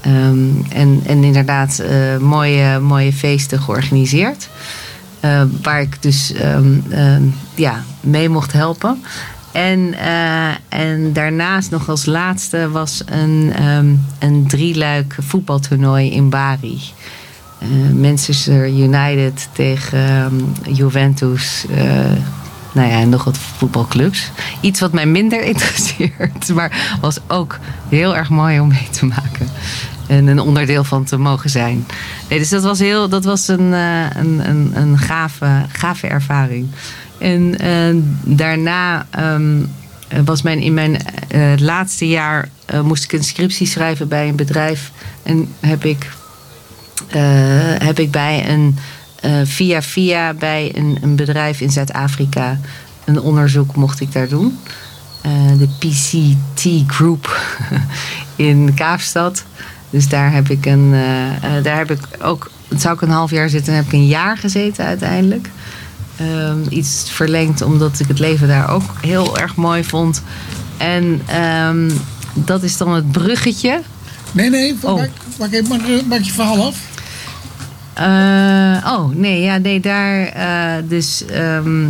[0.00, 4.48] ehm, en, en inderdaad eh, mooie, mooie feesten georganiseerd.
[5.20, 7.22] Eh, waar ik dus ehm, ehm,
[7.54, 9.02] ja, mee mocht helpen.
[9.52, 16.80] En, eh, en daarnaast nog als laatste was een, ehm een drieluik voetbaltoernooi in Bari.
[17.94, 21.66] Manchester United tegen Juventus.
[22.72, 24.30] Nou ja, nog wat voetbalclubs.
[24.60, 29.48] Iets wat mij minder interesseert, maar was ook heel erg mooi om mee te maken.
[30.06, 31.86] En een onderdeel van te mogen zijn.
[32.28, 36.68] Nee, dus dat was, heel, dat was een, eh, een, een, een gave, gave ervaring.
[37.18, 37.94] En eh,
[38.24, 39.62] daarna ehm,
[40.24, 40.96] was mijn, in mijn
[41.28, 42.48] eh, laatste jaar
[42.82, 44.90] moest ik een scriptie schrijven bij een bedrijf.
[45.22, 46.10] En heb ik
[47.78, 48.78] heb ik bij een
[49.20, 52.58] eh, via via bij een, een bedrijf in Zuid-Afrika
[53.04, 54.58] een onderzoek mocht ik daar doen.
[55.20, 57.40] Eh, de PCT Group
[58.36, 59.44] in Kaapstad.
[59.90, 63.48] Dus daar heb ik een, eh, daar heb ik ook, zou ik een half jaar
[63.48, 65.50] zitten, en heb ik een jaar gezeten uiteindelijk.
[66.16, 70.22] Ehm, iets verlengd omdat ik het leven daar ook heel erg mooi vond.
[70.76, 71.90] En ehm,
[72.34, 73.80] dat is dan het bruggetje.
[74.32, 74.96] Nee, nee, Oh.
[75.38, 76.76] maak, maak, maak je verhaal af.
[77.94, 81.84] Eh, oh, nee, ja, nee, daar eh, dus ehm,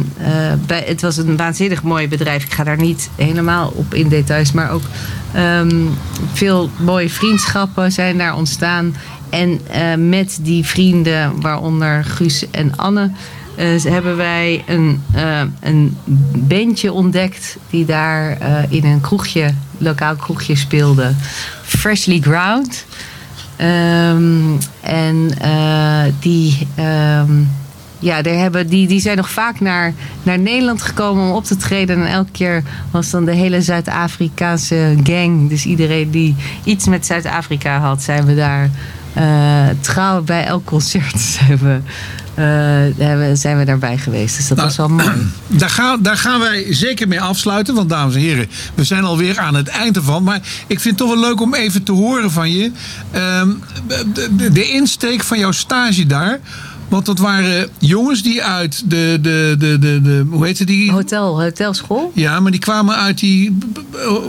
[0.66, 2.44] eh, het was een waanzinnig mooi bedrijf.
[2.44, 4.82] Ik ga daar niet helemaal op in details, maar ook
[5.32, 5.86] ehm,
[6.32, 8.96] veel mooie vriendschappen zijn daar ontstaan.
[9.30, 9.60] En
[10.08, 13.10] met die vrienden, waaronder Guus en Anne,
[13.82, 15.02] hebben wij een,
[15.60, 15.96] een
[16.34, 21.12] bandje ontdekt die daar in een kroegje, lokaal kroegje speelde.
[21.62, 22.84] Freshly Ground.
[23.60, 27.32] Ehm, en eh, die, ehm,
[27.98, 29.92] ja, daar hebben, die, die zijn nog vaak naar,
[30.22, 32.00] naar Nederland gekomen om op te treden.
[32.00, 35.48] En elke keer was dan de hele Zuid-Afrikaanse gang.
[35.48, 38.70] Dus iedereen die iets met Zuid-Afrika had, zijn we daar
[39.12, 41.80] eh, trouw bij elk concert zijn we,
[42.34, 42.44] eh,
[43.34, 44.36] zijn we daarbij geweest.
[44.36, 45.10] Dus dat Nou, was wel mooi.
[45.46, 47.74] Daar gaan, daar gaan wij zeker mee afsluiten.
[47.74, 50.22] Want dames en heren, we zijn alweer aan het eind ervan.
[50.22, 52.70] Maar ik vind het toch wel leuk om even te horen van je.
[53.10, 53.48] ehm,
[53.86, 56.38] de, de, de insteek van jouw stage daar.
[56.90, 60.90] Want dat waren jongens die uit de, de, de, de, de hoe heette die?
[60.92, 62.12] Hotel, hotelschool?
[62.14, 63.58] Ja, maar die kwamen uit die,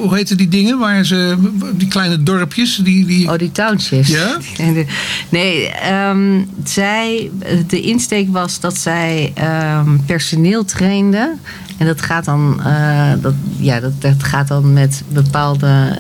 [0.02, 0.80] hoe heette die dingen?
[0.80, 1.38] Waar ze,
[1.74, 2.76] die kleine dorpjes.
[2.76, 3.32] Die, die...
[3.32, 4.08] Oh, die townships.
[4.08, 4.38] Ja?
[5.30, 7.32] Nee, ehm, zij,
[7.68, 11.36] de insteek was dat zij ehm, personeel trainde.
[11.78, 15.98] En dat gaat dan, eh, dat, ja, dat, dat gaat dan met bepaalde,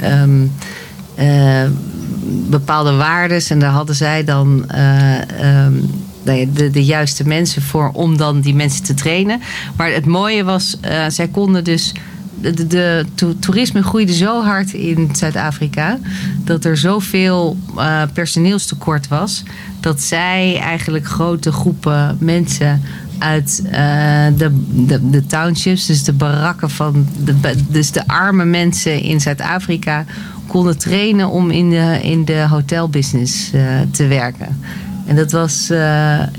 [0.00, 0.46] ehm,
[1.14, 1.64] eh,
[2.48, 3.50] bepaalde waardes.
[3.50, 5.72] En daar hadden zij dan eh, ehm,
[6.22, 9.40] nou de, de juiste mensen voor om dan die mensen te trainen.
[9.76, 11.92] Maar het mooie was, eh, zij konden dus
[12.40, 15.98] de, de, de to- toerisme groeide zo hard in Zuid-Afrika
[16.44, 19.42] dat er zoveel eh personeelstekort was
[19.80, 22.82] dat zij eigenlijk grote groepen mensen
[23.18, 23.62] uit
[24.36, 27.34] de, de, de townships, dus de barakken van de,
[27.68, 30.04] dus de arme mensen in Zuid-Afrika
[30.52, 34.60] konden trainen om in de, in de hotelbusiness eh, te werken.
[35.06, 35.78] En dat was, eh,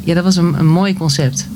[0.03, 1.47] ja, dat was een, een mooi concept.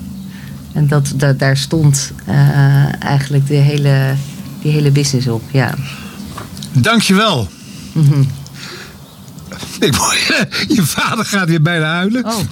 [0.74, 4.14] En dat, dat, daar stond eh, eigenlijk de hele,
[4.62, 5.42] die hele business op.
[5.52, 5.74] Ja.
[6.72, 7.48] Dankjewel.
[7.92, 8.24] Mhm.
[9.80, 9.96] Ik,
[10.68, 12.26] je vader gaat weer bijna huilen.
[12.26, 12.36] Oh.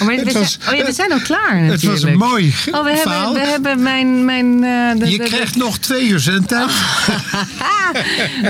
[0.00, 2.02] Oh, maar we, Het zijn, was- oh ja, we zijn al klaar Het natuurlijk.
[2.02, 3.34] was een mooi Oh, we verhaal.
[3.34, 4.24] hebben, we hebben mijn...
[4.24, 6.70] mijn eh, de- Je de- de- krijgt nog twee uur zendtijd.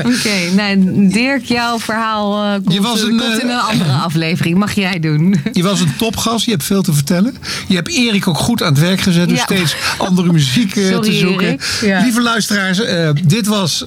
[0.06, 3.90] Oké, nou, Dirk, jouw verhaal eh, komt, Je was een, komt in eh, een andere
[3.92, 4.58] aflevering.
[4.58, 5.40] Mag jij doen.
[5.52, 7.36] Je was een topgast, je hebt veel te vertellen.
[7.68, 9.42] Je hebt Erik ook goed aan het werk gezet door Ja.
[9.44, 11.58] steeds andere muziek Sorry, te zoeken.
[11.80, 12.00] Ja.
[12.02, 12.80] Lieve luisteraars,
[13.24, 13.84] dit was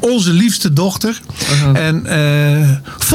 [0.00, 1.20] onze liefste dochter.
[1.52, 1.86] Uh-huh.
[1.86, 2.70] En eh,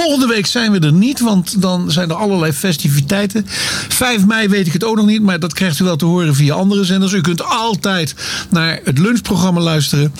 [0.10, 3.45] volgende week zijn we er niet, want dan zijn er allerlei festiviteiten.
[3.88, 6.36] 5 mei weet ik het ook nog niet, maar dat krijgt u wel te horen
[6.36, 7.11] via andere zenders.
[7.11, 8.15] U kunt altijd
[8.49, 10.14] naar het lunchprogramma luisteren.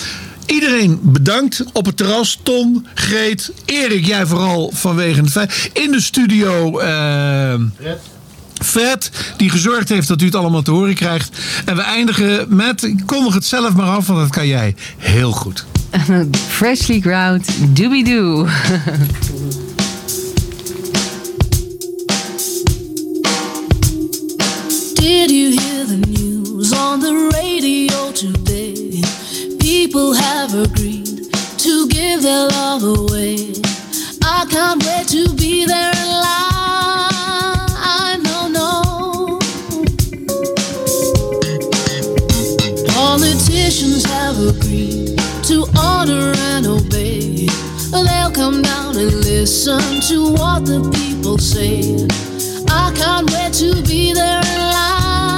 [0.46, 2.38] Iedereen bedankt op het terras.
[2.42, 5.70] Tom, Greet, Erik, jij vooral vanwege het feit.
[5.72, 6.78] In de studio.
[6.78, 7.54] eh,
[8.64, 11.38] Fred, die gezorgd heeft dat u het allemaal te horen krijgt.
[11.64, 15.64] En we eindigen met, kondig het zelf maar af, want dat kan jij heel goed.
[16.48, 18.46] Freshly ground, doobie-doo.
[25.00, 29.00] Did you hear the news on the radio today?
[29.58, 33.54] People have agreed to give their love away.
[34.22, 38.22] I can't wait to be there in line.
[38.28, 39.38] No, no.
[42.92, 47.48] Politicians have agreed to honor and obey.
[47.90, 52.06] They'll come down and listen to what the people say.
[52.72, 55.29] I can't wait to be there in line.